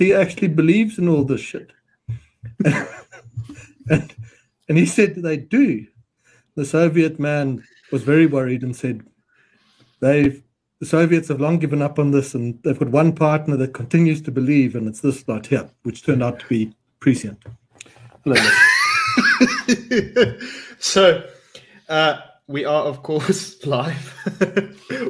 [0.00, 1.72] ANC actually believes in all this shit.
[2.64, 4.14] and,
[4.68, 5.86] and he said they do.
[6.56, 9.02] The Soviet man was very worried and said,
[10.00, 10.42] they've
[10.80, 14.22] the Soviets have long given up on this, and they've got one partner that continues
[14.22, 17.38] to believe, and it's this lot here, which turned out to be prescient.
[20.82, 21.28] So,
[21.90, 24.16] uh, we are, of course, live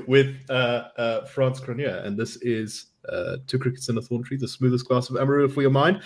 [0.06, 4.36] with uh, uh, Frans Cronje, and this is uh, Two Crickets in a Thorn Tree,
[4.36, 6.02] the smoothest glass of Amarula for your mind.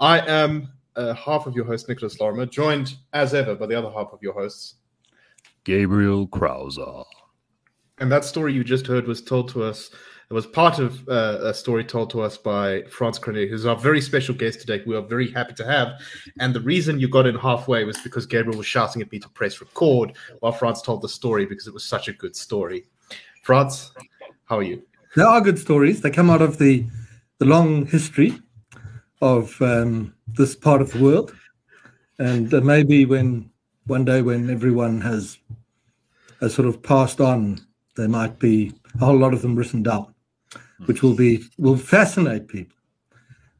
[0.00, 3.90] I am uh, half of your host, Nicholas Lorimer, joined as ever by the other
[3.90, 4.74] half of your hosts,
[5.64, 6.78] Gabriel Crouse.
[7.98, 9.90] And that story you just heard was told to us.
[10.30, 13.76] It was part of uh, a story told to us by Frans Cronje, who's our
[13.76, 14.82] very special guest today.
[14.86, 16.00] We are very happy to have.
[16.40, 19.28] And the reason you got in halfway was because Gabriel was shouting at me to
[19.28, 22.86] press record while Frans told the story because it was such a good story.
[23.42, 23.90] Frans,
[24.44, 24.82] how are you?
[25.16, 26.00] There are good stories.
[26.00, 26.86] They come out of the
[27.38, 28.38] the long history
[29.20, 31.34] of um, this part of the world,
[32.18, 33.50] and uh, maybe when
[33.86, 35.38] one day when everyone has
[36.40, 37.60] has sort of passed on
[37.96, 40.14] there might be a whole lot of them written down,
[40.86, 42.76] which will be will fascinate people.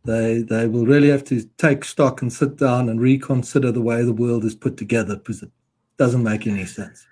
[0.05, 4.05] They they will really have to take stock and sit down and reconsider the way
[4.05, 5.51] the world is put together because it
[5.97, 7.05] doesn't make any sense.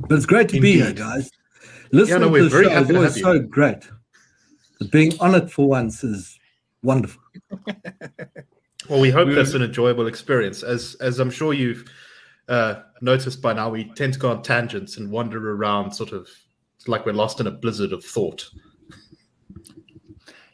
[0.00, 0.74] But it's great to Indeed.
[0.74, 1.30] be here, guys.
[1.92, 3.88] Listening yeah, no, to the show is always so great.
[4.90, 6.38] Being on it for once is
[6.82, 7.22] wonderful.
[8.88, 10.62] well, we hope that's an enjoyable experience.
[10.62, 11.84] As as I'm sure you've
[12.48, 16.28] uh, noticed by now, we tend to go on tangents and wander around, sort of
[16.86, 18.48] like we're lost in a blizzard of thought.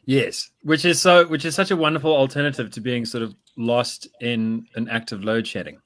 [0.06, 4.08] Yes, which is so, which is such a wonderful alternative to being sort of lost
[4.20, 5.80] in an active load shedding.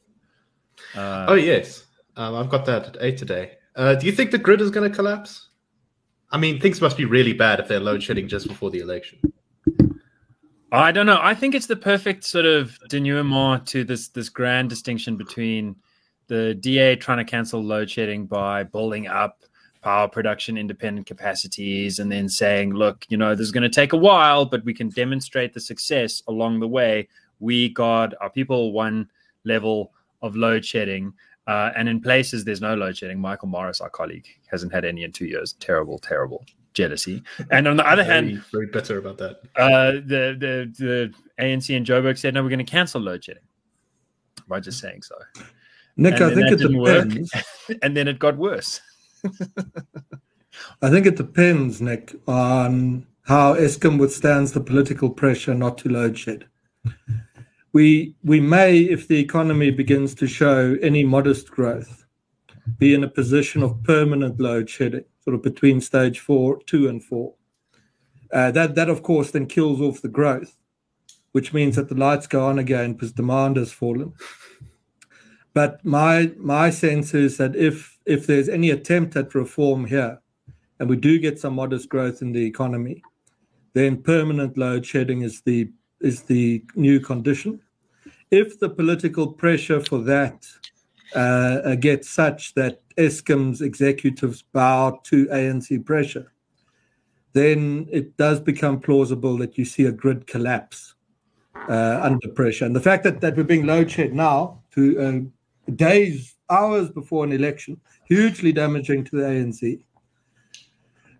[0.95, 1.85] Uh, oh yes,
[2.17, 3.58] um, I've got that at eight today.
[3.79, 5.51] Uh, do you think the grid is going to collapse?
[6.33, 9.21] I mean, things must be really bad if they're load shedding just before the election.
[10.73, 11.21] I don't know.
[11.23, 15.77] I think it's the perfect sort of denouement to this this grand distinction between
[16.27, 19.45] the DA trying to cancel load shedding by building up
[19.81, 23.93] power production independent capacities and then saying, look, you know, this is going to take
[23.93, 27.09] a while, but we can demonstrate the success along the way.
[27.39, 29.09] We got our people one
[29.45, 31.15] level of load shedding.
[31.49, 33.19] Uh, and in places there's no load shedding.
[33.19, 35.55] Michael Morris, our colleague, hasn't had any in two years.
[35.55, 36.45] Terrible, terrible
[36.75, 37.23] jealousy.
[37.51, 39.41] And on the other very, hand, very bitter about that.
[39.57, 43.43] Uh, the the the ANC and Joburg said no, we're going to cancel load shedding
[44.47, 45.17] by just saying so.
[45.97, 47.33] Nick, I think it depends.
[47.83, 48.81] and then it got worse.
[50.83, 56.19] I think it depends, Nick, on how Eskom withstands the political pressure not to load
[56.19, 56.47] shed.
[57.79, 62.07] We may, if the economy begins to show any modest growth,
[62.77, 67.35] be in a position of permanent load shedding, sort of between stage two, and four.
[68.33, 70.57] Uh, that that of course then kills off the growth,
[71.31, 74.13] which means that the lights go on again because demand has fallen.
[75.55, 80.21] But my my sense is that if there's any attempt at reform here,
[80.81, 83.05] and we do get some modest growth in the economy,
[83.75, 87.61] then permanent load shedding is the is the new condition.
[88.31, 90.47] If the political pressure for that
[91.15, 96.33] uh, gets such that Eskom's executives bow to ANC pressure,
[97.33, 100.95] then it does become plausible that you see a grid collapse
[101.69, 102.65] uh, under pressure.
[102.65, 107.25] And the fact that, that we're being load shed now to uh, days, hours before
[107.25, 109.81] an election, hugely damaging to the ANC.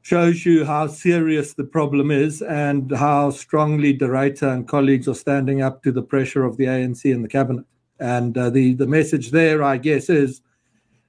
[0.09, 5.15] Shows you how serious the problem is and how strongly De Ruyter and colleagues are
[5.15, 7.67] standing up to the pressure of the ANC and the cabinet.
[8.01, 10.41] And uh, the, the message there, I guess, is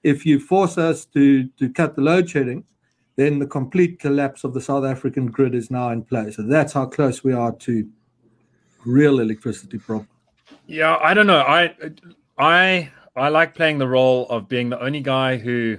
[0.03, 2.65] if you force us to, to cut the load shedding,
[3.15, 6.35] then the complete collapse of the South African grid is now in place.
[6.35, 7.87] So that's how close we are to
[8.85, 10.09] real electricity problem.
[10.67, 11.39] Yeah, I don't know.
[11.39, 11.73] I
[12.37, 15.77] I I like playing the role of being the only guy who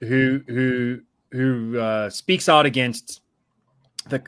[0.00, 3.22] who who who uh, speaks out against
[4.08, 4.22] the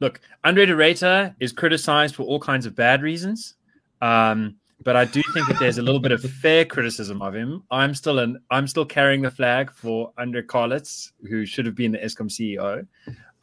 [0.00, 0.20] look.
[0.44, 3.54] Andre de Ruyter is criticized for all kinds of bad reasons,
[4.00, 7.62] um, but I do think that there's a little bit of fair criticism of him.
[7.70, 11.92] I'm still an I'm still carrying the flag for Andre Carlitz, who should have been
[11.92, 12.86] the Eskom CEO.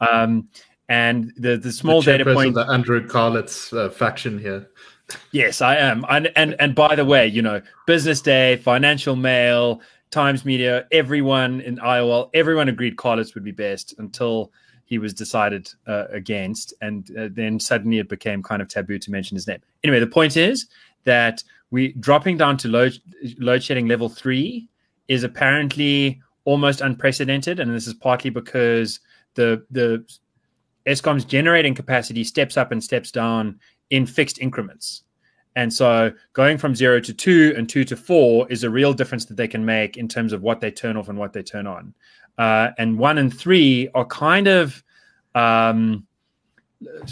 [0.00, 0.48] Um,
[0.88, 4.68] and the the small the data point, the Andrew Carlitz uh, faction here.
[5.32, 6.04] Yes, I am.
[6.08, 9.80] And and and by the way, you know, Business Day, Financial Mail,
[10.10, 14.52] Times Media, everyone in IOL, everyone agreed Carlos would be best until
[14.84, 19.10] he was decided uh, against, and uh, then suddenly it became kind of taboo to
[19.10, 19.58] mention his name.
[19.82, 20.66] Anyway, the point is
[21.04, 22.96] that we dropping down to load
[23.38, 24.68] load shedding level three
[25.08, 29.00] is apparently almost unprecedented, and this is partly because
[29.34, 30.04] the the
[30.86, 33.58] Eskom's generating capacity steps up and steps down
[33.90, 35.02] in fixed increments.
[35.56, 39.24] And so going from zero to two and two to four is a real difference
[39.24, 41.66] that they can make in terms of what they turn off and what they turn
[41.66, 41.94] on.
[42.38, 44.84] Uh, and one and three are kind of
[45.34, 46.06] um,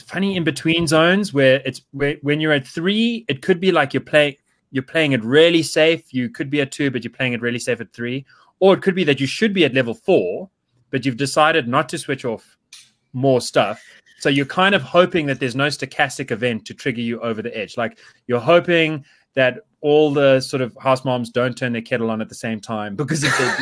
[0.06, 3.94] funny in between zones where it's where, when you're at three, it could be like
[3.94, 4.36] you're playing
[4.70, 6.12] you're playing it really safe.
[6.12, 8.26] You could be at two, but you're playing it really safe at three.
[8.60, 10.50] Or it could be that you should be at level four,
[10.90, 12.58] but you've decided not to switch off
[13.12, 13.82] more stuff.
[14.18, 17.56] So you're kind of hoping that there's no stochastic event to trigger you over the
[17.56, 17.76] edge.
[17.76, 22.22] Like you're hoping that all the sort of house moms don't turn their kettle on
[22.22, 23.44] at the same time because if they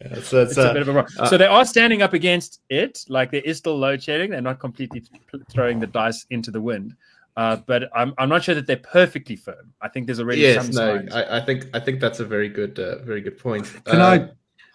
[0.00, 2.14] yeah, so it's, it's uh, a bit of a uh, so they are standing up
[2.14, 3.04] against it.
[3.08, 4.30] Like there is still load shedding.
[4.30, 5.04] They're not completely
[5.50, 6.96] throwing the dice into the wind.
[7.36, 9.72] Uh, but I'm, I'm not sure that they're perfectly firm.
[9.80, 11.14] I think there's already yes, some no, signs.
[11.14, 13.72] I, I, think I think that's a very good uh, very good point.
[13.84, 14.28] Can I uh,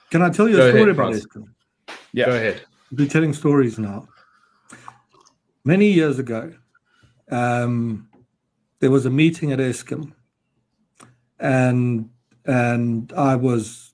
[0.09, 1.27] can I tell you a story ahead, about this?
[2.13, 2.61] Yeah, go ahead.
[2.91, 4.07] We're telling stories now.
[5.63, 6.53] Many years ago,
[7.31, 8.07] um,
[8.79, 10.13] there was a meeting at Eskom,
[11.39, 12.11] and
[12.45, 13.93] and I was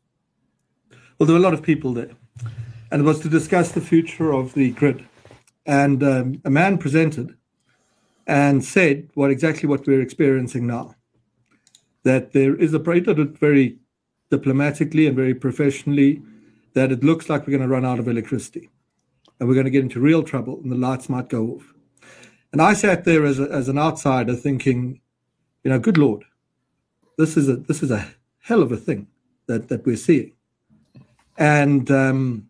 [1.17, 2.11] well, there were a lot of people there,
[2.91, 5.07] and it was to discuss the future of the grid.
[5.65, 7.37] And um, a man presented
[8.27, 10.95] and said what exactly what we're experiencing now.
[12.03, 13.77] That there is a it very
[14.29, 16.21] diplomatically and very professionally
[16.73, 18.69] that it looks like we're going to run out of electricity
[19.41, 21.73] and we're going to get into real trouble and the lights might go off.
[22.51, 25.01] And I sat there as, a, as an outsider thinking,
[25.63, 26.23] you know, good Lord,
[27.17, 28.07] this is a this is a
[28.39, 29.07] hell of a thing
[29.47, 30.33] that, that we're seeing.
[31.39, 32.49] And um,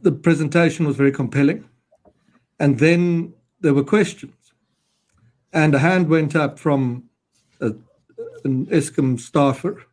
[0.00, 1.68] the presentation was very compelling.
[2.58, 4.32] And then there were questions.
[5.52, 7.04] And a hand went up from
[7.60, 7.74] a,
[8.44, 9.84] an Eskom staffer.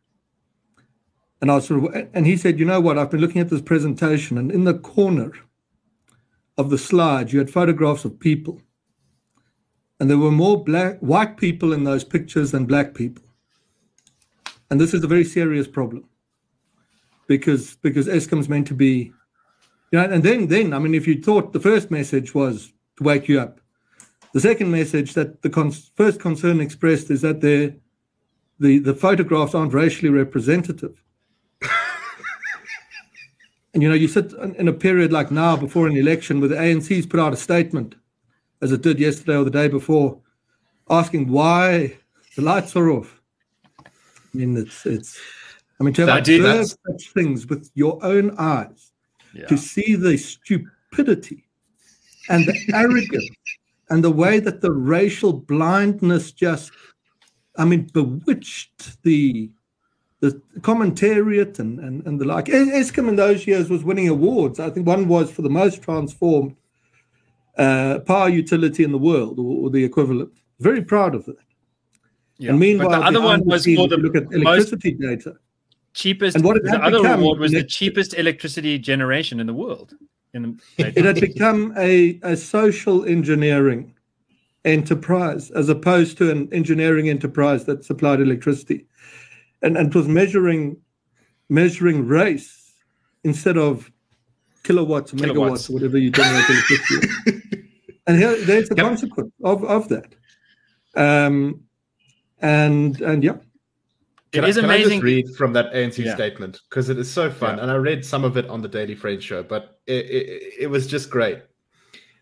[1.46, 2.98] And I sort of, and he said, you know what?
[2.98, 5.30] I've been looking at this presentation, and in the corner
[6.58, 8.60] of the slide, you had photographs of people,
[10.00, 13.22] and there were more black, white people in those pictures than black people.
[14.68, 16.08] And this is a very serious problem
[17.28, 19.12] because because Eskom's meant to be
[19.92, 23.04] you know, and then, then I mean, if you thought the first message was to
[23.04, 23.60] wake you up,
[24.32, 27.76] the second message that the con- first concern expressed is that the
[28.58, 31.00] the the photographs aren't racially representative.
[33.76, 36.54] And you know, you sit in a period like now before an election where the
[36.56, 37.94] ANC's put out a statement,
[38.62, 40.18] as it did yesterday or the day before,
[40.88, 41.94] asking why
[42.36, 43.20] the lights are off.
[43.84, 43.90] I
[44.32, 45.20] mean, it's it's.
[45.78, 48.92] I mean, to have observed such things with your own eyes
[49.46, 51.44] to see the stupidity
[52.30, 53.28] and the arrogance
[53.90, 56.72] and the way that the racial blindness just,
[57.56, 59.50] I mean, bewitched the
[60.20, 62.46] the commentariat and, and, and the like.
[62.46, 64.58] Eskom in those years was winning awards.
[64.58, 66.56] I think one was for the most transformed
[67.58, 70.30] uh, power utility in the world, or, or, the equivalent.
[70.60, 71.36] Very proud of that.
[72.38, 72.50] Yeah.
[72.50, 75.36] And meanwhile, but the other one was for the look at electricity data
[75.96, 76.36] cheapest.
[76.36, 79.94] And what the other award was the cheapest electricity generation in the world.
[80.34, 80.58] In the,
[80.96, 83.94] it had become a, a social engineering
[84.64, 88.86] enterprise as opposed to an engineering enterprise that supplied electricity,
[89.62, 90.76] and and was measuring
[91.48, 92.74] measuring race
[93.24, 93.90] instead of
[94.62, 95.68] kilowatts, kilowatts.
[95.68, 97.08] megawatts, whatever you generate electricity.
[98.06, 98.86] and here, there's a yep.
[98.86, 100.14] consequence of of that.
[100.96, 101.62] Um,
[102.40, 103.36] and and yeah,
[104.32, 104.86] can it I, is can amazing.
[104.86, 106.14] I just read from that ANC yeah.
[106.14, 107.62] statement because it is so fun, yeah.
[107.62, 110.66] and I read some of it on the Daily Friend show, but it, it, it
[110.66, 111.42] was just great.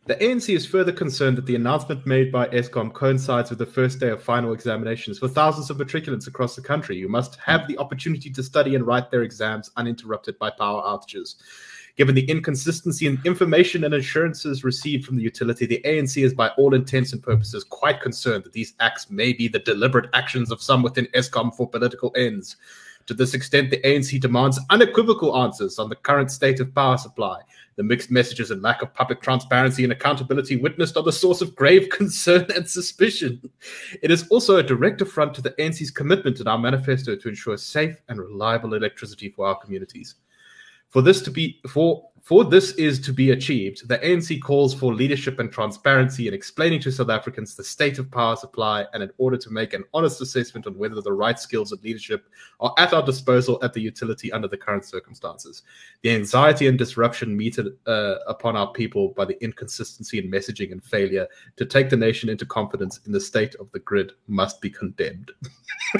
[0.06, 4.00] The ANC is further concerned that the announcement made by Eskom coincides with the first
[4.00, 7.78] day of final examinations for thousands of matriculants across the country who must have the
[7.78, 11.36] opportunity to study and write their exams uninterrupted by power outages.
[11.96, 16.48] Given the inconsistency in information and assurances received from the utility, the ANC is by
[16.58, 20.60] all intents and purposes quite concerned that these acts may be the deliberate actions of
[20.60, 22.56] some within Eskom for political ends.
[23.06, 27.40] To this extent, the ANC demands unequivocal answers on the current state of power supply.
[27.76, 31.56] The mixed messages and lack of public transparency and accountability witnessed are the source of
[31.56, 33.50] grave concern and suspicion.
[34.02, 37.56] It is also a direct affront to the ANC's commitment in our manifesto to ensure
[37.56, 40.16] safe and reliable electricity for our communities.
[40.94, 44.94] For this to be for for this is to be achieved, the ANC calls for
[44.94, 49.10] leadership and transparency in explaining to South Africans the state of power supply and in
[49.18, 52.28] order to make an honest assessment on whether the right skills and leadership
[52.60, 55.64] are at our disposal at the utility under the current circumstances.
[56.02, 60.82] The anxiety and disruption meted uh, upon our people by the inconsistency in messaging and
[60.82, 64.70] failure to take the nation into confidence in the state of the grid must be
[64.70, 65.32] condemned.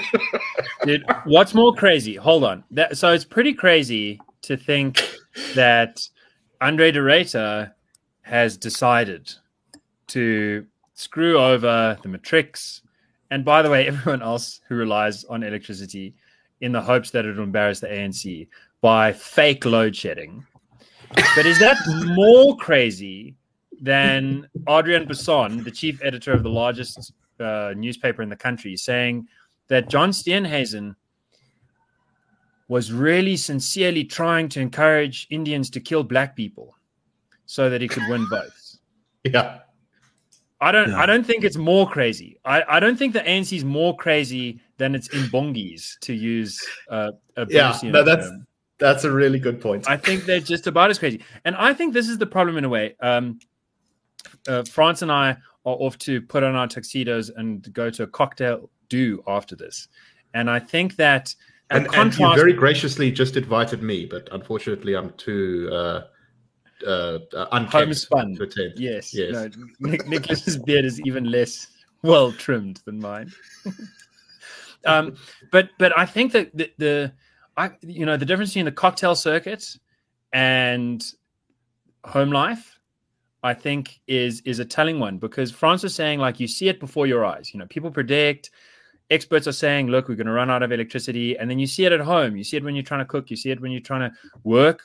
[0.85, 2.15] Dude, what's more crazy?
[2.15, 2.63] Hold on.
[2.71, 5.03] That, so it's pretty crazy to think
[5.55, 6.01] that
[6.61, 7.73] Andre de Ruyter
[8.23, 9.33] has decided
[10.09, 12.83] to screw over the matrix,
[13.31, 16.15] and by the way, everyone else who relies on electricity
[16.61, 18.49] in the hopes that it will embarrass the ANC
[18.81, 20.47] by fake load shedding.
[21.37, 21.77] But is that
[22.17, 23.35] more crazy
[23.81, 29.27] than Adriaan Basson, the chief editor of the largest uh, newspaper in the country, saying
[29.69, 30.95] that John Steenhuisen
[32.69, 36.75] was really sincerely trying to encourage Indians to kill black people
[37.47, 38.79] so that he could win votes.
[39.25, 39.59] Yeah.
[40.61, 40.99] I don't Yeah.
[41.01, 42.39] I don't think it's more crazy.
[42.45, 46.59] I, I don't think the ANC is more crazy than it's in bongis to use
[46.89, 48.47] uh, a Yeah, no, that's- term.
[48.79, 49.89] That's a really good point.
[49.89, 51.23] I think they're just about as crazy.
[51.45, 52.97] And I think this is the problem in a way.
[53.01, 53.39] Um,
[54.49, 55.31] uh, Frans and I
[55.65, 59.87] are off to put on our tuxedos and go to a cocktail do after this.
[60.35, 61.33] And I think that
[61.71, 66.03] and, and you very graciously just invited me, but unfortunately, I'm too uh,
[66.87, 68.37] uh, uh, Homespun.
[68.37, 68.73] to attend.
[68.77, 69.15] Yes.
[69.15, 69.33] Yes.
[69.33, 71.67] No, Nic- Nicholas's beard is even less
[72.03, 73.33] well trimmed than mine.
[74.87, 75.17] um,
[75.51, 77.13] but but I think that the, the
[77.57, 79.77] I you know the difference between the cocktail circuit
[80.33, 81.05] and
[82.05, 82.79] home life,
[83.43, 86.81] I think is is a telling one because Frans was saying like you see it
[86.81, 87.53] before your eyes.
[87.55, 88.51] You know, people predict.
[89.11, 91.85] Experts are saying, "Look, we're going to run out of electricity," and then you see
[91.85, 92.37] it at home.
[92.37, 93.31] You see it when you're trying to cook.
[93.31, 94.83] You see it when you're trying to work.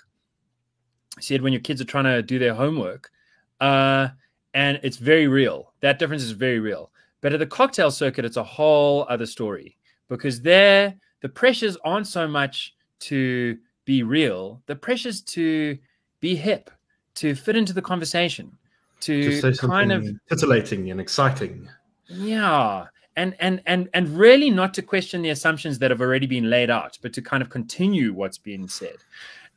[1.15, 3.11] You see it when your kids are trying to do their homework
[3.59, 4.09] uh,
[4.53, 5.73] and it's very real.
[5.81, 6.91] That difference is very real.
[7.21, 12.07] But at the cocktail circuit, it's a whole other story because there the pressures aren't
[12.07, 14.61] so much to be real.
[14.67, 15.77] The pressures to
[16.21, 16.69] be hip,
[17.15, 18.57] to fit into the conversation,
[19.01, 21.67] to say kind of titillating and exciting.
[22.07, 22.85] yeah.
[23.19, 26.69] And, and and and really not to question the assumptions that have already been laid
[26.69, 28.95] out, but to kind of continue what's being said.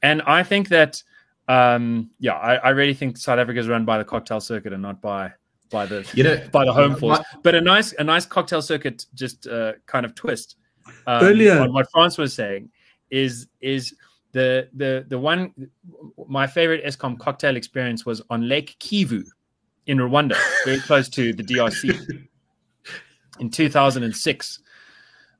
[0.03, 1.01] And I think that
[1.47, 4.83] um yeah, I, I really think South Africa is run by the cocktail circuit and
[4.83, 5.33] not by
[5.71, 7.21] by the You know, by the home force.
[7.45, 10.57] But a nice a nice cocktail circuit just uh, kind of twist.
[11.07, 12.69] Um, Earlier- on what Frans was saying
[13.11, 13.95] is is
[14.33, 15.53] the the the one
[16.27, 19.23] my favorite Eskom cocktail experience was on Lake Kivu
[19.87, 22.27] in Rwanda, very close to the DRC.
[23.39, 24.59] In 2006,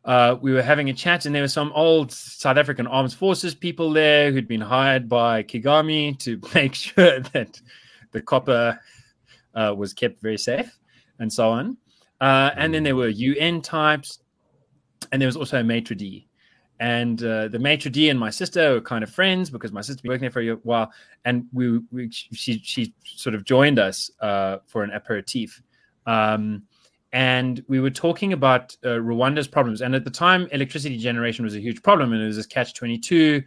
[0.05, 3.55] uh, we were having a chat, and there were some old South African armed forces
[3.55, 7.61] people there who'd been hired by Kagame to make sure that
[8.11, 8.79] the copper
[9.55, 10.79] uh, was kept very safe
[11.19, 11.77] and so on.
[12.21, 14.21] Uh, and then there were UN types,
[15.11, 16.29] and there was also a maitre d.
[16.81, 20.03] And uh, the maitre d and my sister were kind of friends because my sister
[20.03, 20.91] been working there for a while,
[21.25, 25.63] and we, we she she sort of joined us uh, for an aperitif.
[26.07, 26.65] Um,
[27.13, 29.83] and we were talking about uh, Rwanda's problems.
[29.83, 32.75] And at the time, electricity generation was a huge problem, and it was this catch
[32.75, 33.43] twenty two,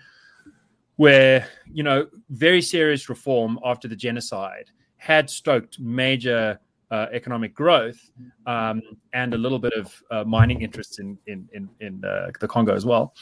[0.97, 6.59] where you know very serious reform after the genocide had stoked major
[6.91, 8.11] uh, economic growth
[8.45, 8.81] um,
[9.13, 12.73] and a little bit of uh, mining interests in in in, in uh, the Congo
[12.73, 13.13] as well,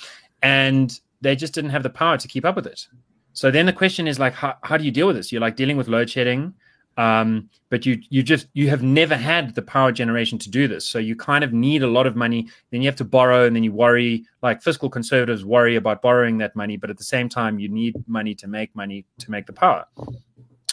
[0.42, 2.88] and they just didn't have the power to keep up with it.
[3.32, 5.32] So then the question is like, how, how do you deal with this?
[5.32, 6.54] You're like dealing with load shedding,
[6.98, 10.88] um, but you you just you have never had the power generation to do this.
[10.88, 12.48] So you kind of need a lot of money.
[12.72, 14.26] Then you have to borrow, and then you worry.
[14.42, 17.96] Like fiscal conservatives worry about borrowing that money, but at the same time, you need
[18.08, 19.86] money to make money to make the power.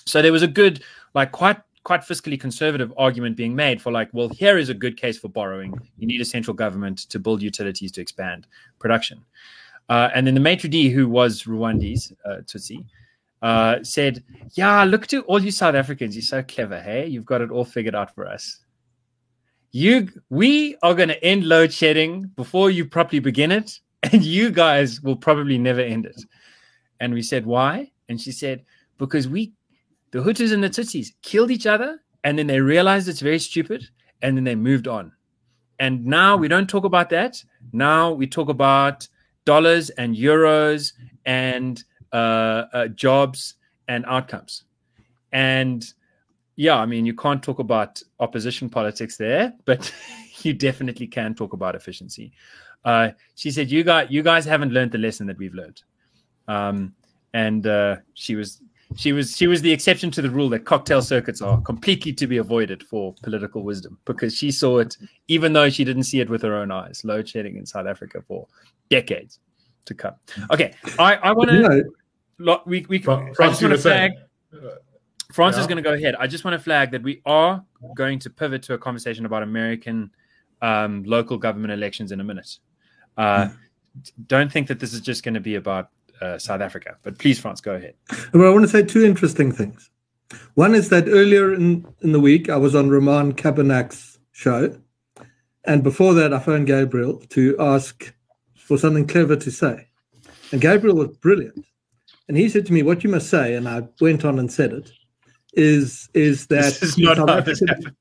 [0.07, 0.83] So there was a good,
[1.15, 4.97] like quite quite fiscally conservative argument being made for like, well, here is a good
[4.97, 5.75] case for borrowing.
[5.99, 8.47] You need a central government to build utilities to expand
[8.79, 9.25] production.
[9.89, 12.85] Uh, and then the maitre d, who was Rwandese, uh, Tutsi,
[13.43, 16.15] uh, said, "Yeah, look to all you South Africans.
[16.15, 17.07] You're so clever, hey?
[17.07, 18.65] You've got it all figured out for us.
[19.73, 24.51] You, we are going to end load shedding before you properly begin it, and you
[24.51, 26.21] guys will probably never end it."
[27.01, 28.65] And we said, "Why?" And she said,
[28.99, 29.53] "Because we,
[30.11, 33.89] the Hutus and the Tutsis, killed each other, and then they realized it's very stupid,
[34.23, 35.13] and then they moved on.
[35.79, 37.43] And now we don't talk about that.
[37.73, 39.09] Now we talk about."
[39.45, 40.93] dollars and euros
[41.25, 41.83] and
[42.13, 43.55] uh, uh, jobs
[43.89, 44.65] and outcomes.
[45.33, 45.85] And
[46.57, 49.93] yeah, I mean, you can't talk about opposition politics there, but
[50.43, 52.33] you definitely can talk about efficiency.
[52.85, 55.83] Uh, she said, "You guys, you guys haven't learned the lesson that we've learned,"
[56.49, 56.95] um,
[57.35, 58.63] and uh, she was
[58.97, 62.27] she was she was the exception to the rule that cocktail circuits are completely to
[62.27, 64.97] be avoided for political wisdom because she saw it
[65.29, 68.21] even though she didn't see it with her own eyes load shedding in south africa
[68.27, 68.47] for
[68.89, 69.39] decades
[69.85, 70.15] to come
[70.51, 71.93] okay i i want You to
[72.67, 74.11] we we I Frans, just want to flag.
[75.33, 76.17] Frans is going to go ahead.
[76.19, 79.43] I just want to flag that we are going to pivot to a conversation about
[79.43, 80.11] American
[80.61, 82.59] um, local government elections in a minute.
[83.17, 83.49] Uh,
[84.27, 86.97] Don't think that this is just going to be about uh, South Africa.
[87.03, 87.95] But please, Frans, go ahead.
[88.33, 89.91] Well, I want to say two interesting things.
[90.55, 94.77] One is that earlier in, in the week, I was on Roman Cabanac's show.
[95.65, 98.15] And before that, I phoned Gabriel to ask
[98.55, 99.89] for something clever to say.
[100.53, 101.65] And Gabriel was brilliant.
[102.31, 104.73] And he said to me, What you must say, and I went on and said
[104.73, 104.93] it,
[105.55, 107.93] is, is that is not how this Africa-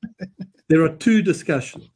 [0.68, 1.90] there are two discussions.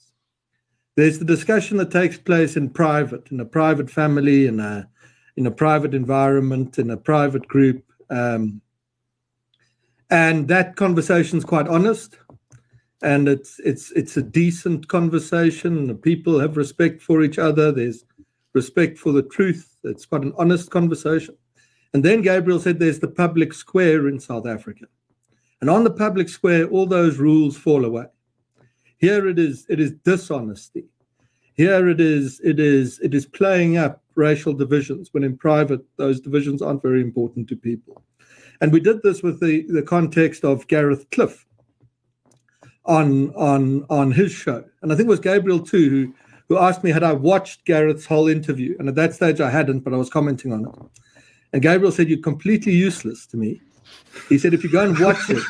[0.95, 4.89] There's the discussion that takes place in private, in a private family, in a
[5.37, 8.61] in a private environment, in a private group, um,
[10.09, 12.17] and that conversation is quite honest,
[13.03, 15.85] and it's it's it's a decent conversation.
[15.85, 17.71] The People have respect for each other.
[17.71, 18.05] There's
[18.53, 19.77] respect for the truth.
[19.83, 21.37] It's quite an honest conversation.
[21.93, 24.85] And then Gabriel said, "There's the public square in South Africa,
[25.61, 28.05] and on the public square, all those rules fall away."
[28.97, 30.85] Here it is, it is dishonesty.
[31.55, 36.19] Here it is, it is, it is playing up racial divisions when in private those
[36.19, 38.01] divisions aren't very important to people.
[38.61, 41.45] And we did this with the, the context of Gareth Cliff
[42.85, 44.63] on on on his show.
[44.81, 46.13] And I think it was Gabriel too who
[46.49, 48.75] who asked me had I watched Gareth's whole interview.
[48.79, 50.75] And at that stage I hadn't, but I was commenting on it.
[51.53, 53.61] And Gabriel said, You're completely useless to me.
[54.29, 55.43] He said, if you go and watch it,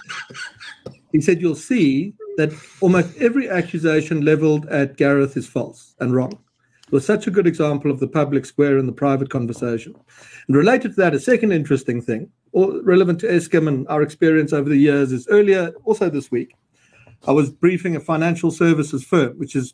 [1.12, 6.39] he said you'll see that almost every accusation leveled at Gareth is false and wrong.
[6.88, 9.95] It was such a good example of the public square and the private conversation.
[10.48, 14.53] And related to that, a second interesting thing, or relevant to Eskom and our experience
[14.53, 16.55] over the years, is earlier, also this week,
[17.27, 19.74] I was briefing a financial services firm, which is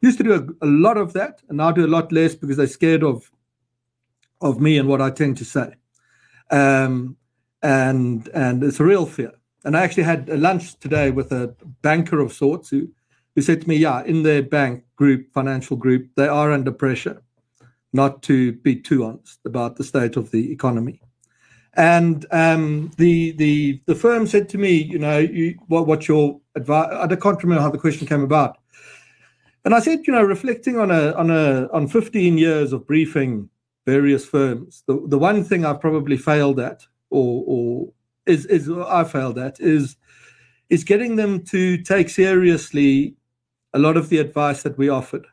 [0.00, 2.56] used to do a, a lot of that, and now do a lot less because
[2.56, 3.30] they're scared of
[4.40, 5.74] of me and what I tend to say.
[6.50, 7.16] Um,
[7.62, 9.32] and and it's a real fear.
[9.64, 12.88] And I actually had a lunch today with a banker of sorts who,
[13.34, 17.22] who said to me, yeah, in their bank group, financial group, they are under pressure
[17.94, 21.00] not to be too honest about the state of the economy.
[21.74, 26.40] And um, the the the firm said to me, you know, you, what what's your
[26.54, 26.88] advice?
[26.92, 28.58] I can't remember how the question came about.
[29.64, 33.48] And I said, you know, reflecting on a on a on 15 years of briefing
[33.86, 37.92] various firms, the, the one thing I've probably failed at, or or
[38.26, 39.96] is is I failed at, is
[40.70, 43.14] is getting them to take seriously
[43.74, 45.26] a lot of the advice that we offered.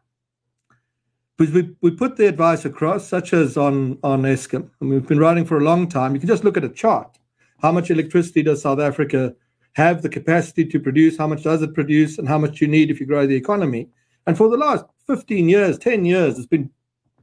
[1.38, 5.46] Because we, we put the advice across, such as on, on Eskom, we've been writing
[5.46, 6.14] for a long time.
[6.14, 7.18] You can just look at a chart.
[7.62, 9.34] How much electricity does South Africa
[9.74, 11.18] have the capacity to produce?
[11.18, 12.18] How much does it produce?
[12.18, 13.88] And how much you need if you grow the economy?
[14.28, 16.70] And for the last 15 years, 10 years, it's been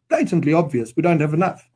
[0.09, 1.68] blatantly obvious we don't have enough.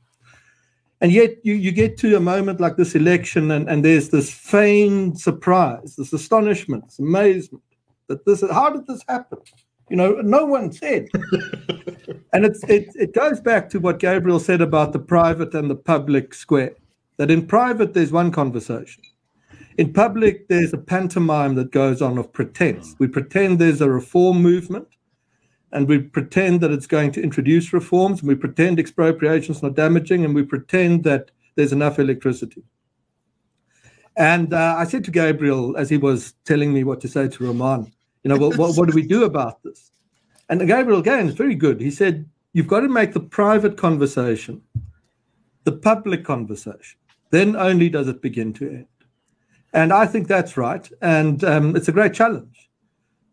[1.00, 4.32] And yet you, you get to a moment like this election, and, and there's this
[4.32, 7.64] feigned surprise, this astonishment, this amazement
[8.08, 9.38] that this how did this happen?
[9.90, 11.08] You know, no one said.
[12.32, 15.76] and it's it, it goes back to what Gabriel said about the private and the
[15.76, 16.74] public square.
[17.16, 19.02] That in private there's one conversation.
[19.78, 22.94] In public, there's a pantomime that goes on of pretense.
[22.98, 24.86] We pretend there's a reform movement,
[25.72, 30.24] and we pretend that it's going to introduce reforms, and we pretend expropriation's not damaging,
[30.24, 32.62] and we pretend that there's enough electricity.
[34.16, 37.44] And uh, I said to Gabriel as he was telling me what to say to
[37.44, 39.90] Roman, you know, well, what, what do we do about this?
[40.48, 41.80] And Gabriel again is very good.
[41.80, 44.62] He said, you've got to make the private conversation
[45.64, 46.98] the public conversation.
[47.30, 48.86] Then only does it begin to end.
[49.72, 50.86] And I think that's right.
[51.00, 52.68] And um, it's a great challenge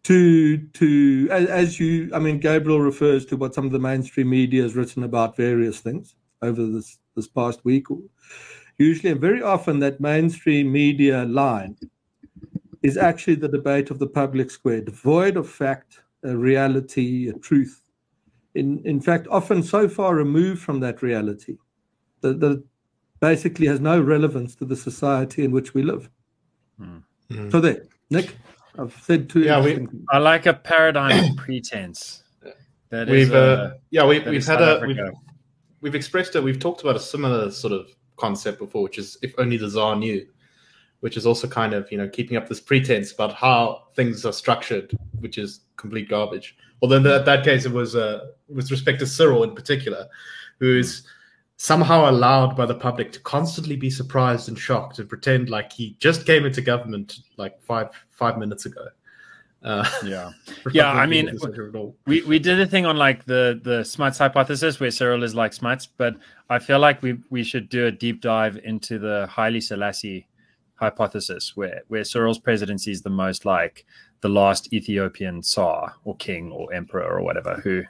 [0.03, 2.09] to to as, as you.
[2.13, 5.79] I mean, Gabriel refers to what some of the mainstream media has written about various
[5.79, 7.85] things over this this past week.
[8.77, 11.75] Usually, and very often, that mainstream media line
[12.81, 17.81] is actually the debate of the public square, devoid of fact, a reality, a truth.
[18.55, 21.57] In in fact, often so far removed from that reality
[22.21, 22.63] that, that
[23.19, 26.09] basically has no relevance to the society in which we live.
[26.79, 27.51] Mm.
[27.51, 28.35] So there, Nick,
[28.79, 29.41] I've said two.
[29.41, 32.23] Yeah, we- I like a paradigm of pretense.
[32.89, 34.97] That is, We've uh, yeah we, that we've is had South a we've,
[35.81, 36.43] we've expressed it.
[36.43, 39.95] We've talked about a similar sort of concept before, which is if only the czar
[39.95, 40.25] knew,
[41.01, 44.33] which is also kind of you know keeping up this pretense about how things are
[44.33, 46.57] structured, which is complete garbage.
[46.81, 50.07] Although in that, that case, it was uh, with respect to Cyril in particular,
[50.59, 51.03] who is
[51.61, 55.93] somehow allowed by the public to constantly be surprised and shocked and pretend like he
[55.99, 58.87] just came into government like five five minutes ago.
[59.61, 60.31] Uh, yeah.
[60.71, 61.97] Yeah, I mean, it's not here at all.
[62.07, 65.51] We we did a thing on like the the Smuts hypothesis where Cyril is like
[65.51, 66.15] Smuts, but
[66.49, 70.27] I feel like we we should do a deep dive into the Haile Selassie
[70.75, 73.85] hypothesis where where Cyril's presidency is the most like
[74.21, 77.83] the last Ethiopian Tsar or king or emperor or whatever who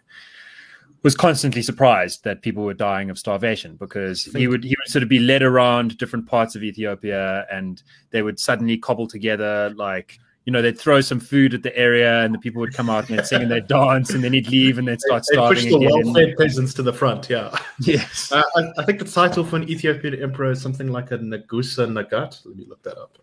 [1.04, 5.04] was constantly surprised that people were dying of starvation because he would he would sort
[5.04, 7.82] of be led around different parts of Ethiopia and
[8.12, 12.24] they would suddenly cobble together like you know they'd throw some food at the area
[12.24, 14.48] and the people would come out and they'd sing and they'd dance and then he'd
[14.48, 17.30] leave and they'd start They starving push the well-fed peasants to the front.
[17.30, 17.56] Yeah.
[17.82, 18.32] Yes.
[18.32, 21.88] Uh, I, I think the title for an Ethiopian emperor is something like a Nagusa
[21.88, 22.46] Nagat.
[22.46, 23.20] Let me look that up.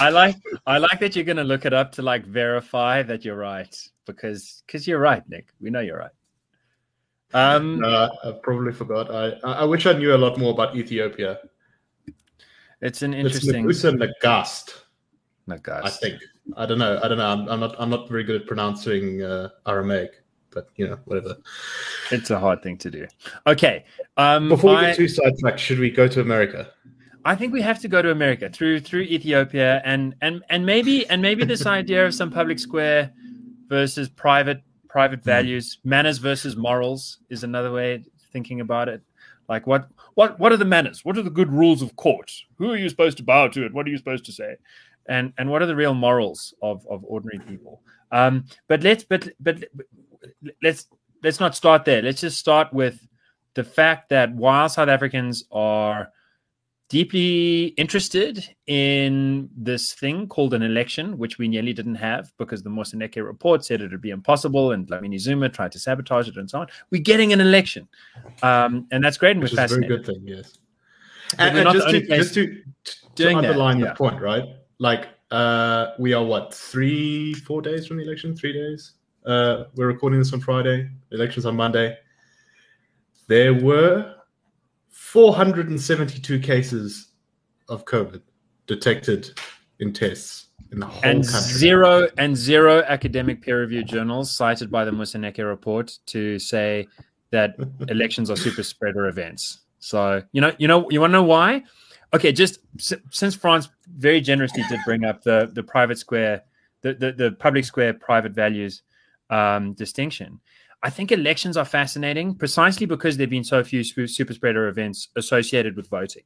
[0.00, 3.24] I like I like that you're going to look it up to like verify that
[3.24, 3.74] you're right
[4.06, 5.48] because because you're right, Nick.
[5.60, 6.10] We know you're right.
[7.32, 9.10] Um, Uh, I probably forgot.
[9.12, 11.38] I I wish I knew a lot more about Ethiopia.
[12.80, 13.64] it's an It's interesting.
[13.64, 14.82] Nagusa Nagast,
[15.46, 15.82] No, guys.
[15.84, 16.20] I think.
[16.56, 17.00] I don't know.
[17.02, 17.26] I don't know.
[17.26, 17.74] I'm, I'm not.
[17.78, 21.36] I'm not very good at pronouncing uh, Aramaic, but you know, whatever.
[22.10, 23.06] It's a hard thing to do.
[23.46, 23.84] Okay.
[24.18, 26.70] Um, Before we I, get too sidetracked, should we go to America?
[27.24, 31.06] I think we have to go to America through through Ethiopia and and and maybe
[31.08, 33.12] and maybe this idea of some public square
[33.68, 35.30] versus private private Hmm.
[35.30, 39.02] values, manners versus morals is another way of thinking about it.
[39.48, 41.04] Like what what what are the manners?
[41.04, 42.30] What are the good rules of court?
[42.58, 43.64] Who are you supposed to bow to?
[43.66, 44.56] And what are you supposed to say?
[45.06, 47.82] And and what are the real morals of of ordinary people?
[48.12, 49.64] Um, but let's but but
[50.62, 50.86] let's
[51.22, 52.02] let's not start there.
[52.02, 53.06] Let's just start with
[53.54, 56.08] the fact that while South Africans are
[56.88, 62.70] deeply interested in this thing called an election, which we nearly didn't have because the
[62.70, 66.48] Moseneke report said it would be impossible and Dlamini Zuma tried to sabotage it and
[66.48, 66.66] so on.
[66.90, 67.88] We're getting an election.
[68.42, 70.22] Um, and that's great and we're Which is a very good thing.
[70.24, 70.58] Yes.
[71.38, 73.88] And, and just to just to, to doing that, underline yeah.
[73.88, 74.44] the point, right?
[74.78, 78.36] Like uh, we are what three, four days from the election?
[78.36, 78.92] Three days.
[79.24, 80.88] Uh, we're recording this on Friday.
[81.08, 81.96] The election's on Monday.
[83.26, 84.14] There were
[84.94, 87.08] 472 cases
[87.68, 88.22] of COVID
[88.68, 89.38] detected
[89.80, 91.52] in tests in the whole and country.
[91.52, 96.86] zero and zero academic peer-reviewed journals cited by the Moseneke report to say
[97.30, 97.56] that
[97.88, 99.62] elections are super spreader events.
[99.80, 101.64] So you know, you know, you want to know why?
[102.14, 106.42] Okay, just s- since Frans very generously did bring up the the private square,
[106.82, 108.82] the the, the public square private values
[109.28, 110.40] um, distinction.
[110.84, 115.76] I think elections are fascinating precisely because there've been so few super spreader events associated
[115.76, 116.24] with voting.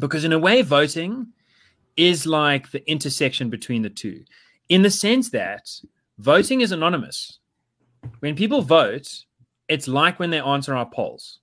[0.00, 1.28] Because in a way, voting
[1.96, 4.24] is like the intersection between the two,
[4.68, 5.70] in the sense that
[6.18, 7.38] voting is anonymous.
[8.18, 9.08] When people vote,
[9.68, 11.38] it's like when they answer our polls.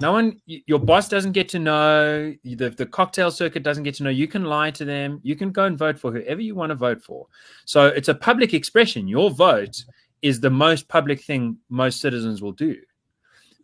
[0.00, 4.04] No one, your boss doesn't get to know, the, the cocktail circuit doesn't get to
[4.04, 4.10] know.
[4.10, 5.18] You can lie to them.
[5.24, 7.26] You can go and vote for whoever you want to vote for.
[7.64, 9.08] So it's a public expression.
[9.08, 9.84] Your vote
[10.22, 12.76] is the most public thing most citizens will do.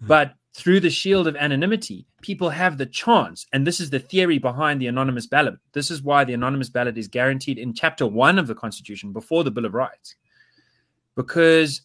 [0.01, 0.07] Hmm.
[0.07, 4.39] But through the shield of anonymity, people have the chance, and this is the theory
[4.39, 5.57] behind the anonymous ballot.
[5.73, 9.45] This is why the anonymous ballot is guaranteed in chapter one of the Constitution before
[9.45, 10.17] the Bill of Rights.
[11.15, 11.83] Because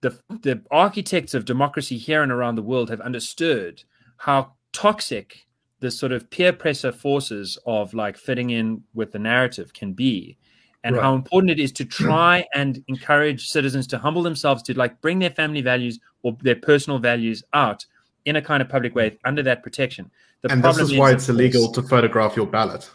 [0.00, 3.82] the, the architects of democracy here and around the world have understood
[4.16, 5.46] how toxic
[5.80, 10.36] the sort of peer pressure forces of like fitting in with the narrative can be
[10.84, 11.02] and Right.
[11.02, 15.18] how important it is to try and encourage citizens to humble themselves to like bring
[15.18, 17.84] their family values or their personal values out
[18.24, 20.10] in a kind of public way under that protection.
[20.42, 22.88] The and this is why it's illegal to photograph your ballot.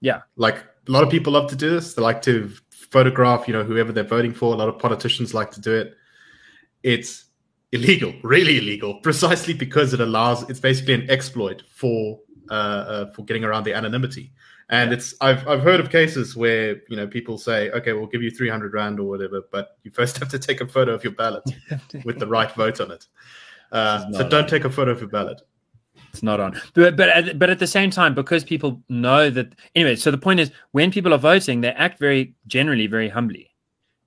[0.00, 0.22] Yeah.
[0.36, 1.94] Like a lot of people love to do this.
[1.94, 4.52] They like to photograph, you know, whoever they're voting for.
[4.52, 5.94] A lot of politicians like to do it.
[6.82, 7.26] It's
[7.72, 10.48] illegal, really illegal, precisely because it allows.
[10.50, 12.18] It's basically an exploit for
[12.50, 14.32] uh, uh, for getting around the anonymity.
[14.70, 18.22] And it's I've I've heard of cases where you know people say, okay, we'll give
[18.22, 21.02] you three hundred rand or whatever, but you first have to take a photo of
[21.04, 21.42] your ballot
[22.04, 23.06] with the right vote on it.
[23.72, 24.48] Uh, so not don't on.
[24.48, 25.42] take a photo of your ballot.
[26.12, 26.60] It's not on.
[26.74, 29.96] But but at, but at the same time, because people know that anyway.
[29.96, 33.50] So the point is, when people are voting, they act very generally very humbly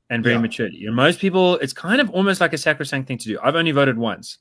[0.10, 0.41] and very Yeah.
[0.41, 0.78] maturely.
[0.78, 3.39] You know, most people, it's kind of almost like a sacrosanct thing to do.
[3.43, 4.38] I've only voted once,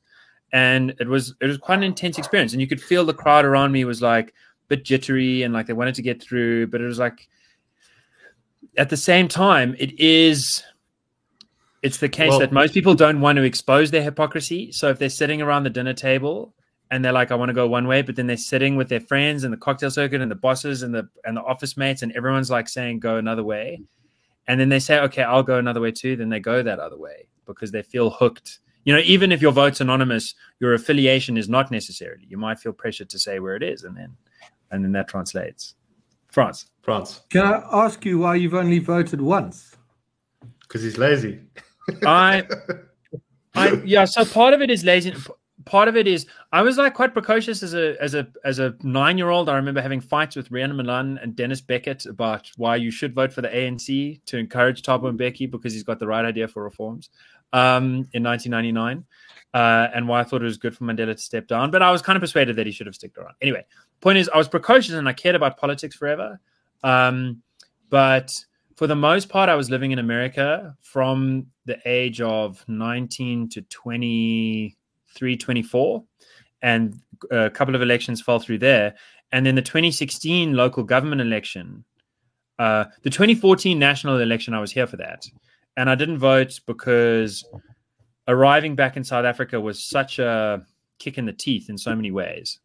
[0.53, 2.53] and it was it was quite an intense experience.
[2.53, 4.35] And you could feel the crowd around me was like a
[4.69, 7.29] bit jittery and like they wanted to get through, but it was like
[8.77, 10.63] at the same time, it is.
[11.83, 14.71] It's the case Well- that most people don't want to expose their hypocrisy.
[14.73, 16.55] So if they're sitting around the dinner table
[16.91, 19.01] and they're like, I want to go one way, but then they're sitting with their
[19.01, 22.13] friends and the cocktail circuit and the bosses and the and the office mates, and
[22.13, 23.83] everyone's like saying go another way.
[24.47, 26.99] And then they say, Okay, I'll go another way too, then they go that other
[26.99, 28.61] way because they feel hooked.
[28.85, 32.27] You know, even if your vote's anonymous, your affiliation is not necessarily.
[32.29, 34.17] You might feel pressured to say where it is, and then
[34.73, 35.75] and then that translates.
[36.31, 36.67] France.
[36.83, 39.77] France, Can I ask you why you've only voted once?
[40.63, 41.39] because he's lazy.
[42.07, 42.45] I
[43.55, 45.13] I yeah, so part of it is lazy.
[45.67, 48.75] part of it is I was like quite precocious as a as a as a
[48.83, 49.49] nine year old.
[49.51, 53.33] I remember having fights with Rhiannon Milan and Denis Beckett about why you should vote
[53.33, 57.11] for the ANC to encourage Thabo Mbeki because he's got the right idea for reforms
[57.53, 59.05] um, in 1999,
[59.55, 61.71] uh, and why I thought it was good for Mandela to step down.
[61.71, 63.35] But I was kind of persuaded that he should have stuck around.
[63.41, 63.65] Anyway,
[64.01, 66.39] point is, I was precocious and I cared about politics forever.
[66.83, 67.43] Um,
[67.91, 68.33] but
[68.77, 73.63] for the most part, I was living in America from the age of 19 to
[73.63, 76.05] 23, 24.
[76.63, 78.95] And a couple of elections fell through there.
[79.31, 81.85] And then the 2016 local government election,
[82.59, 85.27] uh, the 2014 national election, I was here for that.
[85.77, 87.45] And I didn't vote because
[88.29, 90.65] arriving back in South Africa was such a
[90.99, 92.61] kick in the teeth in so many ways.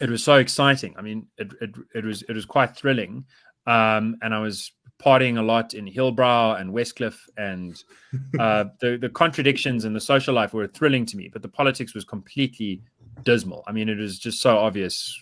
[0.00, 0.94] It was so exciting.
[0.98, 3.24] I mean, it, it, it was it was quite thrilling
[3.66, 4.72] um, and I was
[5.04, 7.82] partying a lot in Hillbrow and Westcliff, and
[8.38, 11.94] uh, the the contradictions in the social life were thrilling to me, but the politics
[11.94, 12.82] was completely
[13.24, 13.64] dismal.
[13.66, 15.18] I mean, it was just so obvious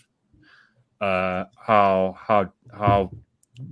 [1.01, 3.11] uh, how how how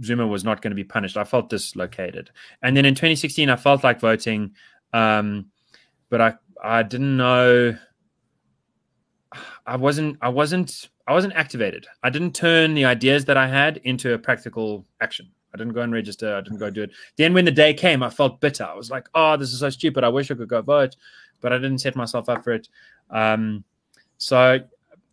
[0.03, 1.17] Zuma was not going to be punished.
[1.17, 4.51] I felt dislocated, and then in 2016, I felt like voting,
[4.93, 5.47] um,
[6.09, 7.77] but I I didn't know.
[9.65, 11.87] I wasn't I wasn't I wasn't activated.
[12.01, 15.29] I didn't turn the ideas that I had into a practical action.
[15.53, 16.35] I didn't go and register.
[16.35, 16.91] I didn't go do it.
[17.17, 18.63] Then when the day came, I felt bitter.
[18.63, 20.03] I was like, "Oh, this is so stupid.
[20.03, 20.95] I wish I could go vote,"
[21.41, 22.69] but I didn't set myself up for it.
[23.09, 23.63] Um,
[24.17, 24.59] so,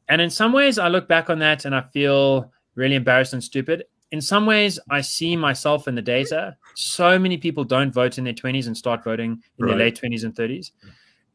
[0.08, 3.42] and in some ways, I look back on that and I feel really embarrassed and
[3.42, 3.84] stupid.
[4.12, 6.56] In some ways, I see myself in the data.
[6.74, 9.70] So many people don't vote in their twenties and start voting in right.
[9.70, 10.72] their late twenties and thirties,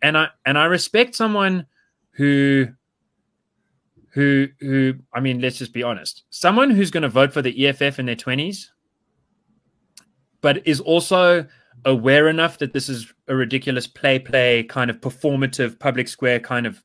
[0.02, 1.66] and I and I respect someone
[2.12, 2.68] who
[4.10, 6.24] who who I mean, let's just be honest.
[6.30, 8.70] Someone who's going to vote for the EFF in their 20s
[10.46, 11.44] but is also
[11.86, 16.68] aware enough that this is a ridiculous play play kind of performative public square kind
[16.68, 16.84] of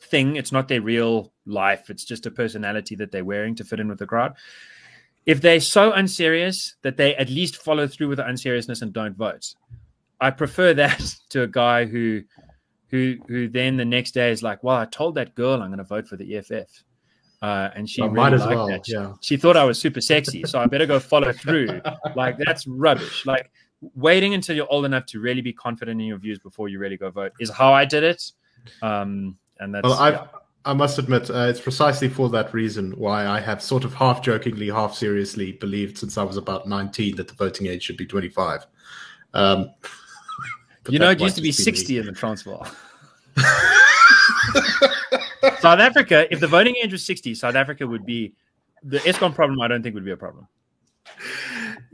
[0.00, 0.36] thing.
[0.36, 1.90] It's not their real life.
[1.90, 4.32] It's just a personality that they're wearing to fit in with the crowd.
[5.26, 9.16] If they're so unserious that they at least follow through with the unseriousness and don't
[9.16, 9.54] vote,
[10.20, 12.22] I prefer that to a guy who
[12.88, 15.78] who who then the next day is like, well, I told that girl I'm going
[15.78, 16.68] to vote for the EFF.
[17.42, 18.86] Uh, and she well, really might as well, that.
[18.86, 19.12] She, yeah.
[19.20, 21.82] she thought I was super sexy, so I better go follow through.
[22.16, 23.26] like that's rubbish.
[23.26, 23.50] Like
[23.94, 26.96] waiting until you're old enough to really be confident in your views before you really
[26.96, 28.32] go vote is how I did it.
[28.80, 30.26] Um, and that's well, I've, yeah.
[30.66, 34.22] I must admit, uh, it's precisely for that reason why I have sort of half
[34.22, 38.06] jokingly, half seriously believed since I was about 19 that the voting age should be
[38.06, 38.66] 25.
[39.34, 39.70] Um,
[40.88, 42.66] you know, it used to be 60 in the Transvaal.
[45.60, 48.32] South Africa, if the voting age was 60, South Africa would be
[48.82, 50.48] the Eskom problem, I don't think would be a problem.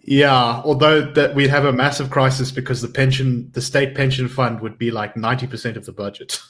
[0.03, 4.61] Yeah, although that we'd have a massive crisis because the pension, the state pension fund
[4.61, 6.41] would be like 90% of the budget.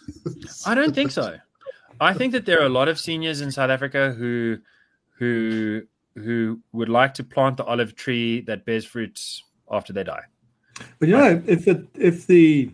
[0.66, 1.36] I don't think so.
[2.00, 4.58] I think that there are a lot of seniors in South Africa who
[5.18, 5.82] who
[6.16, 10.24] who would like to plant the olive tree that bears fruits after they die.
[10.98, 12.70] But you know, if it if the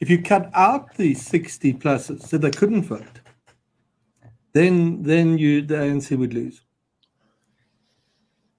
[0.00, 3.20] if you cut out the 60 pluses so they couldn't vote,
[4.52, 6.62] then then you the ANC would lose.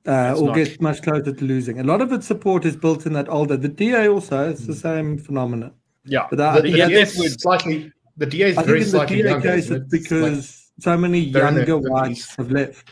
[0.05, 0.55] Uh, or not...
[0.55, 1.79] get much closer to losing.
[1.79, 3.57] A lot of its support is built in that older.
[3.57, 5.73] The DA also, it's the same phenomenon.
[6.05, 7.91] Yeah, but the, the, the DA would slightly.
[8.17, 10.35] The DA is I very think in the DA younger, case, it's because
[10.77, 12.89] like, so many younger whites have left.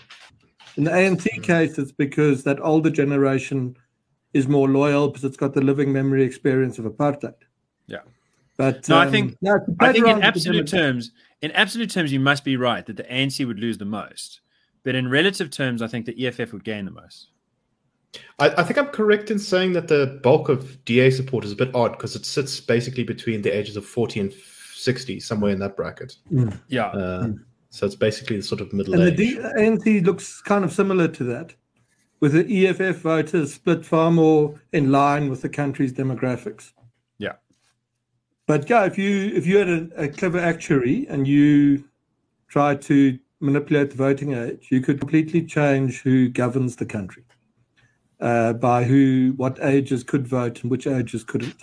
[0.78, 1.44] In the ANC mm.
[1.44, 3.76] case, it's because that older generation
[4.34, 7.36] is more loyal because it's got the living memory experience of apartheid.
[7.88, 8.00] Yeah.
[8.58, 11.12] But no, um, I think no, I think in absolute terms,
[11.42, 14.42] in absolute terms, you must be right that the ANC would lose the most.
[14.84, 17.30] But in relative terms, I think the EFF would gain the most.
[18.40, 21.56] I, I think I'm correct in saying that the bulk of DA support is a
[21.56, 24.34] bit odd because it sits basically between the ages of 40 and
[24.76, 26.16] 60, somewhere in that bracket.
[26.32, 26.60] Mm.
[26.68, 26.88] Yeah.
[26.88, 27.40] Uh, mm.
[27.70, 29.18] So it's basically the sort of middle and age.
[29.18, 31.54] the D- ANC looks kind of similar to that,
[32.20, 36.72] with the EFF voters split far more in line with the country's demographics.
[37.18, 37.34] Yeah.
[38.48, 41.84] But yeah, if you if you had a, a clever actuary and you
[42.48, 47.24] tried to manipulate the voting age, you could completely change who governs the country
[48.20, 51.62] uh, by who, what ages could vote and which ages couldn't.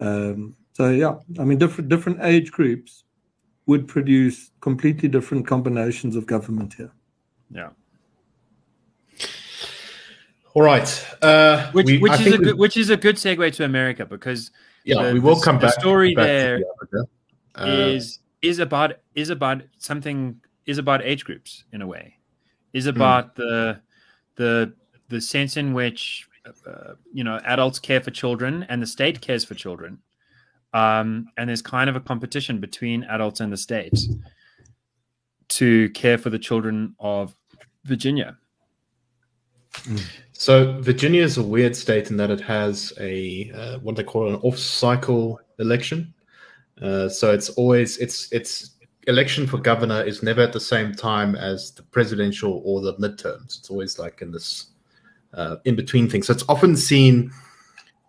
[0.00, 3.04] Um, so yeah, I mean, different different age groups
[3.66, 6.92] would produce completely different combinations of government here.
[7.50, 7.70] Yeah.
[10.54, 11.06] All right.
[11.22, 14.50] Uh, which we, which is a good which is a good segue to America because
[14.84, 15.80] yeah, the, we will come the back.
[15.80, 17.06] story back there the
[17.54, 22.16] uh, is is about is about something is about age groups in a way,
[22.72, 22.90] is Hmm.
[22.90, 23.36] about mm.
[23.36, 23.80] the
[24.36, 24.72] the
[25.08, 26.28] the sense in which
[26.66, 29.98] uh, you know adults care for children and the state cares for children,
[30.74, 33.98] Um, and there's kind of a competition between adults and the state
[35.48, 37.34] to care for the children of
[37.84, 38.38] Virginia.
[40.32, 44.28] So Virginia is a weird state in that it has a uh, what they call
[44.28, 46.12] an off-cycle election.
[46.80, 51.34] Uh, so it's always it's it's election for governor is never at the same time
[51.34, 53.58] as the presidential or the midterms.
[53.58, 54.66] It's always like in this
[55.34, 56.26] uh, in between things.
[56.26, 57.30] So it's often seen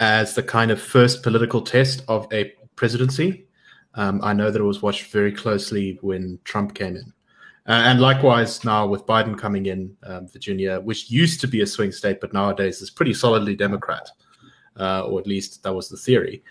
[0.04, 3.48] as the kind of first political test of a presidency.
[3.96, 7.14] Um, I know that it was watched very closely when Trump came in.
[7.66, 11.66] Uh, and likewise, now with Biden coming in, um, Virginia, which used to be a
[11.66, 14.10] swing state, but nowadays is pretty solidly Democrat,
[14.78, 16.44] uh, or at least that was the theory.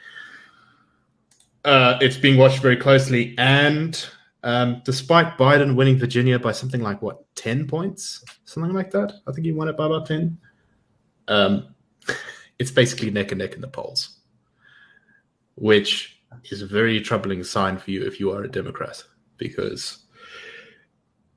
[1.67, 3.35] Uh, it's being watched very closely.
[3.37, 4.03] And
[4.45, 8.25] um, despite Biden winning Virginia by something like, what, 10 points?
[8.47, 9.13] Something like that?
[9.27, 10.39] I think he won it by about 10.
[12.63, 14.21] It's basically neck and neck in the polls,
[15.57, 16.23] which
[16.53, 19.03] is a very troubling sign for you if you are a Democrat,
[19.37, 19.99] because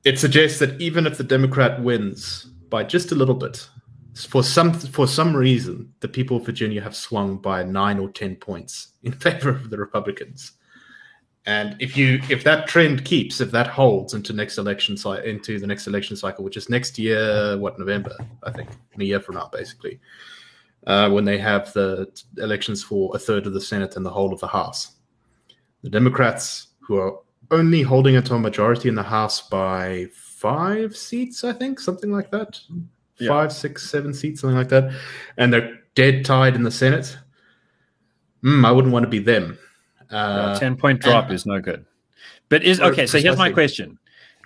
[0.03, 3.67] it suggests that even if the Democrat wins by just a little bit,
[4.29, 8.35] for some for some reason, the people of Virginia have swung by nine or ten
[8.35, 10.51] points in favor of the Republicans.
[11.47, 15.65] And if you if that trend keeps, if that holds into next election into the
[15.65, 19.35] next election cycle, which is next year, what November, I think, in a year from
[19.35, 19.99] now, basically,
[20.87, 22.07] uh, when they have the
[22.37, 24.95] elections for a third of the Senate and the whole of the House,
[25.81, 27.19] the Democrats, who are
[27.51, 32.11] only holding it to a majority in the House by five seats, I think, something
[32.11, 32.59] like that.
[33.17, 33.29] Yeah.
[33.29, 34.93] Five, six, seven seats, something like that.
[35.37, 37.17] And they're dead tied in the Senate.
[38.43, 39.57] Mm, I wouldn't want to be them.
[40.11, 41.85] Uh, 10 point drop and, is no good.
[42.49, 43.97] But is okay, so here's my question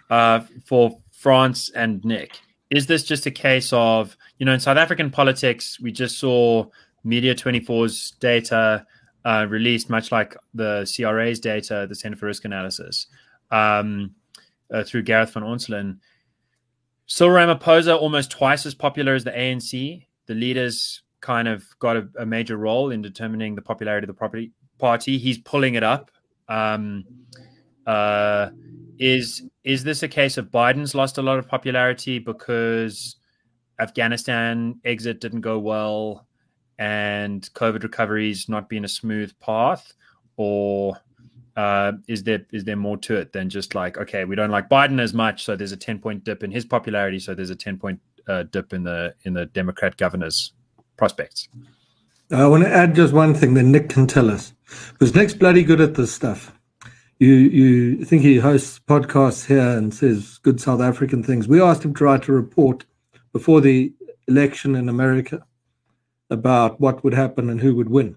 [0.09, 2.39] uh, for Frans and Nick.
[2.69, 6.65] Is this just a case of, you know, in South African politics, we just saw
[7.03, 8.85] Media 24's data
[9.25, 13.07] uh, released, much like the CRA's data, the Center for Risk Analysis,
[13.51, 14.15] um,
[14.73, 15.97] uh, through Gareth van Onselen.
[17.05, 20.05] Cyril Ramaphosa almost twice as popular as the ANC.
[20.27, 24.51] The leaders kind of got a, a major role in determining the popularity of the
[24.77, 25.17] party.
[25.17, 26.11] He's pulling it up.
[26.47, 27.03] Um,
[27.85, 28.49] uh,
[28.99, 33.15] is is this a case of Biden's lost a lot of popularity because
[33.79, 36.27] Afghanistan exit didn't go well?
[36.79, 39.93] and COVID recovery's not been a smooth path,
[40.37, 40.97] or
[41.57, 44.69] uh, is there is there more to it than just like okay, we don't like
[44.69, 47.55] Biden as much, so there's a ten point dip in his popularity, so there's a
[47.55, 50.53] ten point uh, dip in the in the Democrat governor's
[50.97, 51.49] prospects.
[52.31, 54.53] I want to add just one thing that Nick can tell us,
[54.93, 56.57] because Nick's bloody good at this stuff.
[57.19, 61.49] You you think he hosts podcasts here and says good South African things.
[61.49, 62.85] We asked him to write a report
[63.33, 63.93] before the
[64.27, 65.43] election in America
[66.29, 68.15] about what would happen and who would win.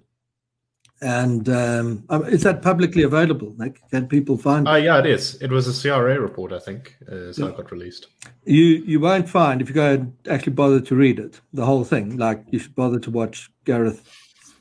[1.01, 3.55] And um, um, is that publicly available?
[3.57, 4.69] Like, can people find?
[4.69, 5.35] Uh, yeah, it is.
[5.43, 7.49] It was a CRA report, I think, uh, so yeah.
[7.49, 8.07] it got released.
[8.45, 11.83] You you won't find if you go and actually bother to read it, the whole
[11.83, 12.19] thing.
[12.19, 14.09] Like, you should bother to watch Gareth's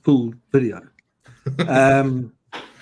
[0.01, 0.81] full video.
[1.67, 2.33] um,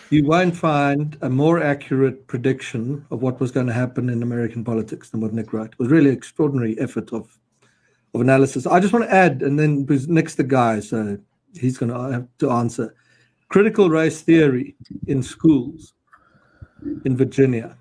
[0.09, 4.63] you won't find a more accurate prediction of what was going to happen in American
[4.63, 5.73] politics than what Nick wrote.
[5.73, 7.37] It was really extraordinary effort of
[8.13, 8.65] of analysis.
[8.65, 11.17] I just want to add, and then because Nick's the guy, so
[11.53, 12.95] he's going to have to answer.
[13.49, 14.75] Critical race theory
[15.07, 15.93] in schools
[17.05, 17.77] in Virginia.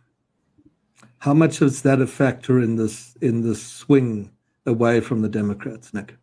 [1.19, 4.31] How much is that a factor in this in this swing
[4.67, 6.17] away from the Democrats, Nick?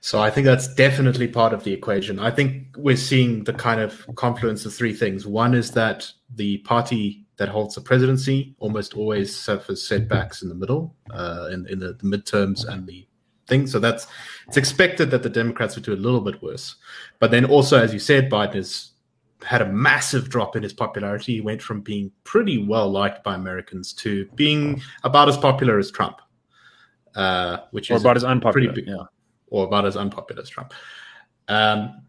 [0.00, 2.18] So I think that's definitely part of the equation.
[2.18, 5.26] I think we're seeing the kind of confluence of three things.
[5.26, 10.54] One is that the party that holds the presidency almost always suffers setbacks in the
[10.54, 13.06] middle, uh, in, in the, the midterms and the
[13.46, 13.66] thing.
[13.66, 14.06] So that's
[14.46, 16.76] it's expected that the Democrats would do a little bit worse.
[17.18, 18.92] But then also, as you said, Biden has
[19.42, 21.34] had a massive drop in his popularity.
[21.34, 25.90] He went from being pretty well liked by Americans to being about as popular as
[25.90, 26.20] Trump,
[27.14, 29.04] uh, which or is about as unpopular, big, yeah,
[29.48, 30.72] or about as unpopular as Trump.
[31.48, 32.02] Um,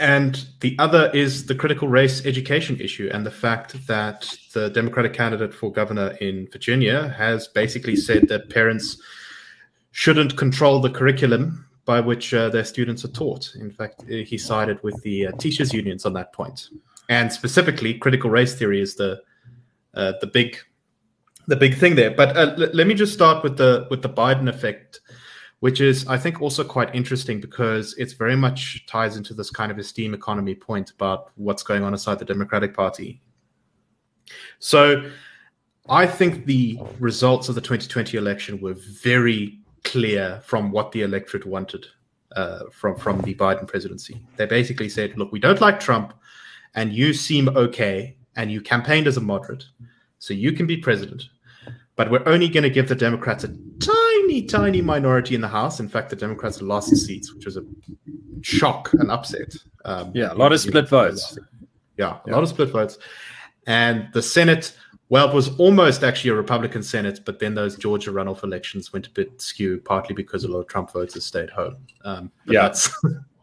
[0.00, 5.12] and the other is the critical race education issue and the fact that the Democratic
[5.12, 9.00] candidate for governor in Virginia has basically said that parents
[9.92, 13.54] shouldn't control the curriculum by which uh, their students are taught.
[13.56, 16.68] In fact, he sided with the uh, teachers' unions on that point.
[17.08, 19.20] And specifically, critical race theory is the
[19.94, 20.56] uh, the big
[21.48, 22.12] the big thing there.
[22.12, 24.99] But uh, l- let me just start with the with the Biden effect
[25.60, 29.70] which is I think also quite interesting because it's very much ties into this kind
[29.70, 33.22] of esteem economy point about what's going on inside the Democratic Party.
[34.58, 35.10] So
[35.88, 41.46] I think the results of the 2020 election were very clear from what the electorate
[41.46, 41.86] wanted.
[42.36, 44.20] uh, from from the Biden presidency.
[44.36, 46.14] They basically said, "Look, we don't like Trump,
[46.74, 49.64] and you seem okay, and you campaigned as a moderate,
[50.18, 51.24] so you can be president."
[52.00, 53.48] But we're only going to give the Democrats a
[53.78, 55.80] tiny, tiny minority in the House.
[55.80, 57.62] In fact, the Democrats lost seats, which was a
[58.40, 59.54] shock and upset.
[59.84, 61.38] Um, yeah, a lot of split votes.
[61.98, 62.32] Yeah, a yeah.
[62.32, 62.96] lot of split votes.
[63.66, 64.74] And the Senate,
[65.10, 69.06] well, it was almost actually a Republican Senate, but then those Georgia runoff elections went
[69.06, 71.76] a bit skew, partly because a lot of Trump voters stayed home.
[72.06, 72.68] Um, yeah.
[72.68, 72.88] Because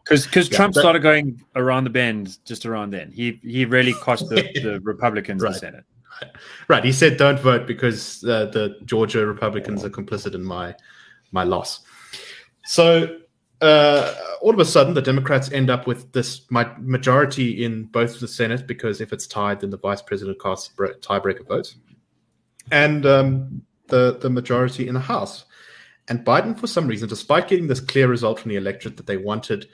[0.26, 3.12] because yeah, Trump but, started going around the bend just around then.
[3.12, 5.52] He he really cost the, the Republicans right.
[5.52, 5.84] the Senate.
[6.68, 6.84] Right.
[6.84, 10.74] He said, "Don't vote because uh, the Georgia Republicans are complicit in my
[11.32, 11.80] my loss."
[12.64, 13.18] So
[13.60, 18.28] uh, all of a sudden, the Democrats end up with this majority in both the
[18.28, 21.76] Senate because if it's tied, then the vice president casts tiebreaker votes,
[22.70, 25.46] and um, the the majority in the House.
[26.08, 29.18] And Biden, for some reason, despite getting this clear result from the electorate that they
[29.18, 29.68] wanted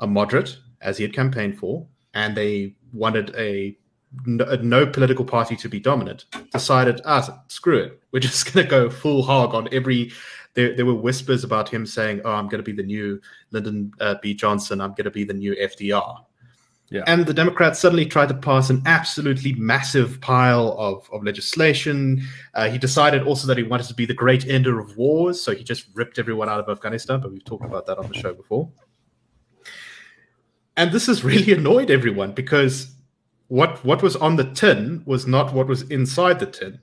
[0.00, 3.76] a moderate, as he had campaigned for, and they wanted a
[4.26, 8.00] no, no, political party to be dominant, decided, ah, screw it.
[8.12, 10.12] We're just going to go full hog on every.
[10.54, 13.18] There, there were whispers about him saying, oh, I'm going to be the new
[13.52, 14.34] Lyndon uh, B.
[14.34, 14.82] Johnson.
[14.82, 16.18] I'm going to be the new FDR.
[16.90, 17.04] Yeah.
[17.06, 22.22] And the Democrats suddenly tried to pass an absolutely massive pile of, of legislation.
[22.52, 25.40] Uh, he decided also that he wanted to be the great ender of wars.
[25.40, 27.20] So he just ripped everyone out of Afghanistan.
[27.20, 28.70] But we've talked about that on the show before.
[30.76, 32.94] And this has really annoyed everyone because
[33.52, 36.80] what what was on the tin was not what was inside the tin.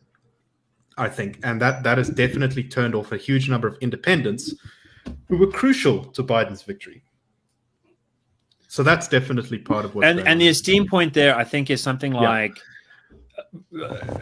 [0.99, 4.53] I think, and that that has definitely turned off a huge number of independents
[5.28, 7.01] who were crucial to Biden's victory.
[8.67, 10.05] So that's definitely part of what.
[10.05, 12.55] And and the esteem point there, I think, is something like
[13.82, 14.20] uh,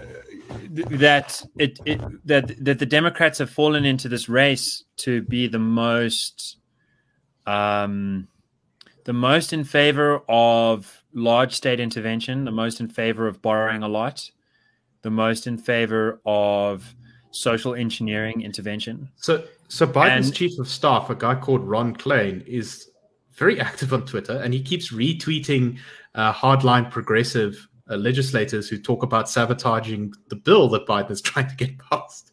[0.92, 5.60] that it, it that that the Democrats have fallen into this race to be the
[5.60, 6.60] most
[7.46, 8.30] um
[9.04, 13.88] the most in favor of large state intervention, the most in favor of borrowing a
[13.88, 14.30] lot,
[15.02, 16.96] the most in favor of
[17.32, 19.10] social engineering intervention.
[19.16, 22.90] So, so Biden's and, chief of staff, a guy called Ron Klain, is
[23.34, 25.78] very active on Twitter, and he keeps retweeting
[26.16, 31.50] uh, hardline progressive uh, legislators who talk about sabotaging the bill that Biden is trying
[31.50, 32.32] to get passed.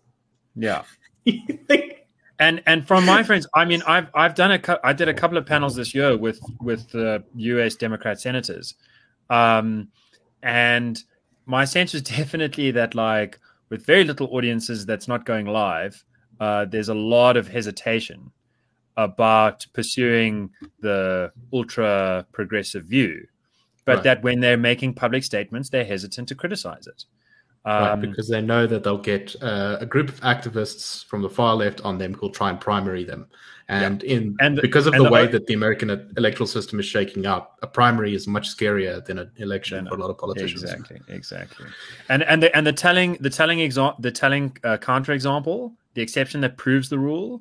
[0.54, 0.82] Yeah.
[2.38, 5.38] and and from my friends, I mean, I've I've done a I did a couple
[5.38, 7.74] of panels this year with with the U.S.
[7.74, 8.74] Democrat senators,
[9.30, 9.88] um,
[10.42, 11.02] and
[11.46, 13.38] my sense was definitely that like
[13.70, 16.04] with very little audiences that's not going live,
[16.40, 18.30] uh, there's a lot of hesitation
[18.96, 23.26] about pursuing the ultra progressive view,
[23.84, 24.04] but right.
[24.04, 27.04] that when they're making public statements, they're hesitant to criticize it.
[27.66, 31.30] Um, right, because they know that they'll get uh, a group of activists from the
[31.30, 33.26] far left on them who'll try and primary them.
[33.68, 34.16] And yeah.
[34.16, 35.88] in and because of the, the, way that the American
[36.18, 39.98] electoral system is shaking up, a primary is much scarier than an election for a
[39.98, 40.62] lot of politicians.
[40.62, 41.66] Exactly, exactly.
[42.10, 46.42] And and the and the telling the telling example the telling uh, counterexample, the exception
[46.42, 47.40] that proves the rule,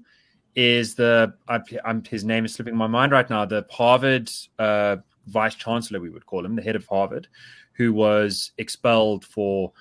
[0.56, 3.44] is the I, I'm, his name is slipping my mind right now.
[3.44, 4.98] The Harvard uh,
[5.28, 7.28] vice chancellor, we would call him, the head of Harvard,
[7.74, 9.74] who was expelled for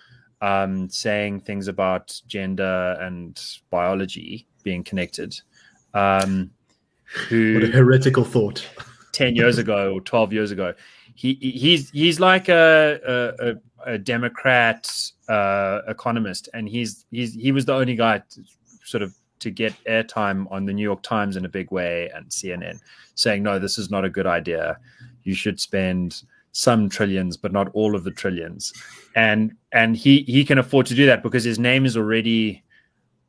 [0.43, 3.41] um, saying things about gender and
[3.71, 5.41] biology being connected.
[5.95, 6.51] Um,
[7.29, 8.69] who what a heretical thought.
[9.13, 10.75] ten years ago or twelve years ago,
[11.15, 14.91] he he's he's like a a, a Democrat
[15.29, 18.43] uh, economist, and he's he's he was the only guy to,
[18.85, 22.27] sort of to get airtime on the New York Times in a big way and
[22.29, 22.81] CNN,
[23.15, 24.79] saying no, this is not a good idea.
[25.23, 26.23] You should spend
[26.53, 28.73] some trillions, but not all of the trillions.
[29.17, 32.63] And and he he can afford to do that because his name is already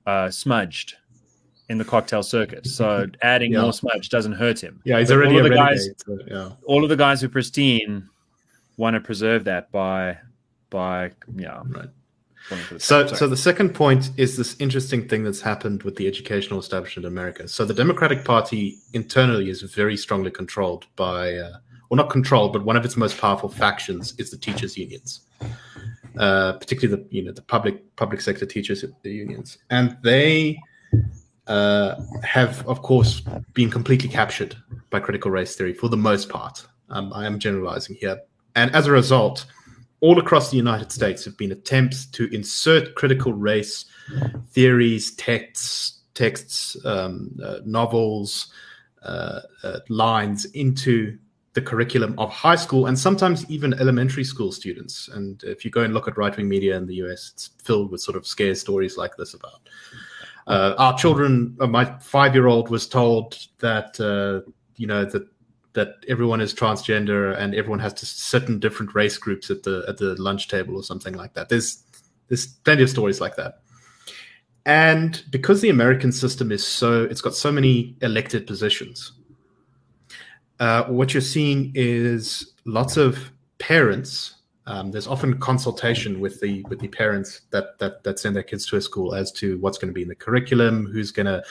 [0.05, 0.95] uh, smudged
[1.69, 2.67] in the cocktail circuit.
[2.67, 3.61] So adding yeah.
[3.61, 4.81] more smudge doesn't hurt him.
[4.83, 5.89] Yeah, he's but already all of the guys.
[6.27, 6.49] Yeah.
[6.65, 8.09] All of the guys who pristine
[8.77, 10.17] want to preserve that by
[10.69, 11.61] by yeah.
[11.65, 11.89] Right.
[12.77, 17.05] So, so the second point is this interesting thing that's happened with the educational establishment
[17.05, 17.47] in America.
[17.47, 21.53] So the Democratic Party internally is very strongly controlled by uh,
[21.89, 25.21] well, not controlled, but one of its most powerful factions is the teachers' unions,
[26.17, 30.57] uh, particularly the you know the public public sector teachers the unions, and they
[31.47, 33.21] uh, have, of course,
[33.53, 34.55] been completely captured
[34.89, 36.65] by critical race theory for the most part.
[36.89, 38.19] Um, I am generalizing here,
[38.55, 39.45] and as a result,
[39.99, 43.85] all across the United States have been attempts to insert critical race
[44.51, 48.51] theories, texts, texts, um, uh, novels,
[49.03, 51.17] uh, uh, lines into
[51.53, 55.07] the curriculum of high school and sometimes even elementary school students.
[55.07, 57.91] And if you go and look at right wing media in the US, it's filled
[57.91, 59.69] with sort of scare stories like this about
[60.45, 64.41] Uh, our children, uh, my five-year-old was told that uh,
[64.75, 65.23] you know that
[65.73, 69.85] that everyone is transgender and everyone has to sit in different race groups at the
[69.87, 71.47] at the lunch table or something like that.
[71.49, 71.83] There's
[72.27, 73.61] there's plenty of stories like that.
[74.65, 79.13] And because the American system is so it's got so many elected positions,
[80.63, 83.17] uh, what you're seeing is lots of
[83.57, 84.35] parents.
[84.65, 88.65] Um, there's often consultation with the with the parents that that that send their kids
[88.67, 91.43] to a school as to what's going to be in the curriculum, who's going to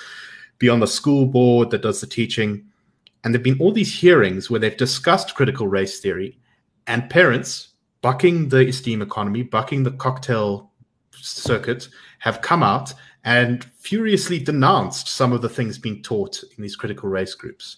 [0.59, 2.65] be on the school board that does the teaching
[3.25, 6.39] and there've been all these hearings where they've discussed critical race theory,
[6.87, 7.69] and parents
[8.01, 10.71] bucking the esteem economy, bucking the cocktail
[11.13, 11.89] circuit,
[12.19, 12.93] have come out
[13.25, 17.77] and furiously denounced some of the things being taught in these critical race groups.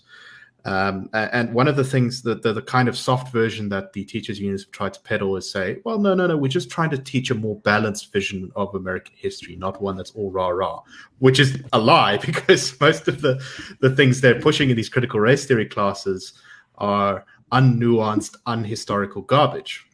[0.66, 4.02] Um, and one of the things that the, the, kind of soft version that the
[4.02, 6.88] teachers unions have tried to peddle is say, well, no, no, no, we're just trying
[6.88, 10.80] to teach a more balanced vision of American history, not one that's all rah rah,
[11.18, 13.44] which is a lie because most of the,
[13.80, 16.32] the things they're pushing in these critical race theory classes
[16.76, 19.86] are unnuanced, unhistorical garbage.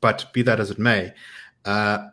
[0.00, 1.12] But be that as it may,
[1.64, 2.06] uh,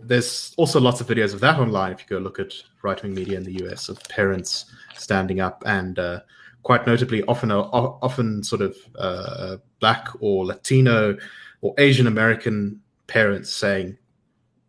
[0.00, 3.14] there's also lots of videos of that online if you go look at right wing
[3.14, 6.20] media in the US of parents standing up and uh,
[6.62, 11.16] quite notably, often often sort of uh, black or Latino
[11.60, 13.96] or Asian American parents saying,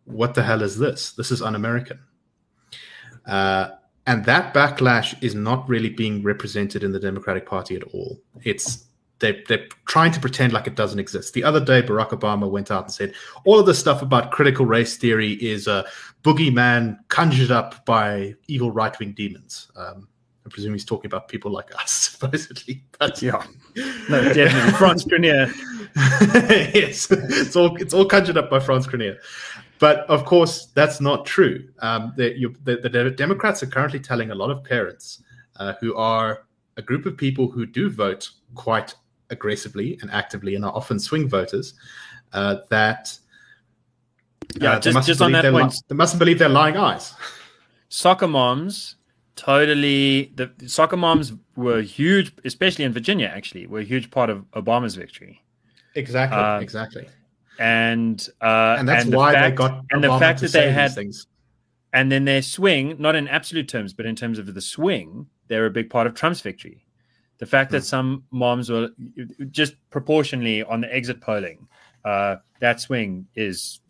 [0.04, 1.12] "What the hell is this?
[1.12, 2.00] This is un-American."
[3.26, 3.70] Uh,
[4.06, 8.18] and that backlash is not really being represented in the Democratic Party at all.
[8.42, 8.86] It's
[9.20, 11.34] they, they're trying to pretend like it doesn't exist.
[11.34, 13.12] The other day, Barack Obama went out and said
[13.44, 15.84] all of this stuff about critical race theory is a
[16.24, 19.70] boogeyman conjured up by evil right wing demons.
[19.76, 20.08] Um,
[20.46, 22.84] I presume he's talking about people like us, supposedly.
[22.98, 23.44] But yeah,
[24.08, 25.54] no, definitely Frans Cronje.
[26.74, 29.18] yes, it's all it's all conjured up by Frans Cronje.
[29.78, 31.66] But of course, that's not true.
[31.78, 35.22] Um, the, you, the, the, Democrats are currently telling a lot of parents
[35.56, 36.44] uh, who are
[36.76, 38.94] a group of people who do vote quite
[39.30, 41.74] aggressively and actively and are often swing voters
[42.34, 43.18] uh, that
[44.56, 47.14] yeah, uh, just, just on that point, li- they mustn't believe their lying eyes.
[47.88, 48.96] Soccer moms
[49.36, 53.30] totally the soccer moms were huge, especially in Virginia.
[53.34, 55.42] Actually, were a huge part of Obama's victory.
[55.94, 57.08] Exactly, uh, exactly.
[57.58, 60.72] And uh, and that's and why fact, they got and Obama the fact that they
[60.72, 61.26] had things.
[61.92, 65.66] And then their swing, not in absolute terms, but in terms of the swing, they're
[65.66, 66.84] a big part of Trump's victory.
[67.38, 67.84] The fact that hmm.
[67.84, 68.90] some moms were
[69.50, 71.66] just proportionally on the exit polling,
[72.04, 73.80] uh, that swing is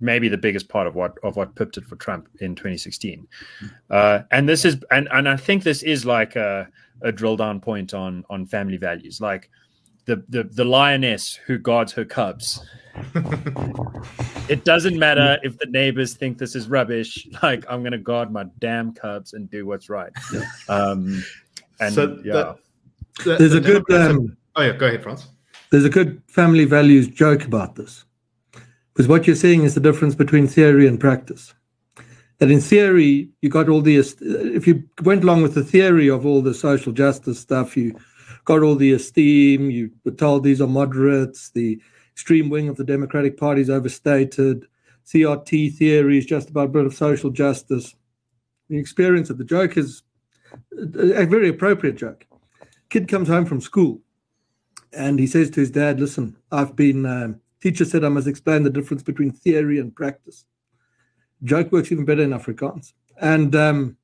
[0.00, 3.26] maybe the biggest part of what of what pipped it for Trump in 2016.
[3.90, 6.68] Uh, and this is and and I think this is like a,
[7.02, 9.50] a drill down point on on family values, like
[10.06, 12.64] the the the lioness who guards her cubs.
[14.48, 17.26] it doesn't matter if the neighbors think this is rubbish.
[17.42, 20.12] Like I'm going to guard my damn cubs and do what's right.
[20.68, 21.24] Um,
[21.80, 22.54] and so yeah,
[23.24, 23.92] the, the, there's the a good.
[23.92, 25.28] Um, oh yeah, go ahead, Frans.
[25.70, 28.04] There's a good family values joke about this.
[28.94, 31.52] Because what you're seeing is the difference between theory and practice.
[32.38, 36.24] That in theory, you got all the, if you went along with the theory of
[36.24, 37.98] all the social justice stuff, you
[38.44, 41.80] got all the esteem, you were told these are moderates, the
[42.12, 44.64] extreme wing of the Democratic Party is overstated,
[45.06, 47.94] CRT theory is just about a bit of social justice.
[48.68, 50.02] The experience of the joke is
[50.72, 52.26] a very appropriate joke.
[52.90, 54.00] Kid comes home from school
[54.92, 57.04] and he says to his dad, Listen, I've been.
[57.04, 60.44] Um, Teacher said I must explain the difference between theory and practice.
[61.42, 62.92] Joke works even better in Afrikaans.
[63.18, 63.96] And um,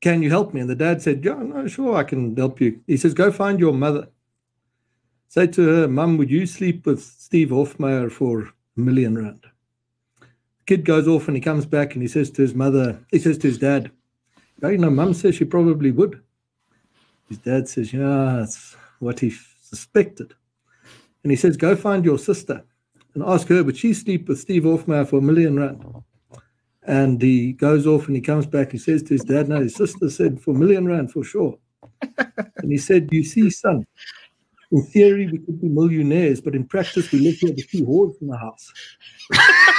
[0.00, 0.60] can you help me?
[0.60, 2.80] And the dad said, Yeah, no, sure, I can help you.
[2.86, 4.06] He says, Go find your mother.
[5.26, 9.46] Say to her, Mum, would you sleep with Steve Hofmeyr for a million rand?
[10.66, 13.36] Kid goes off and he comes back and he says to his mother, he says
[13.38, 13.90] to his dad,
[14.62, 16.22] you know, Mum says she probably would.
[17.28, 20.34] His dad says, Yeah, that's what he suspected.
[21.24, 22.62] And he says, Go find your sister
[23.14, 25.84] and ask her, would she sleep with Steve Hofmeyr for a million rand?
[26.84, 28.72] And he goes off and he comes back.
[28.72, 31.56] He says to his dad, No, his sister said for a million rand for sure.
[32.18, 33.86] and he said, You see, son,
[34.72, 38.20] in theory we could be millionaires, but in practice we live here with two whores
[38.20, 38.72] in the house.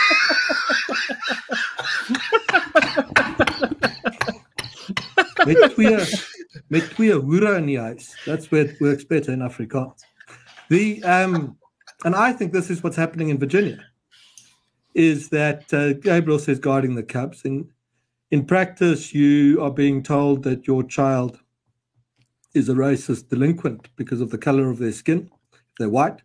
[5.45, 5.97] met twee
[6.67, 8.15] met twee hoere in die huis.
[8.25, 10.05] That's where it works better in Afrikaans.
[10.69, 11.57] The um
[12.03, 13.83] and I think this is what's happening in Virginia,
[14.93, 17.43] is that uh, Gabriel says guarding the Cubs.
[17.45, 17.69] In,
[18.31, 21.39] in practice, you are being told that your child
[22.53, 26.21] is a racist delinquent because of the color of their skin, if they're white,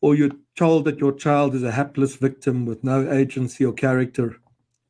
[0.00, 4.36] or you're told that your child is a hapless victim with no agency or character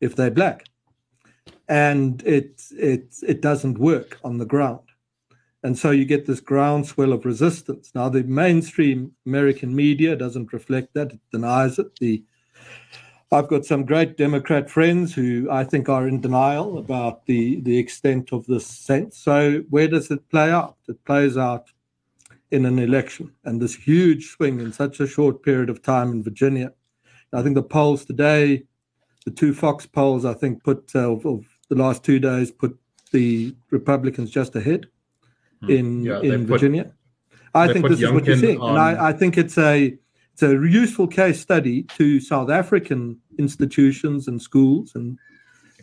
[0.01, 0.67] if they're black.
[1.69, 4.81] and it it it doesn't work on the ground.
[5.65, 7.91] And so you get this groundswell of resistance.
[7.95, 11.99] Now the mainstream American media doesn't reflect that; it denies it.
[11.99, 12.23] The
[13.33, 17.79] I've got some great Democrat friends who I think are in denial about the the
[17.79, 19.17] extent of this sense.
[19.17, 20.77] So where does it play out?
[20.87, 21.73] It plays out
[22.51, 26.23] in an election, and this huge swing in such a short period of time in
[26.23, 26.73] Virginia.
[27.33, 28.65] I think the polls today,
[29.25, 32.79] the two Fox polls, I think put uh, of, of the last two days put
[33.13, 34.89] the Republicans just ahead.
[35.69, 36.93] In yeah, in Virginia.
[37.55, 38.71] I think this is what you're seeing, on...
[38.71, 39.97] and I, I think it's a
[40.33, 45.19] it's a useful case study to South African institutions and schools and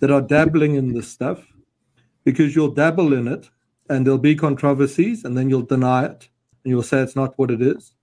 [0.01, 1.45] that are dabbling in this stuff,
[2.25, 3.49] because you'll dabble in it
[3.89, 6.29] and there'll be controversies, and then you'll deny it
[6.63, 7.93] and you'll say it's not what it is.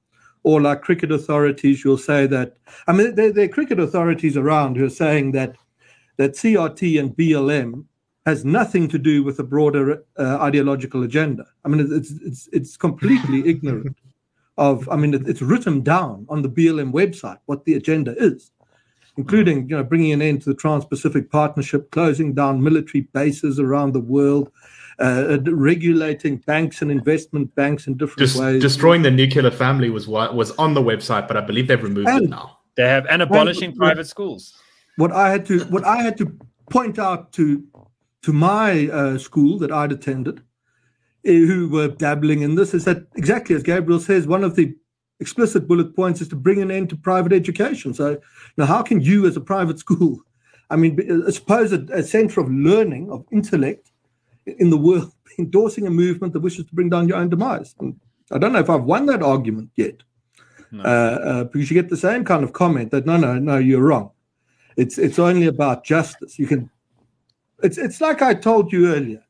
[0.44, 2.56] Or like cricket authorities, you'll say that.
[2.86, 5.56] I mean, there, there are cricket authorities around who are saying that
[6.16, 7.84] that CRT and BLM
[8.28, 11.46] has nothing to do with a broader uh, ideological agenda.
[11.64, 13.96] I mean, it's it's it's completely ignorant
[14.56, 14.88] of.
[14.88, 18.50] I mean, it's written down on the BLM website what the agenda is,
[19.16, 23.92] including you know bringing an end to the Trans-Pacific Partnership, closing down military bases around
[23.92, 24.50] the world.
[25.00, 28.60] Uh, regulating banks and investment banks in different Just, ways.
[28.60, 32.08] Destroying the nuclear family was what was on the website, but I believe they've removed
[32.08, 32.58] and, it now.
[32.74, 34.58] They have and abolishing and, private schools
[34.98, 36.36] what I had to what I had to
[36.70, 37.64] point out to
[38.22, 40.42] to my uh, school that I'd attended, uh,
[41.30, 44.74] who were dabbling in this, is that exactly as Gabriel says, one of the
[45.20, 47.92] explicit bullet points is to bring an end to private education.
[47.94, 48.20] So
[48.56, 50.20] now, how can you, as a private school,
[50.70, 53.90] I mean, I suppose a, a center of learning of intellect
[54.46, 57.74] in the world, endorsing a movement that wishes to bring down your own demise?
[57.80, 57.98] And
[58.30, 60.02] I don't know if I've won that argument yet,
[60.70, 60.82] no.
[60.82, 63.82] uh, uh because you get the same kind of comment that no, no, no, you're
[63.82, 64.10] wrong.
[64.76, 66.38] It's it's only about justice.
[66.38, 66.70] You can
[67.62, 69.22] it's it's like I told you earlier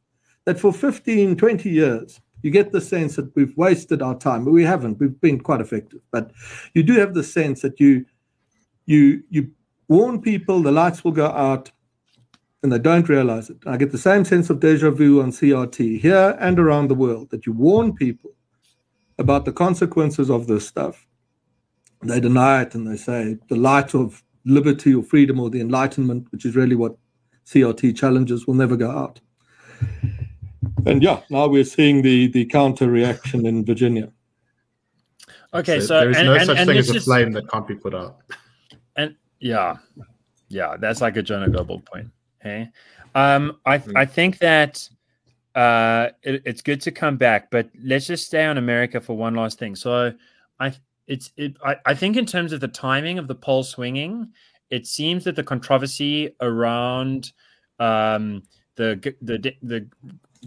[0.44, 4.52] that for 15, 20 years, you get the sense that we've wasted our time, but
[4.52, 4.98] we haven't.
[4.98, 6.00] We've been quite effective.
[6.10, 6.30] But
[6.74, 8.04] you do have the sense that you
[8.86, 9.50] you you
[9.88, 11.70] warn people, the lights will go out,
[12.62, 13.58] and they don't realize it.
[13.66, 17.30] I get the same sense of deja vu on CRT here and around the world
[17.30, 18.30] that you warn people
[19.18, 21.06] about the consequences of this stuff.
[22.02, 26.28] They deny it and they say the light of liberty or freedom or the enlightenment,
[26.30, 26.96] which is really what
[27.48, 29.20] CRT challenges, will never go out.
[30.86, 34.10] And yeah, now we're seeing the the counter reaction in Virginia.
[35.54, 37.66] Okay, so, so there is no and, such and thing as a flame that can't
[37.66, 38.18] be put out.
[38.96, 39.76] And yeah,
[40.48, 42.08] yeah, that's like a Jonah Goldberg point.
[42.40, 42.68] Hey,
[43.14, 43.92] um, I mm.
[43.96, 44.86] I think that
[45.54, 49.34] uh, it, it's good to come back, but let's just stay on America for one
[49.34, 49.74] last thing.
[49.74, 50.12] So
[50.60, 50.74] I
[51.06, 54.32] it's it, I, I think in terms of the timing of the poll swinging,
[54.70, 57.32] it seems that the controversy around
[57.78, 58.42] um,
[58.76, 59.86] the the the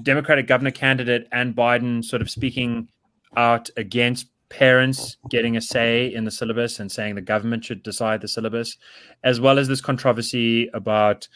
[0.03, 2.87] Democratic governor candidate and Biden sort of speaking
[3.35, 8.21] out against parents getting a say in the syllabus and saying the government should decide
[8.21, 8.77] the syllabus,
[9.23, 11.27] as well as this controversy about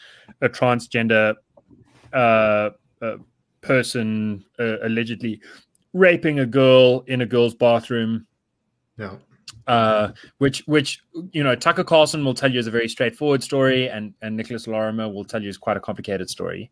[0.42, 1.34] a transgender
[2.12, 2.70] uh,
[3.00, 3.16] uh,
[3.62, 5.40] person uh, allegedly
[5.92, 8.26] raping a girl in a girl's bathroom
[8.98, 9.16] yeah.
[9.66, 11.02] Uh, which, which
[11.32, 14.66] you know, Tucker Carlson will tell you is a very straightforward story, and and Nicholas
[14.66, 16.70] Lorimer will tell you is quite a complicated story.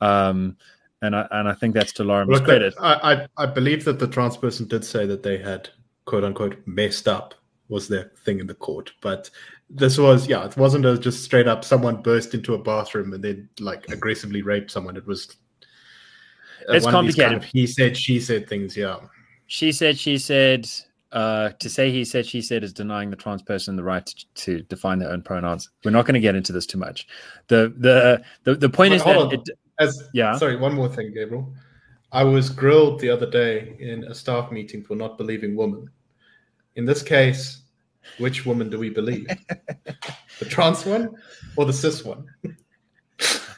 [0.00, 0.56] Um,
[1.02, 2.74] and I and I think that's to Lorimer's Look, credit.
[2.80, 5.68] I, I I believe that the trans person did say that they had
[6.04, 7.34] quote unquote messed up
[7.68, 9.30] was their thing in the court, but
[9.70, 13.24] this was yeah, it wasn't a just straight up someone burst into a bathroom and
[13.24, 14.96] then like aggressively raped someone.
[14.96, 15.36] It was
[16.68, 17.30] it's complicated.
[17.30, 18.76] Kind of he said, she said things.
[18.76, 18.98] Yeah,
[19.46, 20.68] she said, she said
[21.12, 24.26] uh, to say he said she said is denying the trans person the right to,
[24.34, 25.70] to define their own pronouns.
[25.84, 27.06] We're not going to get into this too much.
[27.48, 29.48] The the the, the point is that it,
[29.78, 30.36] as yeah.
[30.36, 31.52] Sorry, one more thing, Gabriel.
[32.12, 35.88] I was grilled the other day in a staff meeting for not believing women.
[36.76, 37.62] In this case,
[38.18, 39.26] which woman do we believe?
[40.38, 41.14] the trans one
[41.56, 42.26] or the cis one?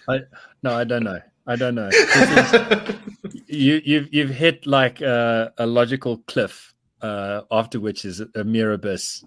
[0.09, 0.21] I,
[0.63, 1.21] no, I don't know.
[1.47, 1.89] I don't know.
[1.89, 2.95] Is,
[3.47, 6.74] you, you've you've hit like a, a logical cliff
[7.05, 9.23] uh, after which is a mere abyss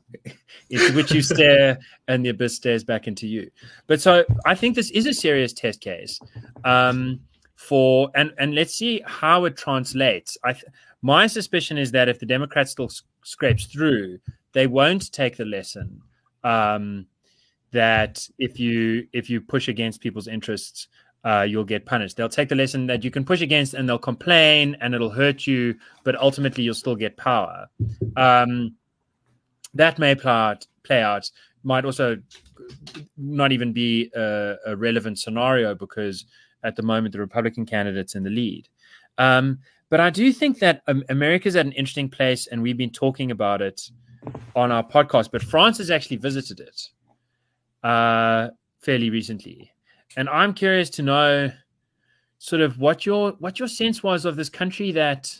[0.71, 3.51] into which you stare and the abyss stares back into you.
[3.85, 6.19] But so I think this is a serious test case
[6.65, 7.19] um,
[7.55, 10.39] for, and, and let's see how it translates.
[10.43, 10.55] I
[11.03, 12.89] my suspicion is that if the Democrats still
[13.23, 14.17] scrapes through,
[14.53, 16.01] they won't take the lesson
[16.43, 17.05] um,
[17.73, 20.87] that if you if you push against people's interests,
[21.27, 22.15] uh, you'll get punished.
[22.15, 25.45] They'll take the lesson that you can push against and they'll complain and it'll hurt
[25.45, 25.75] you,
[26.05, 27.67] but ultimately you'll still get power.
[28.15, 28.75] Um,
[29.73, 31.29] that may play out, play out.
[31.63, 32.17] might also
[33.17, 36.25] not even be a, a, relevant scenario because
[36.63, 38.69] at the moment the Republican candidate's in the lead.
[39.17, 39.59] Um,
[39.89, 43.31] but I do think that um, America's at an interesting place, and we've been talking
[43.31, 43.89] about it
[44.55, 45.31] on our podcast.
[45.31, 46.89] But Frans has actually visited it
[47.83, 48.49] uh,
[48.79, 49.71] fairly recently,
[50.17, 51.51] and I'm curious to know
[52.39, 55.33] sort of what your what your sense was of this country that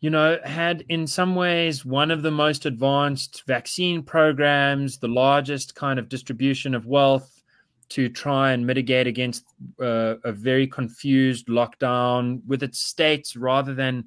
[0.00, 5.74] you know had in some ways one of the most advanced vaccine programs, the largest
[5.76, 7.42] kind of distribution of wealth
[7.90, 9.44] to try and mitigate against
[9.80, 14.04] uh, a very confused lockdown with its states rather than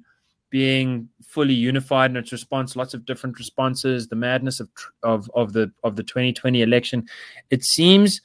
[0.50, 4.68] being fully unified in its response lots of different responses the madness of
[5.02, 7.06] of of the of the 2020 election.
[7.48, 8.20] It seems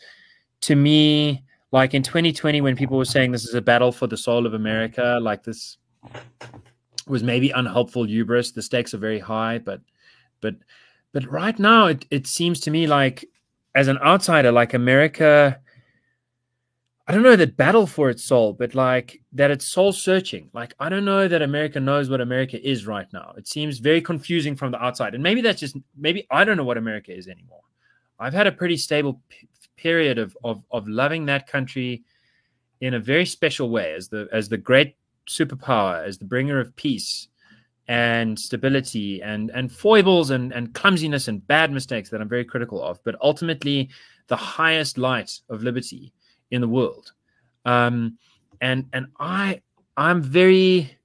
[0.62, 4.18] to me like in 2020 when people were saying this is a battle for the
[4.18, 5.78] soul of america like this
[7.08, 9.82] was maybe unhelpful hubris the stakes are very high but
[10.42, 10.56] but
[11.14, 13.26] but right now it, it seems to me like
[13.78, 15.60] as an outsider, like America,
[17.08, 20.50] I don't know that battle for its soul, but like that it's soul searching.
[20.52, 23.36] Like I don't know that America knows what America is right now.
[23.38, 26.64] It seems very confusing from the outside, and maybe that's just maybe I don't know
[26.64, 27.62] what America is anymore.
[28.20, 29.48] I've had a pretty stable p-
[29.78, 32.04] period of, of of loving that country
[32.82, 34.96] in a very special way as the as the great
[35.28, 37.28] superpower, as the bringer of peace,
[37.88, 42.84] and stability and and foibles and and clumsiness and bad mistakes that I'm very critical
[42.84, 43.90] of, but ultimately
[44.28, 46.14] the highest light of liberty
[46.52, 47.14] in the world.
[47.66, 48.18] Um,
[48.62, 49.62] and and I
[49.96, 50.98] I'm very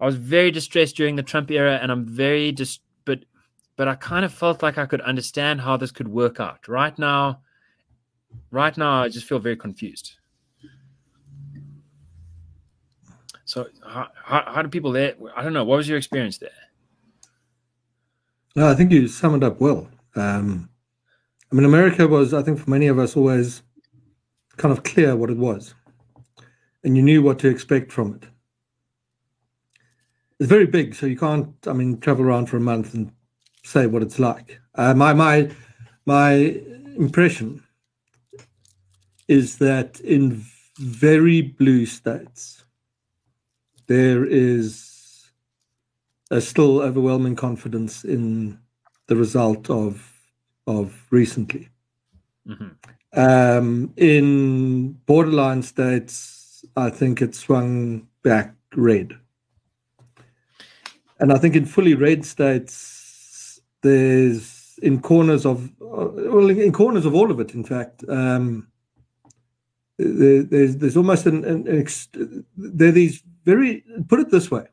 [0.00, 3.24] I was very distressed during the Trump era, and I'm very dis but
[3.76, 6.68] but I kind of felt like I could understand how this could work out.
[6.68, 7.40] Right now,
[8.50, 10.12] right now I just feel very confused.
[13.44, 15.14] So how, how, how do people there?
[15.36, 15.64] I don't know.
[15.64, 16.50] What was your experience there?
[18.54, 19.88] No, I think you summed it up well.
[20.14, 20.68] Um,
[21.50, 23.62] I mean, America was, I think, for many of us, always
[24.56, 25.74] kind of clear what it was,
[26.84, 28.28] and you knew what to expect from it.
[30.38, 33.12] It's very big, so you can't, I mean, travel around for a month and
[33.64, 34.60] say what it's like.
[34.74, 35.50] Uh, my my
[36.06, 36.32] my
[36.96, 37.61] impression
[39.32, 40.44] is that in
[40.78, 42.64] very blue states,
[43.86, 45.32] there is
[46.30, 48.58] a still overwhelming confidence in
[49.06, 49.92] the result of
[50.66, 51.68] of recently.
[52.46, 52.72] Mm-hmm.
[53.14, 59.16] Um, in borderline states, I think it swung back red,
[61.20, 67.14] and I think in fully red states, there's in corners of well, in corners of
[67.14, 68.04] all of it, in fact.
[68.08, 68.68] Um,
[69.98, 72.08] there, there's there's almost an, an, ex-
[72.56, 74.66] there are these very put it this way.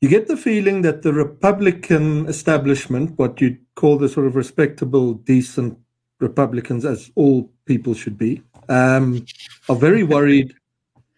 [0.00, 5.14] You get the feeling that the republican establishment what you'd call the sort of respectable
[5.14, 5.78] decent
[6.20, 9.26] republicans as all people should be um,
[9.68, 10.54] are very worried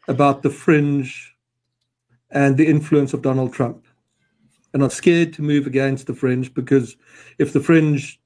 [0.08, 1.36] about the fringe
[2.30, 3.84] and the influence of donald trump
[4.72, 6.96] and are scared to move against the fringe because
[7.38, 8.20] if the fringe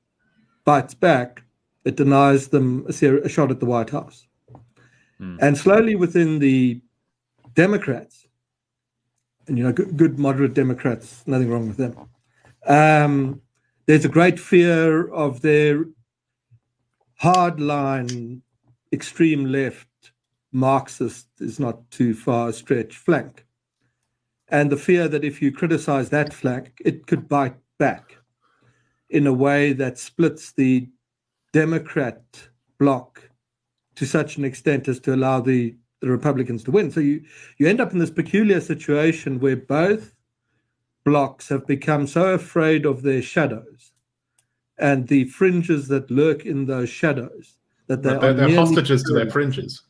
[0.65, 1.43] bites back
[1.87, 4.27] it denies them a, a shot at the white house
[5.21, 5.39] mm.
[5.41, 6.81] and slowly within the
[7.55, 8.27] Democrats,
[9.47, 11.97] and you know, good, good moderate Democrats, nothing wrong with them.
[12.67, 13.41] Um,
[13.87, 15.85] there's a great fear of their
[17.23, 18.43] hardline,
[18.93, 19.89] extreme left,
[20.53, 23.45] Marxist is not too far a stretch flank.
[24.49, 28.17] And the fear that if you criticize that flank, it could bite back
[29.11, 30.89] in a way that splits the
[31.53, 32.23] Democrat
[32.79, 33.31] bloc
[33.95, 36.91] to such an extent as to allow the the Republicans to win.
[36.91, 37.25] So you
[37.59, 40.15] you end up in this peculiar situation where both
[41.05, 43.93] blocks have become so afraid of their shadows
[44.79, 49.07] and the fringes that lurk in those shadows that they they're, they're hostages paralyzed.
[49.07, 49.83] to their fringes.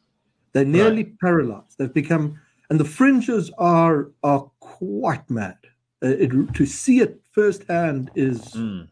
[0.53, 1.19] They're nearly right.
[1.21, 1.79] paralyzed.
[1.79, 2.41] They've become,
[2.71, 5.59] and the fringes are are quite mad.
[6.03, 8.87] Uh, it, to see it firsthand is, mm.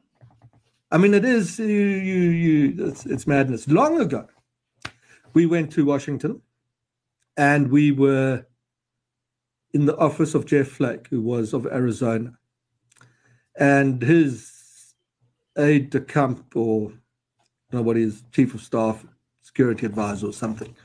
[0.95, 2.87] I mean, it is you you you.
[2.87, 3.67] It's, it's madness.
[3.67, 4.29] Long ago,
[5.33, 6.41] we went to Washington
[7.37, 8.47] and we were
[9.73, 12.39] in the office of Jeff Flake, who was of Arizona,
[13.59, 14.95] and his
[15.59, 16.93] aide de camp, or
[17.73, 19.05] I know what he chief of staff,
[19.41, 20.77] security advisor, or something.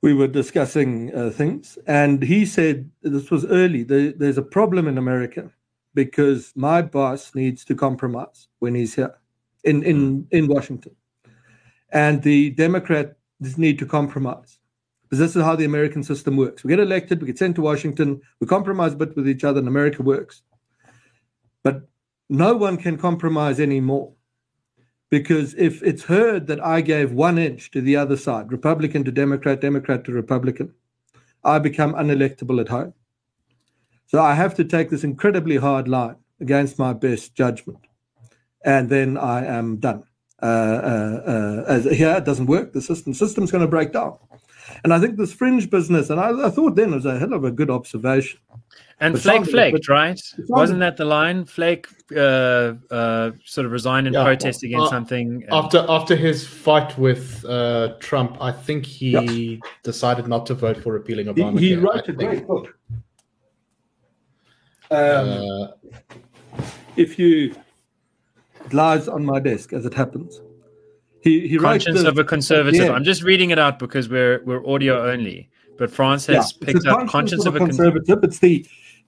[0.00, 3.84] We were discussing uh, things, and he said this was early.
[3.84, 5.52] There, there's a problem in America
[5.94, 9.14] because my boss needs to compromise when he's here
[9.64, 10.20] in in hmm.
[10.30, 10.94] in Washington,
[11.90, 13.14] and the Democrats
[13.56, 14.58] need to compromise
[15.02, 16.64] because this is how the American system works.
[16.64, 19.58] We get elected, we get sent to Washington, we compromise a bit with each other,
[19.58, 20.42] and America works.
[21.62, 21.88] But
[22.30, 24.14] no one can compromise anymore
[25.10, 29.12] Because if it's heard that I gave one inch to the other side, Republican to
[29.12, 30.72] Democrat, Democrat to Republican,
[31.44, 32.94] I become unelectable at home.
[34.12, 37.78] So I have to take this incredibly hard line against my best judgment.
[38.62, 40.04] And then I am done.
[40.42, 42.74] Uh, uh, uh, as here, it doesn't work.
[42.74, 44.18] The system system's going to break down.
[44.84, 47.32] And I think this fringe business, and I, I thought then it was a hell
[47.32, 48.38] of a good observation.
[49.00, 50.20] And but Flake flaked, right?
[50.48, 51.44] Wasn't that the line?
[51.44, 55.44] Flake uh, uh, sort of resigned in yeah, protest against uh, something.
[55.50, 60.92] After after his fight with uh, Trump, I think he decided not to vote for
[60.92, 61.58] repealing Obamacare.
[61.58, 62.74] He, he wrote a great book.
[64.90, 65.72] Um,
[66.96, 67.54] if you,
[68.64, 70.40] it lies on my desk as it happens.
[71.22, 72.86] He, he conscience of a conservative.
[72.86, 72.92] Yeah.
[72.92, 75.48] I'm just reading it out because we're we're audio only.
[75.78, 78.18] But Frans has yeah, picked up conscience of a conservative.
[78.24, 78.66] It's the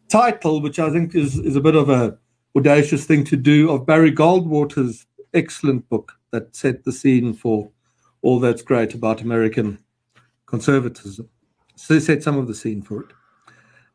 [0.08, 2.16] title, which I think is, is a bit of a
[2.56, 7.70] audacious thing to do, of Barry Goldwater's excellent book that set the scene for
[8.22, 9.78] all that's great about American
[10.46, 11.28] conservatism.
[11.76, 13.08] So they set some of the scene for it.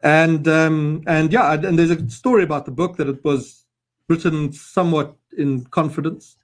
[0.01, 3.65] And um, and yeah, and there's a story about the book that it was
[4.07, 6.37] written somewhat in confidence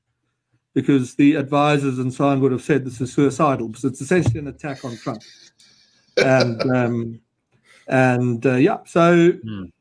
[0.74, 4.40] because the advisors and so on would have said this is suicidal because it's essentially
[4.40, 5.24] an attack on Trump.
[6.18, 7.22] And um,
[7.88, 9.72] and uh, yeah, so mm.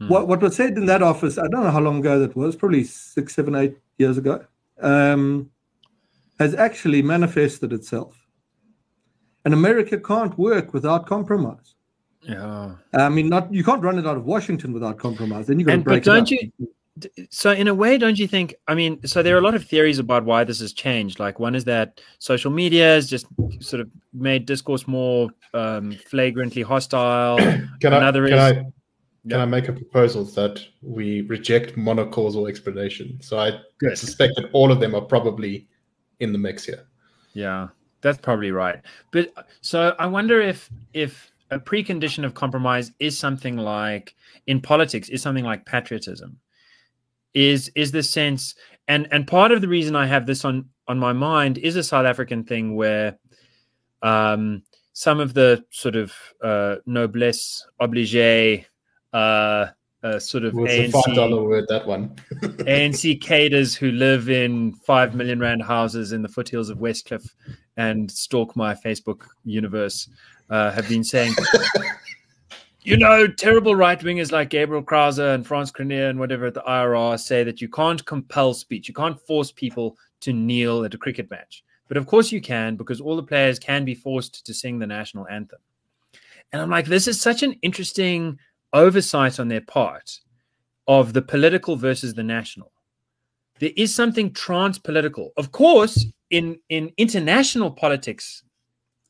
[0.00, 0.08] Mm.
[0.08, 2.56] what what was said in that office, I don't know how long ago that was,
[2.56, 4.44] probably six, seven, eight years ago,
[4.80, 5.50] um,
[6.38, 8.16] has actually manifested itself.
[9.44, 11.74] And America can't work without compromise.
[12.22, 15.46] Yeah, I mean, not you can't run it out of Washington without compromise.
[15.46, 16.50] Then you got to break but don't you?
[17.30, 19.64] so in a way don't you think i mean so there are a lot of
[19.64, 23.26] theories about why this has changed like one is that social media has just
[23.60, 27.36] sort of made discourse more um, flagrantly hostile
[27.80, 28.72] can another I, can is I, can
[29.24, 29.42] yeah.
[29.42, 33.96] I make a proposal that we reject monocausal explanation so i Good.
[33.96, 35.68] suspect that all of them are probably
[36.20, 36.86] in the mix here
[37.32, 37.68] yeah
[38.00, 43.56] that's probably right but so i wonder if if a precondition of compromise is something
[43.56, 44.14] like
[44.46, 46.38] in politics is something like patriotism.
[47.34, 48.54] Is is the sense
[48.88, 51.84] and and part of the reason I have this on on my mind is a
[51.84, 53.18] South African thing where
[54.02, 58.66] um, some of the sort of uh, noblesse oblige
[59.12, 59.66] uh,
[60.02, 62.16] uh, sort of What's ANC, five dollar word that one.
[62.40, 67.28] ANC cadres who live in five million rand houses in the foothills of Westcliff
[67.76, 70.08] and stalk my Facebook universe
[70.50, 71.32] uh, have been saying
[72.82, 76.62] you know, terrible right wingers like Gabriel Crouse and Frans Cronje and whatever at the
[76.62, 78.88] IRR say that you can't compel speech.
[78.88, 81.62] You can't force people to kneel at a cricket match.
[81.88, 84.86] But of course you can, because all the players can be forced to sing the
[84.86, 85.58] national anthem.
[86.52, 88.38] And I'm like, this is such an interesting
[88.72, 90.18] oversight on their part
[90.88, 92.72] of the political versus the national.
[93.58, 95.32] There is something trans political.
[95.36, 98.42] Of course, in, in international politics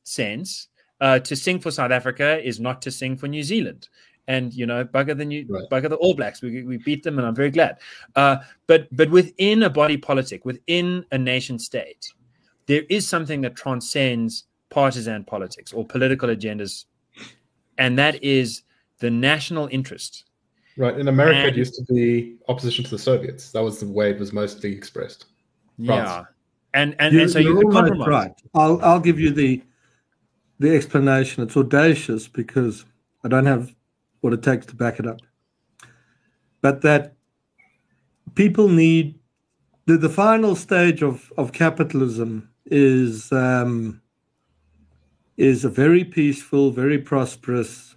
[0.03, 0.68] sense,
[1.01, 3.88] uh, to sing for South Africa is not to sing for New Zealand.
[4.28, 5.64] And you know, bugger the new, right.
[5.70, 6.40] bugger the All Blacks.
[6.40, 7.78] We, we beat them, and I'm very glad.
[8.14, 8.36] Uh,
[8.68, 12.12] but but within a body politic, within a nation state,
[12.66, 16.84] there is something that transcends partisan politics or political agendas,
[17.78, 18.62] and that is
[19.01, 20.26] the national interest.
[20.76, 20.96] Right.
[20.96, 23.51] In America, and, it used to be opposition to the Soviets.
[23.51, 25.26] That was the way it was mostly expressed.
[25.84, 26.09] Frans.
[26.09, 26.24] Yeah.
[26.74, 28.07] And and, you, and so you can compromise.
[28.07, 28.32] Right.
[28.55, 29.61] I'll I'll give you the
[30.61, 31.42] the explanation.
[31.42, 32.84] It's audacious because
[33.24, 33.74] I don't have
[34.20, 35.20] what it takes to back it up.
[36.61, 37.14] But that
[38.34, 39.18] people need
[39.86, 44.00] the, the final stage of, of capitalism is um,
[45.36, 47.96] is a very peaceful, very prosperous,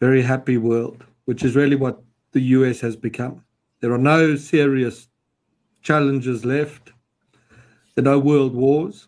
[0.00, 3.44] very happy world, which is really what the US has become.
[3.80, 5.08] There are no serious
[5.80, 6.90] challenges left.
[7.94, 9.06] There are no world wars.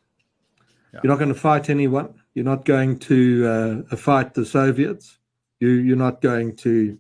[0.93, 1.01] Yeah.
[1.03, 2.15] You're not going to fight anyone.
[2.35, 5.19] You're not going to uh, fight the Soviets.
[5.61, 6.99] You, you're not going to.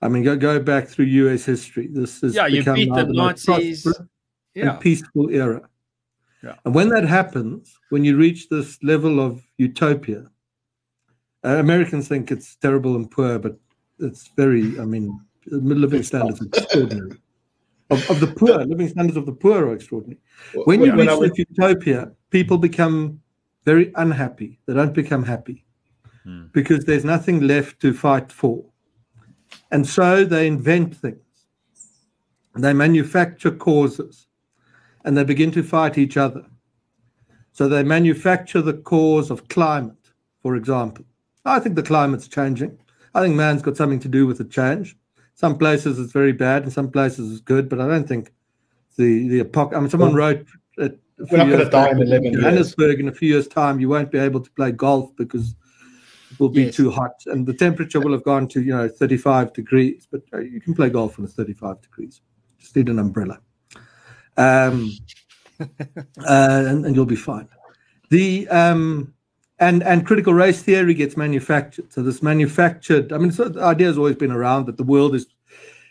[0.00, 1.44] I mean, go go back through U.S.
[1.44, 1.88] history.
[1.90, 3.86] This is yeah, you beat the Nazis.
[4.54, 4.70] Yeah.
[4.70, 5.68] And peaceful era.
[6.42, 6.54] Yeah.
[6.64, 10.30] And when that happens, when you reach this level of utopia,
[11.44, 13.58] uh, Americans think it's terrible and poor, but
[13.98, 14.78] it's very.
[14.80, 17.18] I mean, living standards are extraordinary.
[17.90, 20.20] Of, of the poor, living standards of the poor are extraordinary.
[20.64, 23.20] When you reach this utopia, people become
[23.66, 24.58] very unhappy.
[24.64, 25.66] They don't become happy
[26.22, 26.46] hmm.
[26.52, 28.64] because there's nothing left to fight for.
[29.70, 31.20] And so they invent things.
[32.54, 34.28] They manufacture causes
[35.04, 36.46] and they begin to fight each other.
[37.52, 40.12] So they manufacture the cause of climate,
[40.42, 41.04] for example.
[41.44, 42.78] I think the climate's changing.
[43.14, 44.96] I think man's got something to do with the change.
[45.34, 48.32] Some places it's very bad, and some places it's good, but I don't think
[48.96, 50.46] the the apoc- I mean, someone wrote
[50.78, 52.36] at We're not going to die in 11 years.
[52.36, 55.54] Johannesburg in a few years' time, you won't be able to play golf because
[56.30, 56.76] it will be Yes.
[56.76, 60.06] too hot, and the temperature will have gone to you know 35 degrees.
[60.10, 62.20] But uh, you can play golf when it's 35 degrees.
[62.58, 63.40] Just need an umbrella,
[64.36, 64.92] um,
[65.60, 65.66] uh,
[66.26, 67.48] and, and you'll be fine.
[68.10, 69.14] The um,
[69.58, 71.92] and and critical race theory gets manufactured.
[71.92, 73.12] So this manufactured.
[73.12, 75.26] I mean, so the idea has always been around that the world is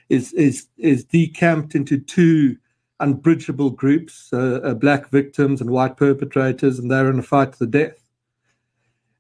[0.10, 2.58] is is is decamped into two
[3.00, 7.60] unbridgeable groups: uh, uh, black victims and white perpetrators, and they're in a fight to
[7.60, 8.02] the death.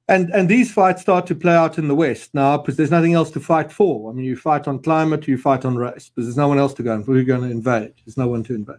[0.07, 3.13] And and these fights start to play out in the West now because there's nothing
[3.13, 4.11] else to fight for.
[4.11, 6.75] I mean, you fight on climate, you fight on race, because there's no one else
[6.75, 7.93] to go and we're going to invade.
[8.05, 8.77] There's no one to invade.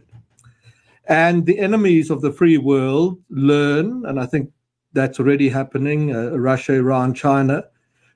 [1.09, 4.51] And the enemies of the free world learn, and I think
[4.93, 7.65] that's already happening, uh, Russia, Iran, China,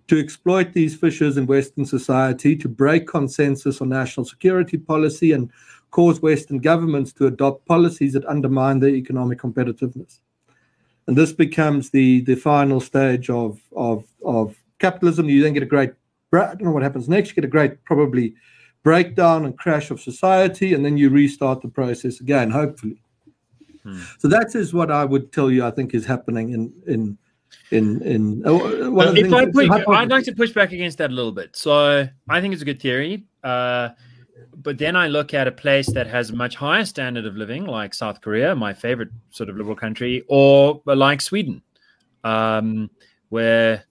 [0.09, 5.51] to exploit these fissures in Western society, to break consensus on national security policy and
[5.91, 10.21] cause Western governments to adopt policies that undermine their economic competitiveness.
[11.07, 15.29] And this becomes the, the final stage of, of, of capitalism.
[15.29, 15.93] You then get a great,
[16.33, 18.35] I don't know what happens next, you get a great probably
[18.83, 23.01] breakdown and crash of society, and then you restart the process again, hopefully.
[23.83, 24.01] Hmm.
[24.19, 25.65] So that is what I would tell you.
[25.65, 27.19] I think is happening in in
[27.71, 28.47] in in.
[28.47, 29.97] Uh, one of the if I things- push, hypothesis.
[29.97, 31.57] I'd like to push back against that a little bit.
[31.57, 33.25] So I think it's a good theory.
[33.43, 33.91] Uh,
[34.63, 37.65] but then I look at a place that has a much higher standard of living,
[37.65, 41.63] like South Korea, my favorite sort of liberal country, or like Sweden,
[42.25, 42.91] um,
[43.29, 43.85] where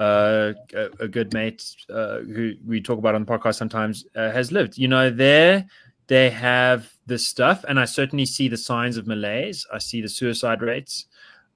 [0.00, 4.30] uh, a, a good mate uh, who we talk about on the podcast sometimes uh,
[4.30, 4.78] has lived.
[4.78, 5.66] You know, there
[6.06, 9.66] they have this stuff, and I certainly see the signs of malaise.
[9.72, 11.06] I see the suicide rates.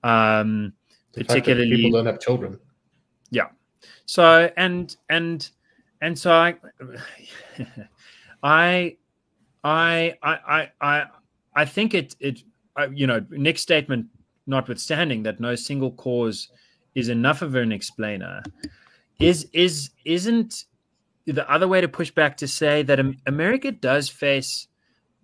[0.02, 0.72] Um,
[1.12, 2.58] The particularly people don't have children.
[3.30, 3.48] Yeah.
[4.06, 5.50] So and and
[6.00, 6.56] and so I,
[8.42, 8.96] I,
[9.64, 11.04] I, I, I,
[11.54, 12.42] I think it it
[12.92, 14.06] you know Nick's statement,
[14.46, 16.48] notwithstanding that no single cause
[16.94, 18.42] is enough of an explainer,
[19.18, 20.64] is is isn't
[21.26, 24.68] the other way to push back to say that America does face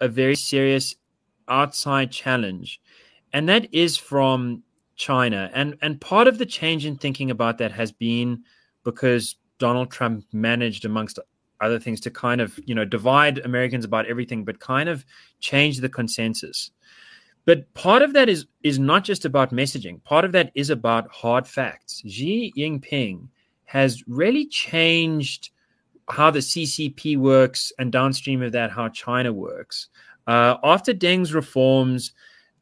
[0.00, 0.96] a very serious
[1.48, 2.80] outside challenge,
[3.32, 4.62] and that is from
[4.96, 8.42] China, and and part of the change in thinking about that has been
[8.82, 11.18] because Donald Trump managed, amongst
[11.60, 15.04] other things, to kind of you know divide Americans about everything, but kind of
[15.40, 16.70] change the consensus.
[17.46, 20.02] But part of that is is not just about messaging.
[20.04, 22.02] Part of that is about hard facts.
[22.06, 23.28] Xi Jinping
[23.64, 25.50] has really changed
[26.08, 29.88] how the CCP works, and downstream of that, how China works.
[30.26, 32.12] Uh, after Deng's reforms,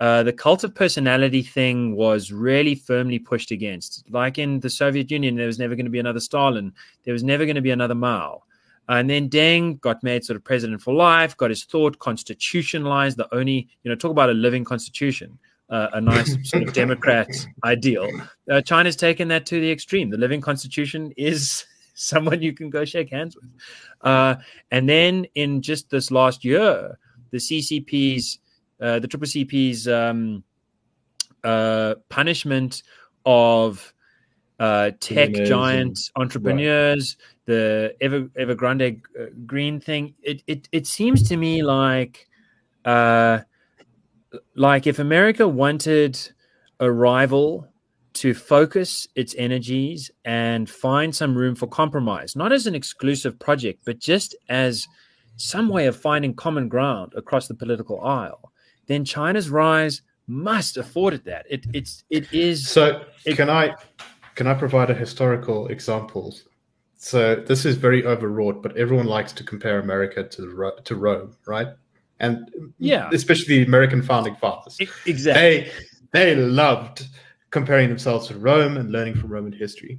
[0.01, 4.05] uh, the cult of personality thing was really firmly pushed against.
[4.11, 6.73] Like in the Soviet Union, there was never going to be another Stalin.
[7.05, 8.43] There was never going to be another Mao.
[8.89, 13.33] And then Deng got made sort of president for life, got his thought constitutionalized, the
[13.35, 15.39] only, you know, talk about a living constitution,
[15.71, 17.29] uh, a nice sort of Democrat
[17.65, 18.09] ideal.
[18.51, 20.11] Uh, China's taken that to the extreme.
[20.11, 21.65] The living constitution is
[21.95, 23.51] someone you can go shake hands with.
[24.01, 24.37] Uh,
[24.71, 26.99] and then in just this last year,
[27.31, 28.39] the CCP's
[28.81, 30.43] uh, the Triple CP's um,
[31.45, 32.83] uh, punishment
[33.25, 33.95] of
[34.59, 40.15] uh, tech giant entrepreneurs, the Ever Evergrande uh, Green thing.
[40.23, 42.29] It, it it seems to me like
[42.85, 43.41] uh,
[44.55, 46.19] like if America wanted
[46.81, 47.69] a rival
[48.15, 53.83] to focus its energies and find some room for compromise, not as an exclusive project,
[53.87, 54.87] but just as
[55.37, 58.53] some way of finding common ground across the political aisle,
[58.87, 61.47] then China's rise must afford it that.
[61.49, 63.75] It it's it is So It- can I
[64.35, 66.35] can I provide a historical example?
[67.05, 71.37] So this is very overwrought, but everyone likes to compare America to Ro- to Rome,
[71.47, 71.67] right?
[72.21, 72.49] And
[72.79, 73.11] Yeah.
[73.13, 74.79] especially the American founding fathers.
[75.05, 75.73] exactly They
[76.13, 77.09] they loved
[77.51, 79.99] comparing themselves to Rome and learning from Roman history.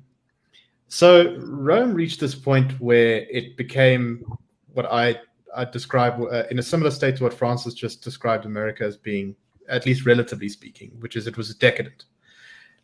[0.87, 4.23] So Rome reached this point where it became
[4.71, 5.19] what I
[5.53, 9.35] I describe uh, in a similar state to what Francis just described America as being,
[9.67, 12.05] at least relatively speaking, which is it was decadent.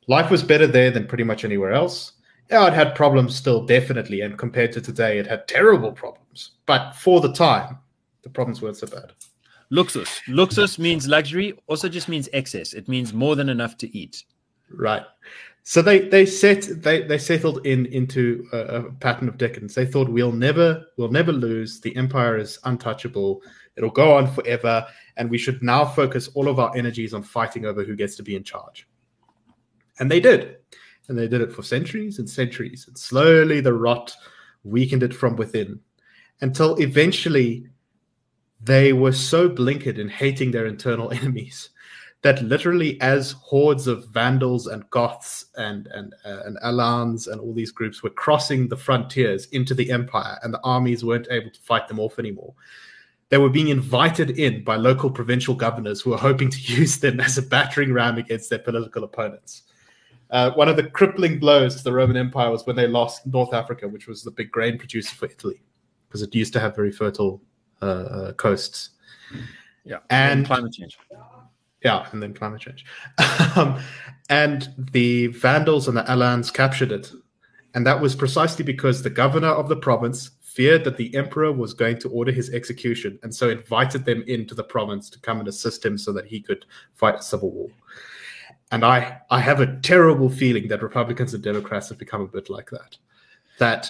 [0.08, 2.19] Life was better there than pretty much anywhere else.
[2.50, 6.52] Yeah, it had problems still, definitely, and compared to today, it had terrible problems.
[6.66, 7.78] But for the time,
[8.24, 9.14] the problems weren't so bad.
[9.72, 10.20] luxus.
[10.28, 11.54] Luxus means luxury.
[11.68, 12.74] Also, just means excess.
[12.74, 14.24] It means more than enough to eat.
[14.72, 15.04] Right.
[15.64, 19.76] So they they set they they settled in into a, a pattern of decadence.
[19.76, 21.80] They thought we'll never we'll never lose.
[21.80, 23.44] The empire is untouchable.
[23.76, 24.88] It'll go on forever,
[25.18, 28.24] and we should now focus all of our energies on fighting over who gets to
[28.24, 28.88] be in charge.
[30.00, 30.58] And they did,
[31.10, 32.86] and they did it for centuries and centuries.
[32.88, 34.16] And slowly, the rot
[34.64, 35.80] weakened it from within,
[36.42, 37.68] until eventually,
[38.62, 41.70] they were so blinkered in hating their internal enemies
[42.22, 47.54] that literally as hordes of vandals and goths and and uh, and alans and all
[47.54, 51.62] these groups were crossing the frontiers into the empire and the armies weren't able to
[51.62, 52.54] fight them off anymore
[53.30, 57.20] they were being invited in by local provincial governors who were hoping to use them
[57.20, 59.64] as a battering ram against their political opponents
[60.32, 63.54] uh, one of the crippling blows to the roman empire was when they lost north
[63.54, 65.62] africa which was the big grain producer for italy
[66.08, 67.42] because it used to have very fertile
[67.82, 68.92] uh, uh coasts
[69.84, 70.98] Yeah, And- climate change.
[71.84, 72.86] yeah, and then climate change.
[73.56, 73.80] um,
[74.30, 77.12] and the Vandals and the Alans captured it.
[77.74, 81.74] And that was precisely because the governor of the province feared that the emperor was
[81.74, 85.48] going to order his execution and so invited them into the province to come and
[85.48, 87.70] assist him so that he could fight a civil war.
[88.72, 92.50] And I, I have a terrible feeling that Republicans and Democrats have become a bit
[92.50, 92.98] like that.
[93.58, 93.90] That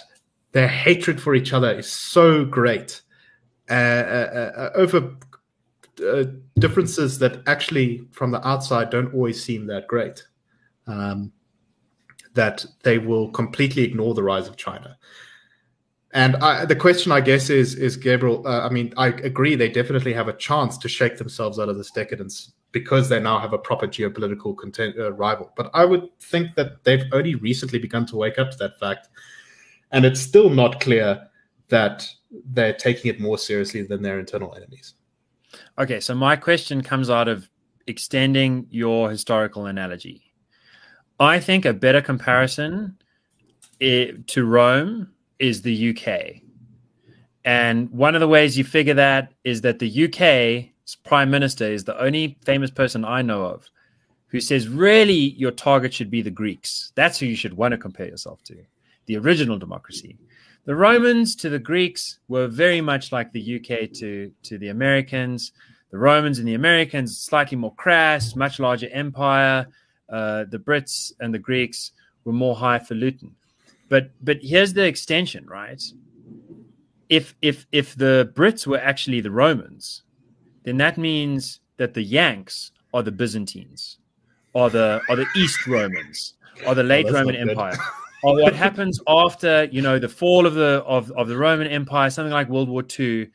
[0.52, 3.02] their hatred for each other is so great
[3.68, 5.16] uh, uh, uh, over
[6.04, 6.24] uh,
[6.58, 10.24] differences that actually from the outside don't always seem that great.
[10.86, 11.32] Um,
[12.34, 14.96] that they will completely ignore the rise of China.
[16.12, 18.46] And I, the question, I guess, is is Gabriel.
[18.46, 21.76] Uh, I mean, I agree they definitely have a chance to shake themselves out of
[21.76, 25.52] this decadence because they now have a proper geopolitical content, uh, rival.
[25.56, 29.08] But I would think that they've only recently begun to wake up to that fact,
[29.92, 31.28] and it's still not clear
[31.68, 32.08] that
[32.52, 34.94] they're taking it more seriously than their internal enemies.
[35.78, 37.50] Okay, so my question comes out of
[37.86, 40.32] extending your historical analogy.
[41.18, 42.96] I think a better comparison
[43.82, 46.42] i- to Rome is the UK.
[47.44, 51.84] And one of the ways you figure that is that the UK's prime minister is
[51.84, 53.68] the only famous person I know of
[54.30, 56.92] who says, really, your target should be the Greeks.
[56.94, 58.56] That's who you should want to compare yourself to,
[59.06, 60.16] the original democracy.
[60.66, 65.52] The Romans to the Greeks were very much like the UK to, to the Americans.
[65.90, 69.66] The Romans and the Americans, slightly more crass, much larger empire.
[70.08, 71.92] Uh, the Brits and the Greeks
[72.24, 73.34] were more highfalutin.
[73.88, 75.82] But but here's the extension, right?
[77.08, 80.04] If if if the Brits were actually the Romans,
[80.64, 83.98] then that means that the Yanks are the Byzantines,
[84.52, 86.34] or the or the East Romans,
[86.66, 87.36] or the late that's Roman.
[87.36, 87.76] Empire,
[88.22, 92.10] or what happens after you know the fall of the of, of the Roman Empire,
[92.10, 93.30] something like World War II.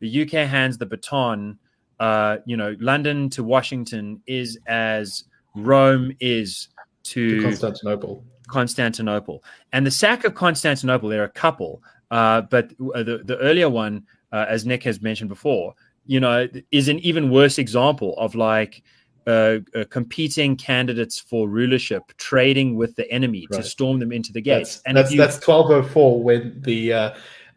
[0.00, 1.58] The UK hands the baton.
[1.98, 5.24] Uh, you know, London to Washington is as
[5.54, 6.68] Rome is
[7.04, 8.24] To Constantinople.
[8.48, 9.42] Constantinople.
[9.72, 13.70] And the sack of Constantinople, there are a couple, uh, but uh, the, the earlier
[13.70, 15.74] one, uh, as Nick has mentioned before,
[16.06, 18.82] you know, is an even worse example of like
[19.26, 24.40] uh, uh, competing candidates for rulership trading with the enemy to storm them into the
[24.40, 24.76] gates.
[24.76, 27.10] That's and that's, you, that's twelve oh four when the uh,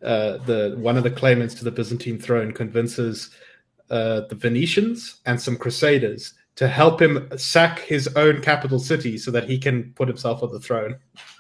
[0.04, 3.30] uh, the one of the claimants to the Byzantine throne convinces
[3.90, 9.32] uh, the Venetians and some Crusaders to help him sack his own capital city so
[9.32, 10.96] that he can put himself on the throne.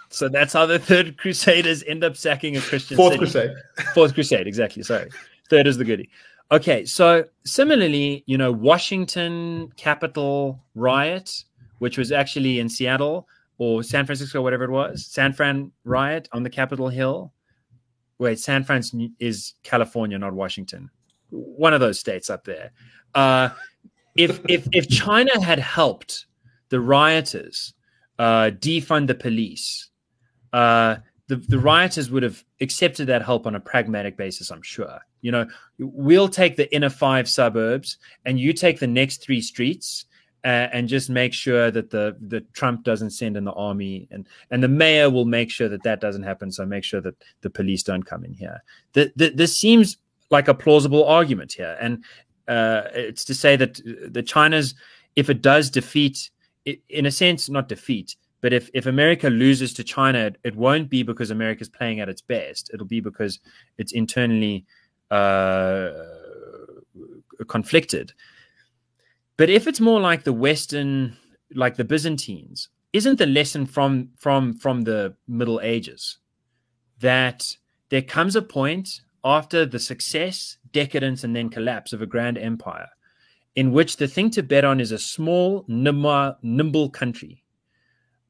[0.09, 3.19] so that's how the third Crusaders end up sacking a Christian Fourth city.
[3.19, 3.51] Crusade.
[3.93, 4.83] Fourth Crusade, exactly.
[4.83, 5.09] Sorry.
[5.49, 6.09] Third is the goodie.
[6.51, 11.45] Okay, so similarly, you know, Washington Capitol riot,
[11.79, 13.27] which was actually in Seattle
[13.57, 17.33] or San Francisco, whatever it was, San Fran riot on the Capitol Hill.
[18.19, 18.83] Wait, San Fran
[19.19, 20.89] is California, not Washington.
[21.29, 22.71] One of those states up there.
[23.15, 23.49] Uh,
[24.15, 26.27] if if if China had helped
[26.69, 27.73] the rioters
[28.19, 29.89] uh, defund the police,
[30.51, 34.99] uh, the, the rioters would have accepted that help on a pragmatic basis, I'm sure.
[35.23, 35.47] You know,
[35.79, 40.05] we'll take the inner five suburbs and you take the next three streets
[40.43, 44.27] uh, and just make sure that the, the Trump doesn't send in the army and,
[44.51, 46.51] and the mayor will make sure that that doesn't happen.
[46.51, 48.61] So make sure that the police don't come in here.
[48.91, 49.97] The, the, this seems
[50.29, 51.77] like a plausible argument here.
[51.79, 52.03] And
[52.47, 53.79] uh, it's to say that
[54.11, 54.75] the China's,
[55.15, 56.29] if it does defeat,
[56.89, 60.89] in a sense, not defeat, but if, if America loses to China, it, it won't
[60.89, 62.69] be because America's playing at its best.
[62.73, 63.39] It'll be because
[63.77, 64.65] it's internally
[65.13, 65.91] uh,
[67.47, 68.13] conflicted.
[69.37, 71.17] But if it's more like the Western,
[71.53, 76.19] like the Byzantines, isn't the lesson from from from the Middle Ages
[76.99, 77.57] that
[77.89, 82.89] there comes a point after the success, decadence, and then collapse of a grand empire,
[83.55, 87.43] in which the thing to bet on is a small, nimble, country,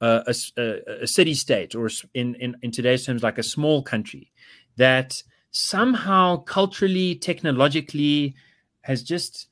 [0.01, 3.81] uh, a, a, a city state, or in, in, in today's terms, like a small
[3.81, 4.31] country
[4.77, 5.23] that
[5.53, 8.35] somehow culturally, technologically
[8.81, 9.47] has just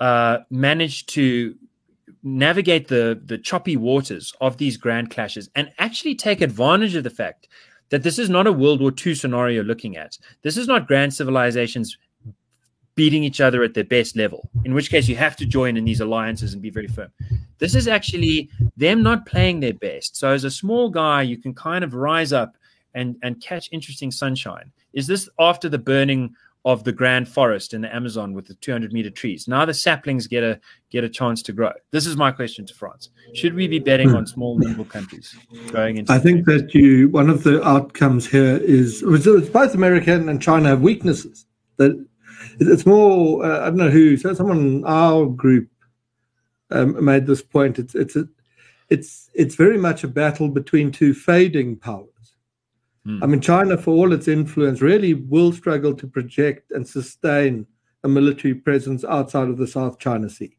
[0.00, 1.54] uh, managed to
[2.24, 7.10] navigate the the choppy waters of these grand clashes and actually take advantage of the
[7.10, 7.48] fact
[7.90, 10.18] that this is not a World War II scenario looking at.
[10.42, 11.96] This is not grand civilizations
[12.94, 15.84] beating each other at their best level, in which case you have to join in
[15.84, 17.10] these alliances and be very firm.
[17.58, 20.16] This is actually them not playing their best.
[20.16, 22.56] So as a small guy, you can kind of rise up
[22.94, 24.70] and, and catch interesting sunshine.
[24.92, 28.92] Is this after the burning of the grand forest in the Amazon with the 200
[28.92, 29.48] meter trees?
[29.48, 30.60] Now the saplings get a
[30.90, 31.72] get a chance to grow.
[31.90, 33.10] This is my question to Frans.
[33.34, 34.16] Should we be betting hmm.
[34.16, 35.34] on small nimble countries
[35.70, 36.12] going into?
[36.12, 40.82] I think that you one of the outcomes here is both America and China have
[40.82, 41.46] weaknesses
[41.78, 42.06] that
[42.60, 45.68] it's more uh, I don't know who so someone in our group
[46.72, 47.78] um, made this point.
[47.78, 48.28] It's it's a,
[48.88, 52.08] it's it's very much a battle between two fading powers.
[53.06, 53.22] Mm.
[53.22, 57.66] I mean, China, for all its influence, really will struggle to project and sustain
[58.04, 60.56] a military presence outside of the South China Sea.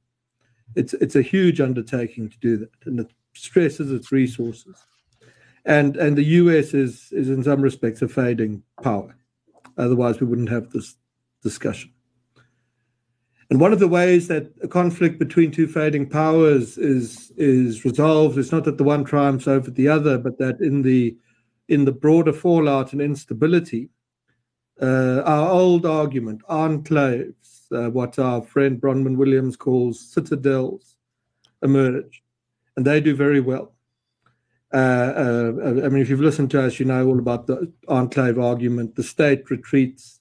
[0.75, 4.75] It's it's a huge undertaking to do that, and it stresses its resources.
[5.65, 9.15] And and the US is is in some respects a fading power.
[9.77, 10.95] Otherwise, we wouldn't have this
[11.41, 11.91] discussion.
[13.49, 18.37] And one of the ways that a conflict between two fading powers is is resolved
[18.37, 21.15] is not that the one triumphs over the other, but that in the
[21.69, 23.89] in the broader fallout and instability,
[24.81, 30.97] uh, our old argument, enclaves, uh, what our friend Bronwyn Williams calls citadels,
[31.61, 32.23] emerge,
[32.75, 33.73] and they do very well.
[34.73, 35.51] Uh, uh
[35.85, 38.95] I mean, if you've listened to us, you know all about the enclave argument.
[38.95, 40.19] The state retreats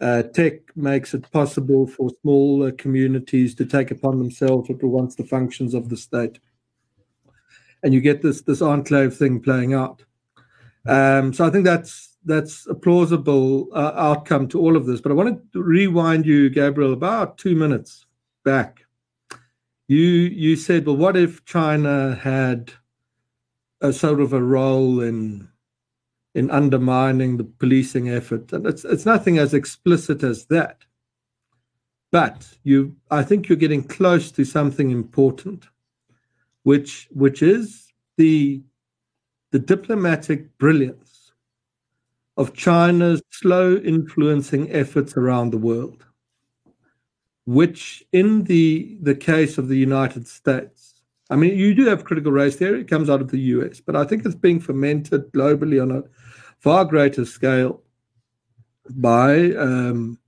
[0.00, 5.24] uh, tech makes it possible for small communities to take upon themselves what wants the
[5.24, 6.38] functions of the state,
[7.82, 10.04] and you get this this enclave thing playing out.
[10.88, 15.00] Um, so I think that's that's a plausible uh, outcome to all of this.
[15.00, 18.06] But I want to rewind you, Gabriel, about two minutes
[18.44, 18.84] back.
[19.88, 22.72] You you said, well, what if China had
[23.80, 25.48] a sort of a role in
[26.34, 28.52] in undermining the policing effort.
[28.52, 30.84] And it's it's nothing as explicit as that.
[32.12, 35.66] But you I think you're getting close to something important,
[36.62, 38.62] which which is the
[39.52, 41.32] the diplomatic brilliance
[42.36, 46.04] of China's slow influencing efforts around the world,
[47.46, 52.32] which in the the case of the United States, I mean, you do have critical
[52.32, 55.80] race theory, it comes out of the US, but I think it's being fermented globally
[55.80, 56.02] on a
[56.60, 57.82] far greater scale
[58.90, 60.18] by um,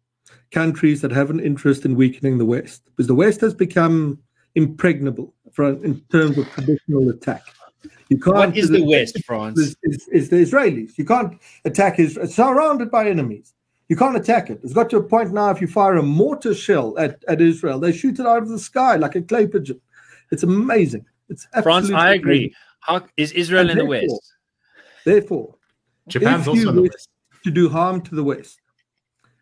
[0.51, 4.19] countries that have an interest in weakening the West, because the West has become
[4.55, 7.43] impregnable for, in terms of traditional attack.
[8.09, 8.37] You can't.
[8.37, 9.59] What is the, the West, Frans?
[9.59, 10.97] Is, is, the Israelis.
[10.97, 12.25] You can't attack Israel.
[12.25, 13.55] It's surrounded by enemies.
[13.89, 14.61] You can't attack it.
[14.63, 15.51] It's got to a point now.
[15.51, 18.59] If you fire a mortar shell at, at Israel, they shoot it out of the
[18.59, 19.81] sky like a clay pigeon.
[20.31, 21.07] It's amazing.
[21.29, 21.91] It's Frans.
[21.91, 22.37] I agree.
[22.37, 22.55] Amazing.
[22.81, 24.35] How is Israel and in the West?
[25.05, 25.55] Therefore,
[26.09, 26.91] Japan's if also you
[27.45, 28.61] to do harm to the West.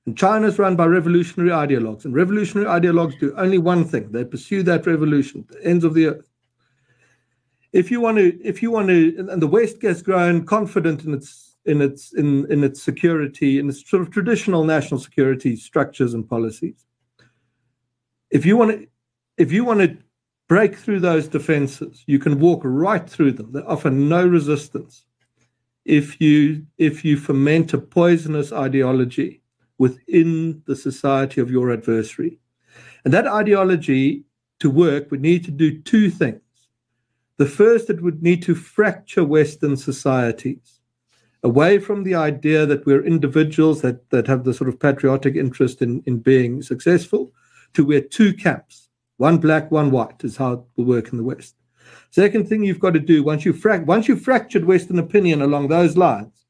[0.06, 4.24] And China is run by revolutionary ideologues, and revolutionary ideologues do only one thing: they
[4.24, 6.28] pursue that revolution, the ends of the earth.
[7.76, 11.12] If you want to, if you want to, and the West has grown confident in
[11.12, 16.14] its in its in in its security, in its sort of traditional national security structures
[16.14, 16.86] and policies.
[18.30, 18.86] If you want to,
[19.36, 19.98] if you want to
[20.48, 23.52] break through those defenses, you can walk right through them.
[23.52, 25.04] They offer no resistance
[25.84, 29.42] if you if you foment a poisonous ideology
[29.76, 32.38] within the society of your adversary.
[33.04, 34.24] And that ideology
[34.60, 36.40] to work would need to do two things.
[37.38, 40.80] The first, it would need to fracture Western societies
[41.42, 45.82] away from the idea that we're individuals that, that have the sort of patriotic interest
[45.82, 47.32] in, in being successful,
[47.74, 48.88] to we're two camps,
[49.18, 51.54] one black, one white, is how it will work in the West.
[52.10, 55.68] Second thing you've got to do once you frac- once you've fractured Western opinion along
[55.68, 56.45] those lines,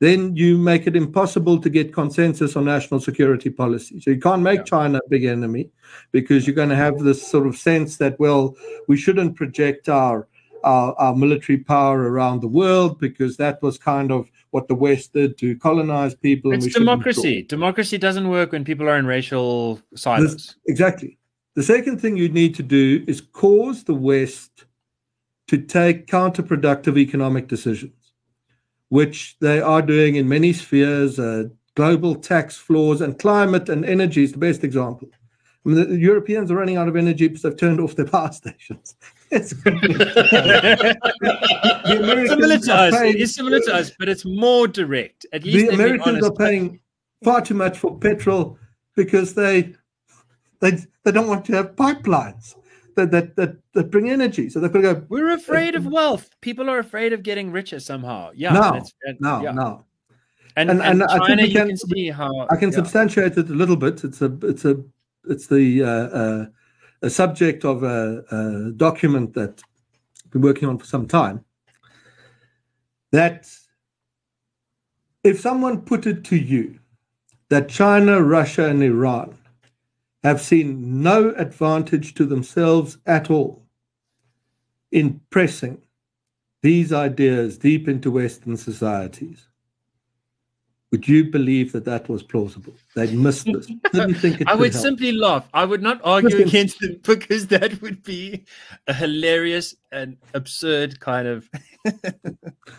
[0.00, 4.00] then you make it impossible to get consensus on national security policy.
[4.00, 4.64] So you can't make yeah.
[4.64, 5.70] China a big enemy
[6.10, 8.56] because you're going to have this sort of sense that well,
[8.88, 10.26] we shouldn't project our
[10.64, 15.12] our, our military power around the world because that was kind of what the West
[15.12, 16.52] did to colonize people.
[16.52, 17.42] It's democracy.
[17.42, 20.32] Democracy doesn't work when people are in racial silos.
[20.32, 21.18] This, exactly.
[21.54, 24.66] The second thing you need to do is cause the West
[25.48, 27.92] to take counterproductive economic decisions,
[28.90, 31.18] which they are doing in many spheres.
[31.18, 31.44] Uh,
[31.74, 35.08] global tax floors and climate and energy is the best example.
[35.64, 38.32] I mean, the Europeans are running out of energy because they've turned off their power
[38.42, 38.96] stations.
[39.30, 39.78] It's similar
[42.58, 42.98] to us.
[42.98, 45.26] Paying, it's similar to us, but it's more direct.
[45.32, 46.80] At least the Americans are paying
[47.22, 48.58] far too much for petrol
[48.96, 49.74] because they
[50.60, 50.72] they
[51.04, 52.56] they don't want to have pipelines
[53.00, 54.48] that that that, that bring energy.
[54.50, 55.06] So they're going to go.
[55.08, 56.30] We're afraid of wealth.
[56.40, 58.30] People are afraid of getting richer somehow.
[58.34, 58.52] Yeah.
[58.52, 58.82] No,
[59.20, 59.52] no, yeah.
[59.52, 59.84] no.
[60.56, 62.76] And, And- and, and I think China, we can- can see how I can yeah.
[62.76, 64.04] substantiate it a little bit.
[64.04, 64.82] It's a it's a
[65.28, 66.46] it's the uh, uh,
[67.02, 69.62] a subject of a, a document that
[70.24, 71.44] I've been working on for some time.
[73.12, 73.48] That
[75.24, 76.78] if someone put it to you
[77.48, 79.36] that China, Russia, and Iran
[80.22, 83.64] have seen no advantage to themselves at all
[84.90, 85.80] in pressing
[86.62, 89.46] these ideas deep into Western societies,
[90.90, 92.74] would you believe that that was plausible?
[92.96, 93.66] They missed this.
[93.92, 94.82] Didn't think it I would help.
[94.82, 95.48] simply laugh.
[95.54, 98.44] I would not argue against it because that would be
[98.88, 101.48] a hilarious and absurd kind of.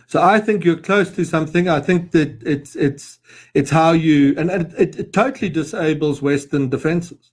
[0.07, 1.69] So I think you're close to something.
[1.69, 3.19] I think that it's it's
[3.53, 7.30] it's how you and it, it, it totally disables Western defenses.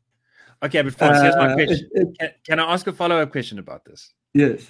[0.63, 1.89] Okay, but Frans, here's my Uh, question.
[1.93, 4.13] it- it- Can, can I ask a follow up question about this?
[4.35, 4.67] yes.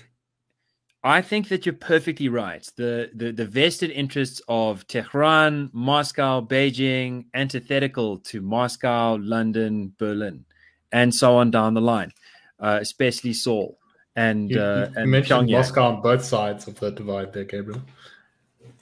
[1.04, 2.68] I think that you're perfectly right.
[2.76, 10.44] The, the the vested interests of Tehran, Moscow, Beijing, antithetical to Moscow, London, Berlin,
[10.90, 12.10] and so on down the line,
[12.58, 13.78] uh, especially Seoul
[14.16, 15.52] and You, uh, you and mentioned Pyongyang.
[15.52, 17.80] Moscow on both sides of the divide there, Gabriel.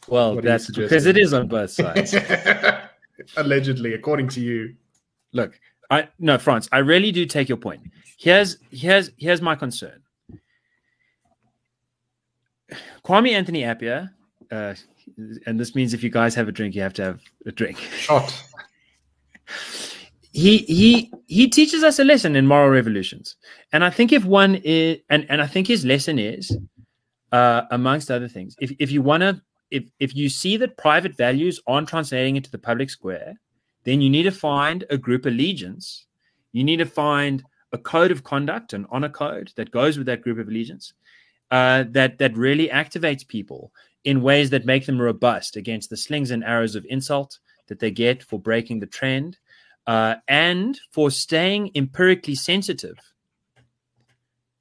[0.08, 2.14] Well, What that's because it is on both sides.
[3.36, 4.74] Allegedly, according to you.
[5.32, 5.60] Look,
[5.90, 6.68] I no, Frans.
[6.72, 7.82] I really do take your point.
[8.18, 10.02] Here's here's here's my concern.
[13.04, 14.10] Kwame Anthony Appiah,
[14.50, 14.74] uh,
[15.46, 17.78] and this means if you guys have a drink, you have to have a drink.
[17.78, 18.42] Shot.
[20.32, 23.36] He he he teaches us a lesson in moral revolutions,
[23.72, 26.56] and I think if one is, and and I think his lesson is,
[27.32, 29.40] uh, amongst other things, if if you want to,
[29.70, 33.34] if if you see that private values aren't translating into the public square,
[33.86, 36.06] then you need to find a group allegiance.
[36.52, 40.22] You need to find a code of conduct, an honor code that goes with that
[40.22, 40.92] group of allegiance,
[41.52, 43.72] uh, that that really activates people
[44.04, 47.38] in ways that make them robust against the slings and arrows of insult
[47.68, 49.38] that they get for breaking the trend,
[49.86, 52.98] uh, and for staying empirically sensitive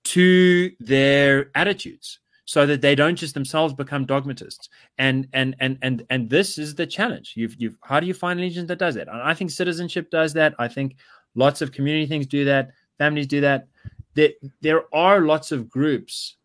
[0.03, 4.69] to their attitudes so that they don't just themselves become dogmatists.
[4.97, 7.33] And and and and and this is the challenge.
[7.35, 9.07] You've you've how do you find allegiance that does that?
[9.07, 10.53] And i think citizenship does that.
[10.59, 10.95] I think
[11.33, 12.71] lots of community things do that.
[12.97, 13.67] Families do that.
[14.13, 14.29] There,
[14.61, 16.37] there are lots of groups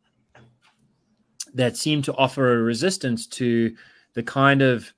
[1.54, 3.74] that seem to offer a resistance to
[4.14, 4.92] the kind of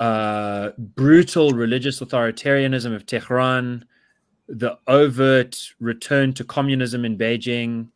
[0.00, 3.84] uh, brutal religious authoritarianism of Tehran,
[4.48, 7.88] the overt return to communism in Beijing,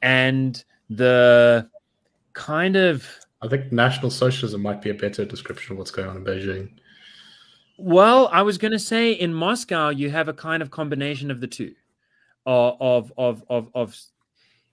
[0.00, 0.64] and
[0.96, 1.68] the
[2.32, 3.08] kind of
[3.42, 6.70] I think National Socialism might be a better description of what's going on in Beijing.
[7.76, 11.40] well, I was going to say in Moscow you have a kind of combination of
[11.40, 11.74] the two,
[12.46, 13.96] uh, of of of of.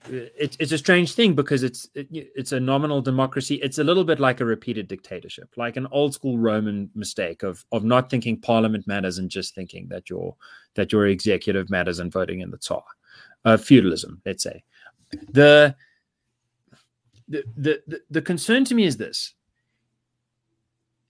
[0.07, 3.55] It's it's a strange thing because it's it, it's a nominal democracy.
[3.55, 7.65] It's a little bit like a repeated dictatorship, like an old school Roman mistake of
[7.73, 10.35] of not thinking parliament matters and just thinking that your
[10.75, 12.83] that your executive matters and voting in the Tsar.
[13.43, 14.63] Uh, feudalism, let's say.
[15.31, 15.75] The
[17.29, 19.33] the, the the concern to me is this.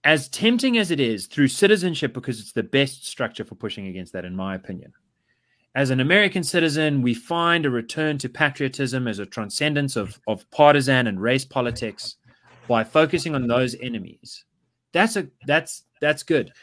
[0.04, 4.14] As tempting as it is through citizenship because it's the best structure for pushing against
[4.14, 4.94] that in my opinion
[5.76, 10.50] as an american citizen we find a return to patriotism as a transcendence of, of
[10.52, 12.16] partisan and race politics
[12.70, 14.46] by focusing on those enemies.
[14.94, 16.54] That's a that's that's good.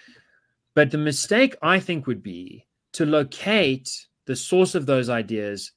[0.74, 5.72] But the mistake i think would be to locate the source of those ideas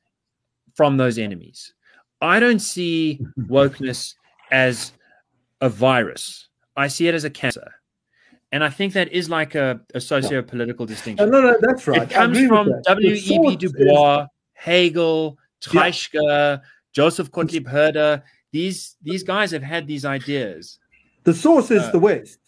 [0.75, 1.73] from those enemies
[2.21, 4.13] i don't see wokeness
[4.51, 4.93] as
[5.61, 6.47] a virus
[6.77, 7.73] I see it as a cancer.
[8.53, 11.29] And I think that is like a, a socio-political No, distinction.
[11.29, 12.03] no, no, that's right.
[12.03, 13.55] It comes from W.E.B.
[13.57, 16.61] Du is- Bois, Hegel, Treitschke,
[16.93, 18.23] Joseph Gottlieb Herder.
[18.53, 20.79] These these guys have had these ideas.
[21.25, 22.39] The source is Uh, the West,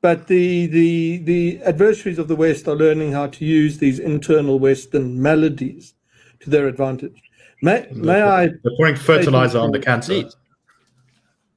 [0.00, 4.60] but the the the adversaries of the West are learning how to use these internal
[4.60, 5.94] Western melodies
[6.40, 7.20] to their advantage.
[7.62, 10.12] May may I They're pouring fertilizer on the cancer.
[10.22, 10.36] Please.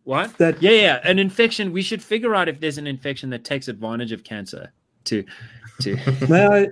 [0.04, 0.38] What?
[0.38, 1.00] that Yeah, yeah.
[1.04, 1.72] An infection.
[1.74, 4.72] We should figure out if there's an infection that takes advantage of cancer
[5.06, 5.24] to
[5.82, 5.96] to
[6.30, 6.68] may I may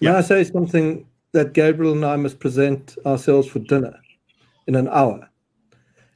[0.00, 0.16] Yeah.
[0.18, 3.94] I say something that Gabriel and I must present ourselves for dinner
[4.66, 5.28] in an hour,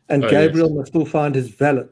[0.08, 1.88] and Oh, Gabriel must still find his valet.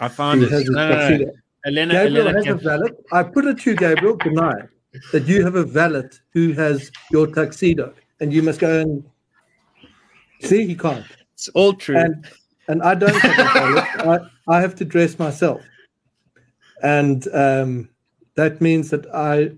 [0.00, 0.52] I found who it.
[0.52, 1.08] has his No, no, no.
[1.08, 1.32] tuxedo.
[1.66, 2.90] Elena, Gabriel Elena has a valet.
[3.12, 4.64] I put it to you, Gabriel, tonight
[5.12, 9.04] that you have a valet who has your tuxedo, and you must go and
[10.40, 10.66] see.
[10.66, 11.96] He can't, it's all true.
[11.96, 12.26] and
[12.68, 13.80] and I don't have a valet.
[14.48, 15.62] I, I have to dress myself,
[16.82, 17.88] and um,
[18.36, 19.52] that means that I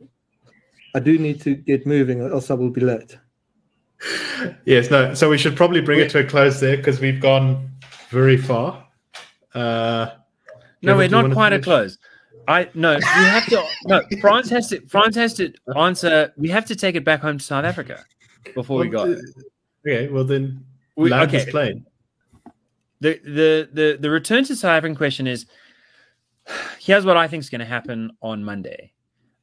[0.94, 3.18] I do need to get moving, or else I will be late.
[4.64, 5.14] Yes, no.
[5.14, 7.70] So we should probably bring it to a close there because we've gone
[8.10, 8.86] very far.
[9.54, 10.10] Uh,
[10.82, 11.98] no, we're not wanna quite a close.
[12.48, 14.02] I no, we have to no.
[14.20, 14.86] Frans has to.
[14.86, 16.32] Frans has to answer.
[16.36, 18.04] We have to take it back home to South Africa
[18.54, 19.20] before we Well, go.
[19.86, 20.64] Okay, well then,
[20.96, 21.46] We- okay.
[21.50, 21.86] plane.
[23.00, 25.46] the the the the return to South African question is
[26.78, 28.92] here's what I think is going to happen on Monday.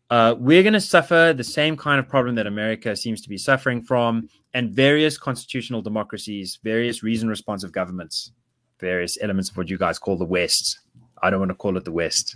[0.10, 3.38] Uh, we're going to suffer the same kind of problem that America seems to be
[3.38, 8.32] suffering from, and various constitutional democracies, various reason responsive governments,
[8.80, 10.80] various elements of what you guys call the West.
[11.22, 12.36] I don't want to call it the West,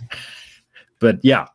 [0.98, 1.46] but yeah,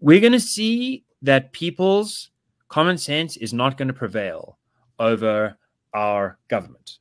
[0.00, 2.30] we're going to see that people's
[2.68, 4.58] common sense is not going to prevail
[4.98, 5.56] over
[5.94, 6.98] our government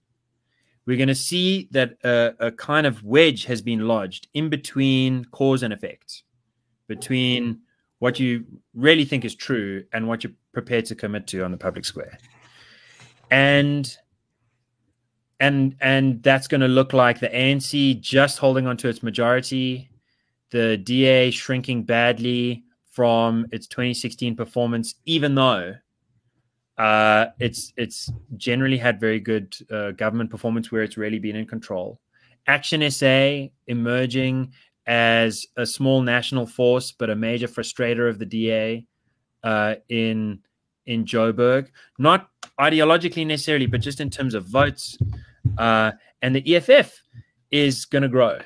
[0.86, 5.26] we're going to see that a, a kind of wedge has been lodged in between
[5.26, 6.24] cause and effect,
[6.88, 7.60] between
[8.00, 11.58] what you really think is true and what you're prepared to commit to on the
[11.58, 12.18] public square.
[13.32, 13.98] And
[15.40, 19.90] and and that's going to look like the ANC just holding on to its majority,
[20.52, 25.74] the DA shrinking badly from its 2016 performance, even though
[26.78, 31.46] uh, it's it's generally had very good uh, government performance where it's really been in
[31.46, 32.00] control.
[32.48, 34.52] Action SA emerging
[34.88, 38.86] as a small national force, but a major frustrator of the DA
[39.44, 40.40] uh, in
[40.86, 42.30] in Joburg, not
[42.60, 44.98] ideologically necessarily, but just in terms of votes.
[45.58, 45.92] Uh,
[46.22, 47.02] and the EFF
[47.52, 48.40] is going to grow.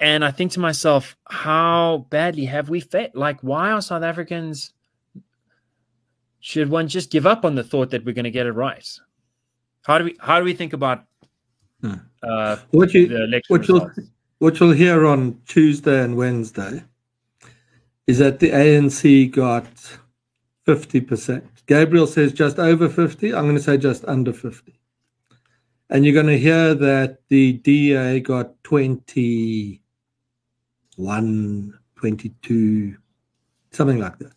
[0.00, 3.10] And I think to myself, how badly have we failed?
[3.14, 4.72] Like, why are South Africans?
[6.40, 8.86] Should one just give up on the thought that we're going to get it right?
[9.84, 11.04] How do we how do we think about
[11.80, 11.94] Hmm.
[12.24, 13.90] uh, What you the election what you'll
[14.38, 16.82] what you'll hear on Tuesday and Wednesday
[18.08, 19.66] is that the ANC got
[20.66, 21.44] fifty percent.
[21.66, 23.32] Gabriel says just over fifty.
[23.34, 24.78] I'm going to say just under fifty.
[25.90, 29.80] And you're going to hear that the DA got 21,
[31.96, 32.96] 22,
[33.70, 34.32] something like that.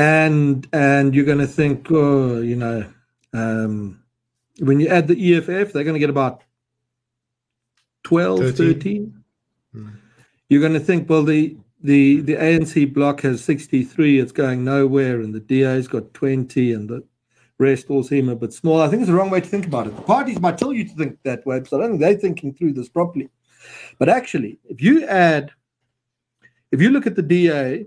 [0.00, 2.86] And and you're going to think, oh, you know,
[3.34, 4.02] um,
[4.58, 6.42] when you add the EFF, they're going to get about
[8.04, 8.54] 12, 13.
[8.54, 9.24] 13.
[9.74, 9.88] Hmm.
[10.48, 15.20] You're going to think, well, the the the ANC block has 63, it's going nowhere,
[15.20, 17.04] and the DA's got 20, and the
[17.58, 18.80] rest all seem a bit small.
[18.80, 19.96] I think it's the wrong way to think about it.
[19.96, 22.54] The parties might tell you to think that way, but I don't think they're thinking
[22.54, 23.28] through this properly.
[23.98, 25.50] But actually, if you add,
[26.72, 27.84] if you look at the DA,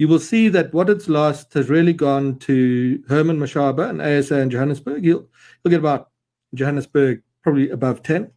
[0.00, 4.38] you will see that what it's lost has really gone to Herman Mashaba and ASA
[4.38, 5.04] in Johannesburg.
[5.04, 5.28] You'll,
[5.62, 6.08] you'll get about
[6.54, 8.30] Johannesburg probably above 10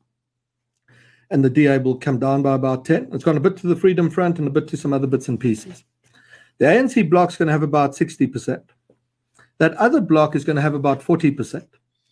[1.31, 3.11] and the DA will come down by about 10.
[3.13, 5.29] It's gone a bit to the Freedom Front and a bit to some other bits
[5.29, 5.85] and pieces.
[6.57, 8.61] The ANC block's going to have about 60%.
[9.59, 11.65] That other block is going to have about 40%.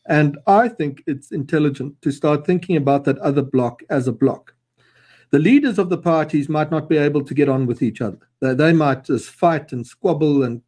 [0.07, 4.55] And I think it's intelligent to start thinking about that other block as a block.
[5.31, 8.19] The leaders of the parties might not be able to get on with each other.
[8.41, 10.61] They, they might just fight and squabble and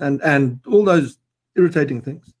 [0.00, 1.18] and and all those
[1.56, 2.32] irritating things.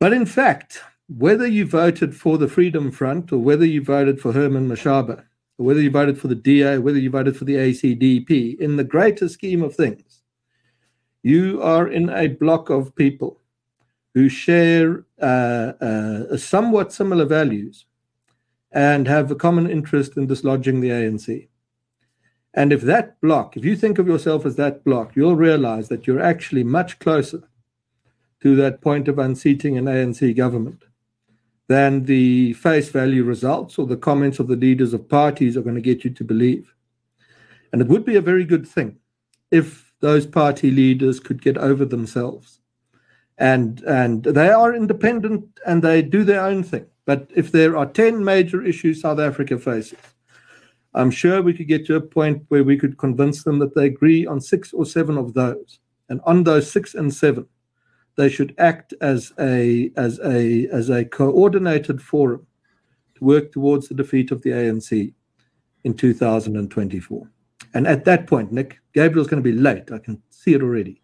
[0.00, 4.32] But in fact, whether you voted for the Freedom Front or whether you voted for
[4.32, 5.24] Herman Mashaba,
[5.58, 8.84] or whether you voted for the DA, whether you voted for the ACDP, in the
[8.84, 10.22] greater scheme of things,
[11.22, 13.40] you are in a block of people
[14.14, 17.86] who share uh, uh, somewhat similar values
[18.72, 21.48] and have a common interest in dislodging the ANC.
[22.54, 26.06] And if that block, if you think of yourself as that block, you'll realize that
[26.06, 27.48] you're actually much closer
[28.40, 30.84] to that point of unseating an ANC government
[31.68, 35.74] than the face value results or the comments of the leaders of parties are going
[35.74, 36.74] to get you to believe.
[37.72, 38.96] And it would be a very good thing
[39.50, 42.60] if those party leaders could get over themselves.
[43.36, 46.86] And and they are independent and they do their own thing.
[47.08, 49.98] But if there are 10 major issues South Africa faces,
[50.92, 53.86] I'm sure we could get to a point where we could convince them that they
[53.86, 55.80] agree on six or seven of those.
[56.10, 57.46] And on those six and seven,
[58.16, 62.46] they should act as a as a as a coordinated forum
[63.14, 65.14] to work towards the defeat of the ANC
[65.84, 67.30] in 2024.
[67.72, 69.90] And at that point, Nick, Gabriel's going to be late.
[69.90, 71.00] I can see it already.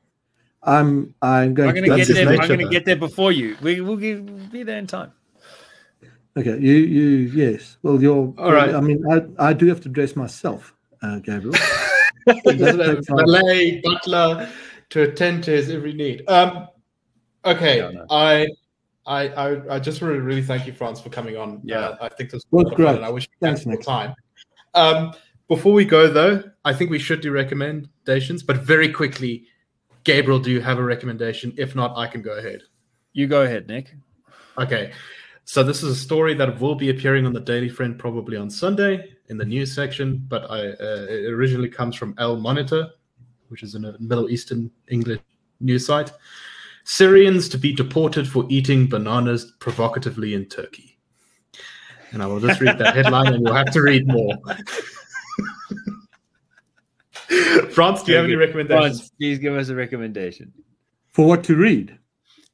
[0.64, 2.42] I'm I'm going I'm to going to That's get there.
[2.42, 3.56] I'm going to get there before you.
[3.62, 5.10] We will be there in time.
[6.36, 7.76] Okay, you you yes.
[7.82, 8.74] Well, you're All right.
[8.74, 11.54] I mean, I I do have to dress myself, uh, Gabriel.
[12.26, 13.18] He doesn't have That's fine.
[13.18, 14.48] valet, butler
[14.88, 16.24] to attend to his every need.
[16.26, 16.68] Um,
[17.44, 18.06] okay, No, no.
[18.08, 18.48] I,
[19.06, 21.60] I, I, I just want to really thank you, Frans, for coming on.
[21.64, 21.80] Yeah.
[21.80, 22.96] Uh, I think this Was was a lot of fun, great.
[22.96, 24.14] and I wish we had Thanks, more time.
[24.72, 25.12] Um,
[25.48, 29.44] before we go, though, I think we should do recommendations, but very quickly,
[30.04, 31.52] Gabriel, do you have a recommendation?
[31.58, 32.62] If not, I can go ahead.
[33.12, 33.94] You go ahead, Nick.
[34.56, 34.92] Okay.
[35.44, 38.48] So this is a story that will be appearing on the Daily Friend probably on
[38.48, 42.90] Sunday in the news section, but I, uh, it originally comes from Al Monitor,
[43.48, 45.20] which is a Middle Eastern English
[45.60, 46.12] news site.
[46.84, 50.98] Syrians to be deported for eating bananas provocatively in Turkey.
[52.12, 54.34] And I will just read that headline and you'll have to read more.
[57.70, 58.98] Frans, do you have any recommendations?
[58.98, 60.52] Frans, please give us a recommendation.
[61.10, 61.98] For what to read?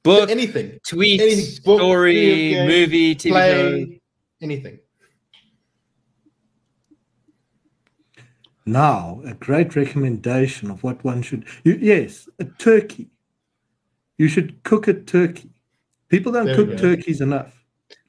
[0.03, 1.63] Book, anything, tweet, anything.
[1.65, 3.99] Book, story, game, movie, TV show.
[4.41, 4.79] anything.
[8.67, 11.45] Now, a great recommendation of what one should.
[11.65, 13.11] You, yes, a turkey.
[14.17, 15.51] You should cook a turkey.
[16.09, 17.57] People don't There cook turkeys enough.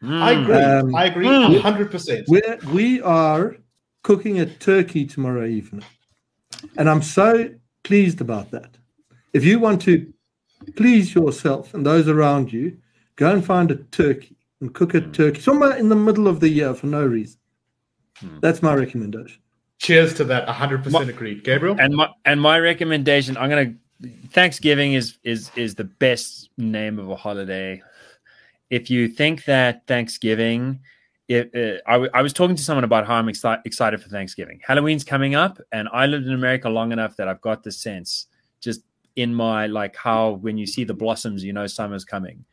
[0.04, 0.42] I Mm.
[0.44, 0.56] agree.
[0.56, 1.60] Um, I agree mm.
[1.62, 2.26] hundred percent.
[2.28, 3.58] We're, we are
[4.04, 5.84] cooking a turkey tomorrow evening.
[6.78, 7.50] And I'm so
[7.84, 8.78] pleased about that.
[9.34, 10.12] If you want to
[10.76, 12.78] please yourself and those around you,
[13.16, 16.50] go and find a turkey and cook a turkey somewhere in the middle of the
[16.50, 17.40] year for no reason.
[18.20, 18.40] Hmm.
[18.40, 19.42] That's my recommendation.
[19.80, 20.48] Cheers to that.
[20.48, 21.44] hundred percent agreed.
[21.44, 21.76] Gabriel.
[21.80, 23.74] And my and my recommendation, I'm gonna
[24.30, 27.82] Thanksgiving is is is the best name of a holiday.
[28.70, 30.80] If you think that Thanksgiving,
[31.28, 34.08] if, uh, I, w- I was talking to someone about how I'm exci- excited for
[34.10, 34.62] Thanksgiving.
[34.66, 38.28] Halloween's coming up, and I lived in America long enough that I've got the sense,
[38.62, 38.82] just
[39.16, 42.46] in my like how when you see the blossoms, you know summer's coming.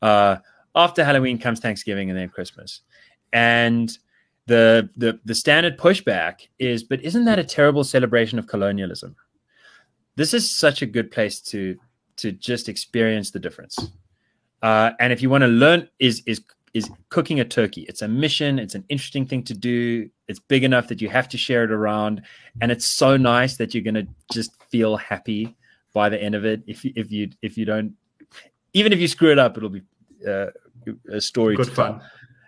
[0.00, 0.36] Uh,
[0.74, 2.80] after Halloween comes Thanksgiving and then Christmas,
[3.32, 3.96] and
[4.46, 9.16] the the the standard pushback is, but isn't that a terrible celebration of colonialism?
[10.16, 11.76] This is such a good place to
[12.16, 13.78] to just experience the difference.
[14.62, 16.42] Uh, and if you want to learn, is is
[16.74, 17.82] is cooking a turkey.
[17.82, 18.58] It's a mission.
[18.58, 20.08] It's an interesting thing to do.
[20.28, 22.22] It's big enough that you have to share it around,
[22.60, 25.54] and it's so nice that you're gonna just feel happy
[25.92, 26.62] by the end of it.
[26.66, 27.94] If you, if you if you don't,
[28.72, 29.82] even if you screw it up, it'll be
[30.26, 30.46] uh,
[31.10, 31.92] a story Good to tell.
[31.92, 32.02] fun.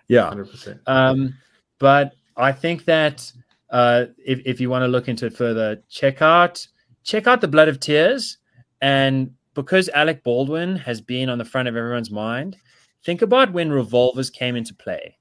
[0.09, 0.29] Yeah.
[0.29, 0.81] Hundred percent.
[0.87, 1.35] Um,
[1.79, 3.31] but I think that
[3.71, 6.67] uh, if, if you want to look into it further, check out
[7.03, 8.39] check out the Blood of Tears,
[8.81, 12.57] and because Alec Baldwin has been on the front of everyone's mind,
[13.05, 15.17] think about when revolvers came into play.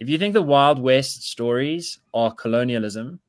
[0.00, 3.20] If you think the Wild West stories are colonialism,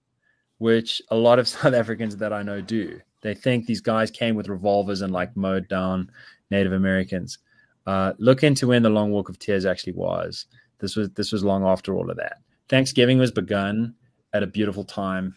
[0.58, 4.36] which a lot of South Africans that I know do, they think these guys came
[4.36, 6.12] with revolvers and like mowed down
[6.52, 7.40] Native Americans.
[7.88, 10.46] Uh, look into when the Long Walk of Tears actually was.
[10.78, 12.38] This was this was long after all of that.
[12.70, 13.96] Thanksgiving was begun
[14.34, 15.36] at a beautiful time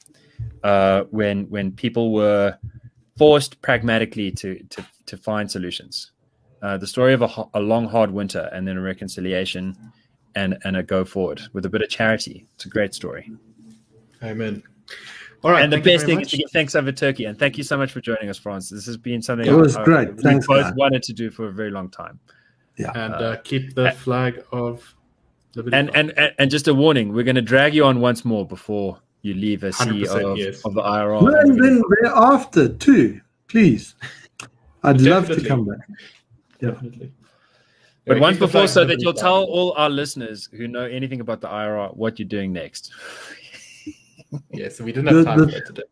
[0.62, 2.58] uh, when when people were
[3.16, 6.12] forced pragmatically to to to find solutions.
[6.60, 9.74] Uh, the story of a, a long hard winter and then a reconciliation
[10.34, 12.46] and and a go forward with a bit of charity.
[12.54, 13.32] It's a great story.
[14.22, 14.62] Amen.
[15.44, 15.62] All right.
[15.62, 17.26] and the best very thing is to give thanks over turkey.
[17.26, 18.68] And thank you so much for joining us, Frans.
[18.70, 20.16] This has been something It was I- I- great.
[20.16, 20.74] we Thanks, both guys.
[20.74, 22.18] wanted to do for a very long time.
[22.76, 22.90] Yeah.
[22.94, 24.94] And uh, keep the flag of
[25.54, 25.76] liberty.
[25.76, 28.46] And and and, and just a warning, we're going to drag you on once more
[28.46, 30.62] before you leave as CEO of, yes.
[30.64, 31.22] of the IRR.
[31.22, 33.94] Well, and then thereafter too, please.
[34.84, 35.80] I'd love to come back.
[36.60, 37.12] definitely.
[38.06, 41.40] but Yeah, once before, so that you'll tell all our listeners who know anything about
[41.40, 42.92] the IRR what you're doing next.
[44.50, 45.82] Yeah, so we didn't have The- time the- for that today.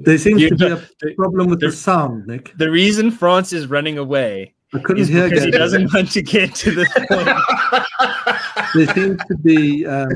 [0.00, 2.52] There seems You to be know, a problem with the there- sound, Nick.
[2.56, 6.22] The reason Frans is running away I couldn't is hear because he doesn't want to
[6.22, 7.28] get to the point.
[8.74, 10.08] There seems to be, um,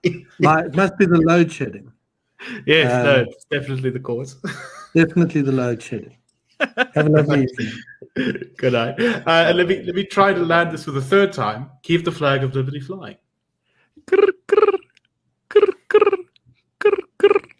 [0.40, 1.92] my, it must be the load shedding.
[2.66, 4.36] yes, Uh, no, it's definitely the cause.
[4.94, 6.16] Definitely the load shedding.
[6.60, 7.72] Have a lovely evening.
[8.56, 8.98] Good night.
[8.98, 11.70] Uh, let me let me try to land this for the third time.
[11.82, 13.16] Keep the flag of liberty flying.
[17.28, 17.57] Grrr.